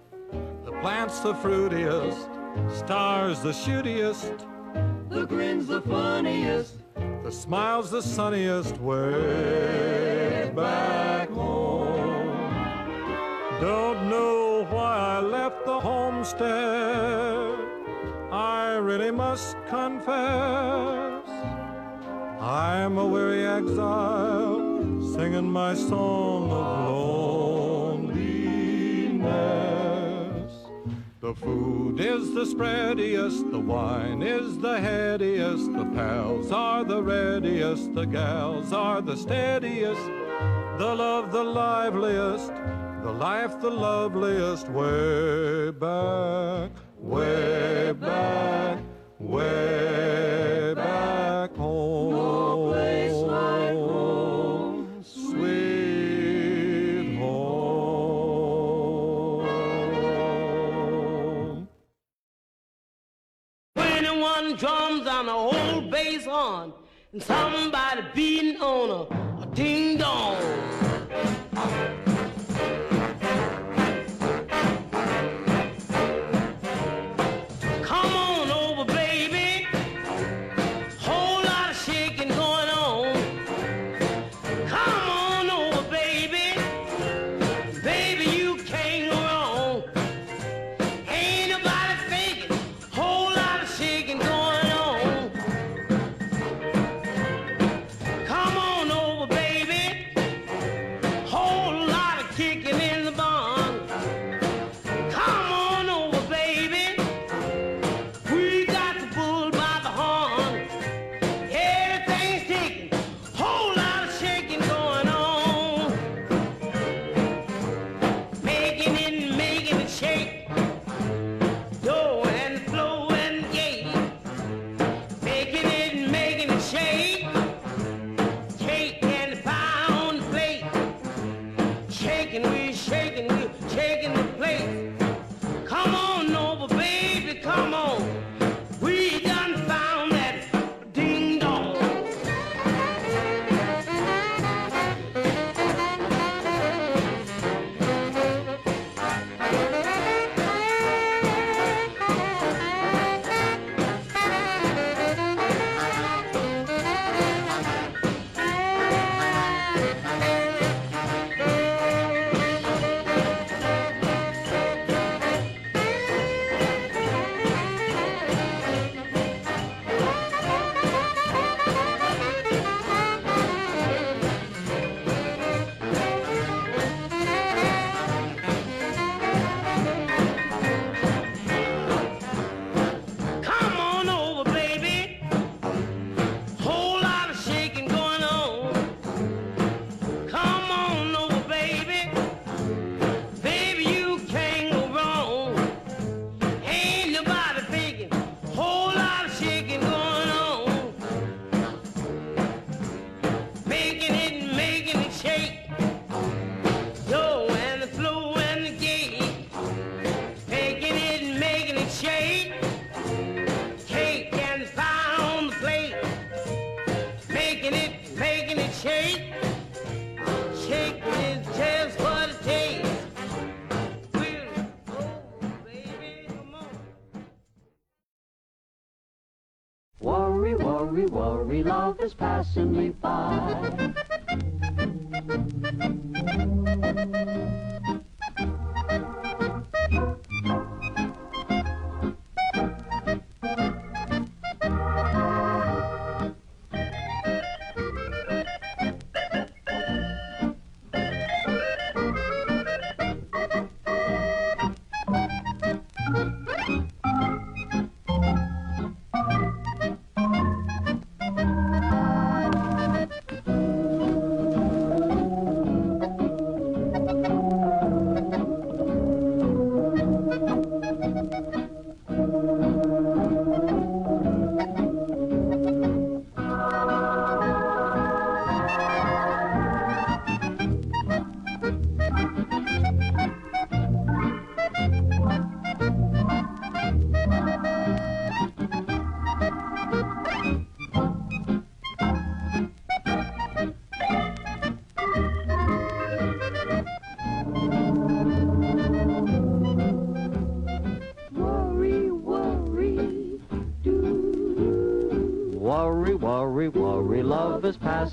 The 0.64 0.72
plants 0.80 1.20
the 1.20 1.34
fruitiest, 1.34 2.26
stars 2.76 3.40
the 3.40 3.52
shootiest, 3.52 4.44
The 5.10 5.26
grin's 5.26 5.68
the 5.68 5.82
funniest, 5.82 6.74
the 7.22 7.30
smiles 7.30 7.92
the 7.92 8.02
sunniest, 8.02 8.78
way 8.78 10.50
back 10.56 11.30
home. 11.30 11.51
Don't 13.62 14.10
know 14.10 14.66
why 14.70 15.18
I 15.18 15.20
left 15.20 15.64
the 15.64 15.78
homestead. 15.78 17.54
I 18.32 18.72
really 18.74 19.12
must 19.12 19.56
confess. 19.68 21.28
I'm 22.40 22.98
a 22.98 23.06
weary 23.06 23.46
exile 23.46 24.82
singing 25.14 25.48
my 25.48 25.74
song 25.74 26.50
of 26.50 26.88
loneliness. 28.08 28.42
The 31.20 31.34
food 31.36 32.00
is 32.00 32.34
the 32.34 32.44
spreadiest, 32.44 33.48
the 33.52 33.60
wine 33.60 34.22
is 34.22 34.58
the 34.58 34.78
headiest, 34.78 35.72
the 35.72 35.84
pals 35.94 36.50
are 36.50 36.82
the 36.82 37.00
readiest, 37.00 37.94
the 37.94 38.06
gals 38.06 38.72
are 38.72 39.00
the 39.00 39.16
steadiest, 39.16 40.04
the 40.78 40.94
love 40.96 41.30
the 41.30 41.44
liveliest, 41.44 42.50
the 43.02 43.10
life 43.10 43.60
the 43.60 43.68
loveliest, 43.68 44.68
way 44.68 45.72
back, 45.72 46.70
way 46.98 47.92
back, 47.92 48.21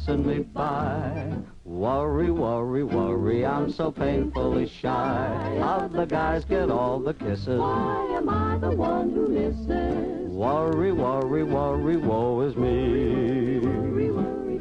passing 0.09 0.25
me 0.25 0.39
by. 0.39 1.33
Worry, 1.63 2.31
worry, 2.31 2.83
worry, 2.83 3.45
I'm 3.45 3.71
so 3.71 3.91
painfully 3.91 4.67
shy. 4.67 5.59
Other 5.61 6.05
guys 6.05 6.45
get 6.45 6.71
all 6.71 6.99
the 6.99 7.13
kisses. 7.13 7.59
Why 7.59 8.15
am 8.17 8.27
I 8.27 8.57
the 8.57 8.71
one 8.71 9.11
who 9.11 9.27
misses? 9.27 10.31
Worry, 10.31 10.91
worry, 10.91 11.43
worry, 11.43 11.97
woe 11.97 12.41
is 12.41 12.55
me. 12.55 13.59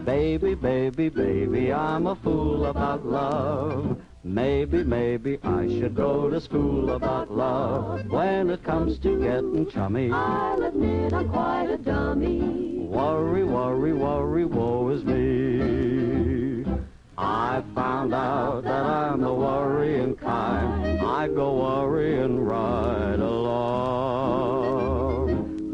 Baby, 0.04 0.54
baby, 0.54 1.08
baby, 1.08 1.72
I'm 1.72 2.06
a 2.06 2.16
fool 2.16 2.66
about 2.66 3.06
love. 3.06 4.00
Maybe, 4.24 4.84
maybe 4.84 5.38
I 5.42 5.66
should 5.68 5.94
go 5.94 6.28
to 6.28 6.40
school 6.40 6.90
about 6.90 7.30
love. 7.30 8.06
When 8.10 8.50
it 8.50 8.62
comes 8.64 8.98
to 9.00 9.18
getting 9.18 9.70
chummy, 9.70 10.10
I'll 10.12 10.62
admit 10.62 11.12
I'm 11.12 11.28
quite 11.30 11.70
a 11.70 11.78
dummy. 11.78 12.67
Worry, 12.98 13.44
worry, 13.44 13.92
worry, 13.92 14.44
woe 14.44 14.88
is 14.88 15.04
me. 15.04 16.64
I 17.16 17.62
found 17.72 18.12
out 18.12 18.64
that 18.64 18.84
I'm 18.84 19.20
the 19.20 19.32
worrying 19.32 20.16
kind. 20.16 21.00
I 21.00 21.28
go 21.28 21.58
worrying 21.58 22.40
right 22.40 23.20
along. 23.20 23.68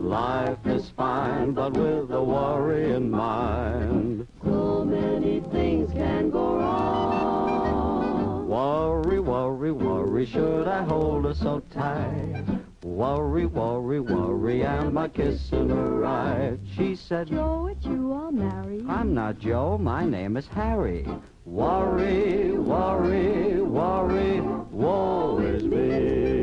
Life 0.07 0.67
is 0.67 0.91
fine, 0.91 1.53
but 1.53 1.73
with 1.73 2.11
a 2.11 2.23
worry 2.23 2.93
in 2.93 3.11
mind. 3.11 4.27
So 4.43 4.85
many 4.85 5.41
things 5.51 5.91
can 5.95 6.29
go 6.29 6.59
wrong. 6.59 8.47
Worry, 8.49 9.19
worry, 9.19 9.73
worry, 9.73 10.27
should 10.27 10.69
I 10.69 10.83
hold 10.83 11.25
her 11.25 11.33
so 11.33 11.61
tight? 11.73 12.64
Worry, 12.85 13.47
worry, 13.47 13.99
worry, 13.99 14.63
and 14.63 14.93
my 14.93 15.09
kissing 15.09 15.71
arrived. 15.71 16.69
She 16.77 16.95
said, 16.95 17.29
Joe, 17.29 17.69
it's 17.73 17.87
you 17.87 18.13
all 18.13 18.31
married. 18.31 18.85
I'm 18.87 19.15
not 19.15 19.39
Joe, 19.39 19.79
my 19.79 20.05
name 20.05 20.37
is 20.37 20.47
Harry. 20.49 21.09
Worry, 21.47 22.53
worry, 22.53 23.63
worry, 23.63 24.43
woe 24.71 25.39
is 25.39 25.65
me. 25.65 26.35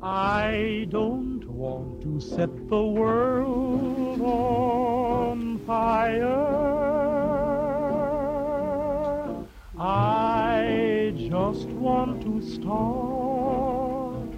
I 0.00 0.86
don't 0.90 1.44
want 1.48 2.02
to 2.02 2.20
set 2.20 2.68
the 2.68 2.80
world 2.80 3.24
on 3.34 3.63
fire. 5.66 6.64
I 9.78 11.12
just 11.16 11.68
want 11.68 12.22
to 12.22 12.42
start 12.42 14.28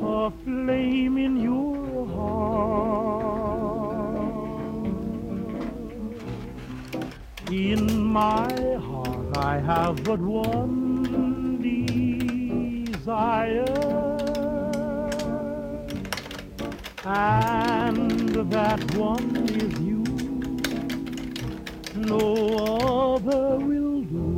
a 0.00 0.30
flame 0.44 1.18
in 1.18 1.36
your 1.36 2.06
heart. 2.06 2.72
In 7.50 8.06
my 8.06 8.52
heart, 8.88 9.36
I 9.36 9.58
have 9.58 10.02
but 10.04 10.20
one 10.20 11.60
desire. 12.92 13.64
And 17.04 18.50
that 18.50 18.94
one 18.94 19.36
is 19.48 19.78
you. 19.80 19.91
No 22.06 23.14
other 23.14 23.58
will 23.58 24.02
do. 24.02 24.28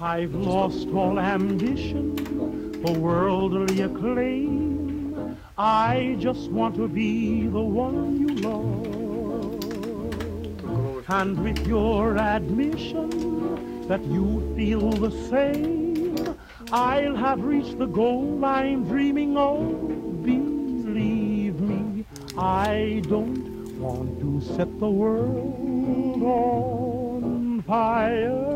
I've 0.00 0.34
lost 0.34 0.88
all 0.88 1.18
ambition 1.18 2.82
for 2.82 2.92
worldly 2.92 3.82
acclaim. 3.82 5.36
I 5.58 6.16
just 6.18 6.50
want 6.50 6.74
to 6.76 6.88
be 6.88 7.46
the 7.46 7.60
one 7.60 8.18
you 8.18 8.28
love. 8.28 8.84
And 11.08 11.38
with 11.44 11.66
your 11.66 12.16
admission 12.16 13.86
that 13.88 14.02
you 14.04 14.54
feel 14.56 14.90
the 14.90 15.10
same, 15.28 16.36
I'll 16.72 17.14
have 17.14 17.44
reached 17.44 17.78
the 17.78 17.86
goal 17.86 18.42
I'm 18.44 18.84
dreaming 18.84 19.36
of. 19.36 20.13
I 22.36 23.00
don't 23.08 23.78
want 23.78 24.18
to 24.18 24.40
set 24.56 24.80
the 24.80 24.90
world 24.90 26.22
on 26.22 27.62
fire. 27.62 28.54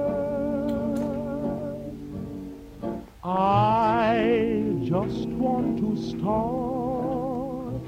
I 3.23 4.65
just 4.83 5.29
want 5.29 5.79
to 5.79 5.97
start 6.11 7.83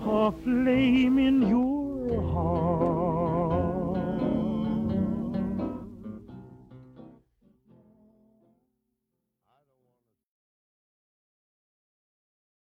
a 0.00 0.32
flame 0.42 1.18
in 1.18 1.42
your 1.46 2.22
heart. 2.32 2.93